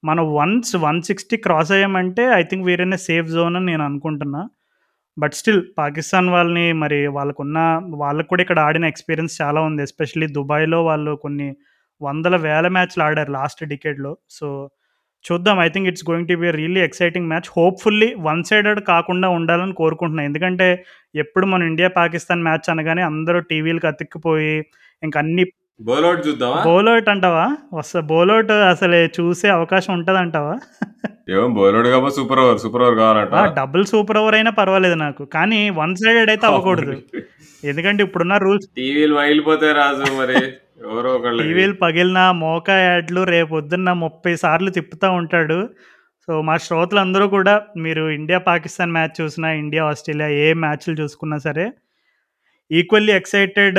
[0.02, 4.42] మనం వన్స్ వన్ సిక్స్టీ క్రాస్ అయ్యామంటే ఐ థింక్ వీరైనా సేఫ్ జోన్ అని నేను అనుకుంటున్నా.
[5.18, 9.82] బట్ స్టిల్ పాకిస్తాన్ వాళ్ళని మరి వాళ్ళకున్న వాళ్ళకు కూడా ఇక్కడ ఆడిన ఎక్స్పీరియన్స్ చాలా ఉంది.
[9.82, 11.56] ఎస్పెషల్లీ దుబాయ్లో వాళ్ళు కొన్ని
[12.02, 14.16] వందల వేల మ్యాచ్లు ఆడారు లాస్ట్ డికేడ్లో.
[14.30, 14.70] సో
[15.24, 15.60] చూద్దాం.
[15.60, 17.48] I think it's going to be really exciting match.
[17.56, 20.84] Hopefully one sided కాకుండా ఉండాలని కోరుకుంటున్నాను ఎందుకంటే
[21.14, 24.64] ఎప్పుడు మన ఇండియా పాకిస్తాన్ మ్యాచ్ అనగానే అందరూ టీవీలకు అతిక్కిపోయి
[25.02, 25.44] ఇంకా అన్ని
[25.80, 26.62] బౌలౌట్ చూద్దామా?
[26.64, 27.56] బౌలౌట్ అంటావా?
[27.74, 30.54] వస్తా బౌలౌట్ అసలు చూసే అవకాశం ఉంటుంది అంటావా
[31.28, 33.34] కాబట్టి సూపర్ ఓవర్ సూపర్ ఓవర్ కావాలంట.
[33.58, 35.24] డబుల్ సూపర్ ఓవర్ అయినా పర్వాలేదు నాకు.
[35.24, 36.92] కానీ వన్ సైడెడ్ అయితే అవ్వకూడదు.
[37.64, 40.34] ఎందుకంటే ఇప్పుడున్న రూల్స్ టీవీలు మైలిపోతాయి రాజు మరి.
[40.84, 41.42] ఎవరో ఒకళ్ళు.
[41.42, 45.68] టీవీలు పగిలిన మోకా యాడ్లు రేపు పొద్దున్న ముప్పై సార్లు తిప్పుతూ ఉంటాడు.
[46.28, 51.72] సో మా శ్రోతలందరూ కూడా మీరు ఇండియా పాకిస్తాన్ మ్యాచ్ చూసినా ఇండియా ఆస్ట్రేలియా ఏ మ్యాచ్లు చూసుకున్నా సరే
[52.70, 53.78] ఈక్వల్లీ ఎక్సైటెడ్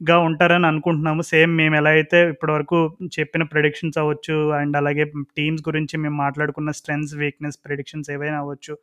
[0.00, 1.22] గా ఉంటారని అనుకుంటున్నాము.
[1.22, 2.78] సేమ్ మేము ఎలా అయితే ఇప్పటివరకు
[3.16, 5.04] చెప్పిన ప్రిడిక్షన్స్ అవ్వచ్చు అండ్ అలాగే
[5.38, 8.74] టీమ్స్ గురించి మేము మాట్లాడుకున్న స్ట్రెంగ్స్ వీక్నెస్ ప్రిడిక్షన్స్ ఏవైనా అవ్వచ్చు.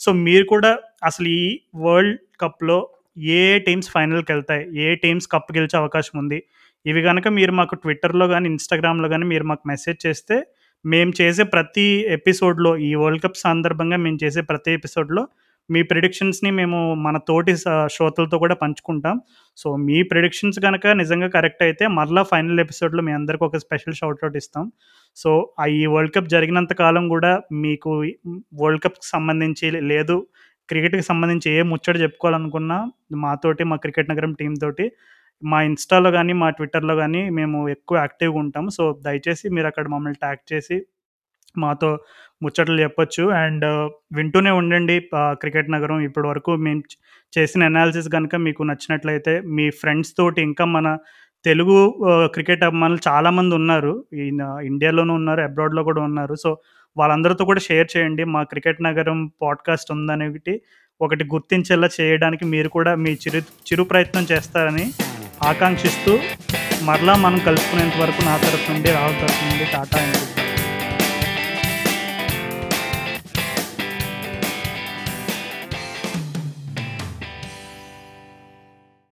[0.00, 0.72] సో మీరు కూడా
[1.04, 1.44] అసలు ఈ
[1.84, 2.78] వరల్డ్ కప్లో
[3.36, 4.64] ఏ టీమ్స్ ఫైనల్కి వెళ్తాయి?
[4.84, 6.38] ఏ టీమ్స్ కప్ గెలిచే అవకాశం ఉంది?
[6.86, 10.36] ఇవి కనుక మీరు మాకు ట్విట్టర్లో కానీ ఇన్స్టాగ్రామ్లో కానీ మీరు మాకు మెసేజ్ చేస్తే
[10.84, 11.86] మేము చేసే ప్రతి
[12.16, 15.22] ఎపిసోడ్లో ఈ వరల్డ్ కప్ సందర్భంగా మేము చేసే ప్రతి ఎపిసోడ్లో
[15.70, 17.52] మీ ప్రిడిక్షన్స్ని మేము మన తోటి
[17.94, 19.16] శ్రోతలతో కూడా పంచుకుంటాం.
[19.56, 24.36] సో మీ ప్రిడిక్షన్స్ కనుక నిజంగా కరెక్ట్ అయితే మరలా ఫైనల్ ఎపిసోడ్లో మీ అందరికి ఒక స్పెషల్ షౌట్అవుట్
[24.42, 24.66] ఇస్తాం.
[25.16, 25.30] సో
[25.60, 27.32] ఆ ఈ వరల్డ్ కప్ జరిగినంత కాలం కూడా
[27.64, 27.90] మీకు
[28.62, 30.16] వరల్డ్ కప్కి సంబంధించి లేదు
[30.68, 32.78] క్రికెట్కి సంబంధించి ఏ ముచ్చట చెప్పుకోవాలనుకున్నా
[33.24, 34.86] మాతోటి మా క్రికెట్ నగరం టీం తోటి
[35.42, 38.64] మా ఇన్స్టాలో కానీ మా ట్విట్టర్లో కానీ మేము ఎక్కువ యాక్టివ్గా ఉంటాం.
[38.76, 40.76] సో దయచేసి మీరు అక్కడ మమ్మల్ని ట్యాగ్ చేసి
[41.58, 41.98] మాతో
[42.42, 43.30] ముచ్చట్లు చెప్పొచ్చు.
[43.30, 46.00] అండ్ uh, వింటూనే ఉండండి క్రికెట్ నగరం.
[46.00, 46.82] ఇప్పటి వరకు మేము
[47.38, 50.98] చేసిన అనాలిసిస్ కనుక మీకు నచ్చినట్లయితే మీ ఫ్రెండ్స్ తోటి ఇంకా మన
[51.44, 51.94] తెలుగు
[52.26, 54.04] క్రికెట్ అభిమానులు చాలామంది ఉన్నారు.
[54.14, 54.26] ఈ
[54.66, 56.34] ఇండియాలోనూ ఉన్నారు అబ్రాడ్లో కూడా ఉన్నారు.
[56.34, 56.58] సో
[56.98, 58.24] వాళ్ళందరితో కూడా షేర్ చేయండి.
[58.24, 60.60] మా క్రికెట్ నగరం పాడ్కాస్ట్ ఉందనేది
[61.00, 64.92] ఒకటి గుర్తించేలా చేయడానికి మీరు కూడా మీ చిరు చిరు ప్రయత్నం చేస్తారని
[65.44, 66.18] ఆకాంక్షిస్తూ
[66.84, 70.43] మరలా మనం కలుసుకునేంత వరకు నా తరఫు నుండి రాహుల్ తరఫు నుండి టాటా అండ్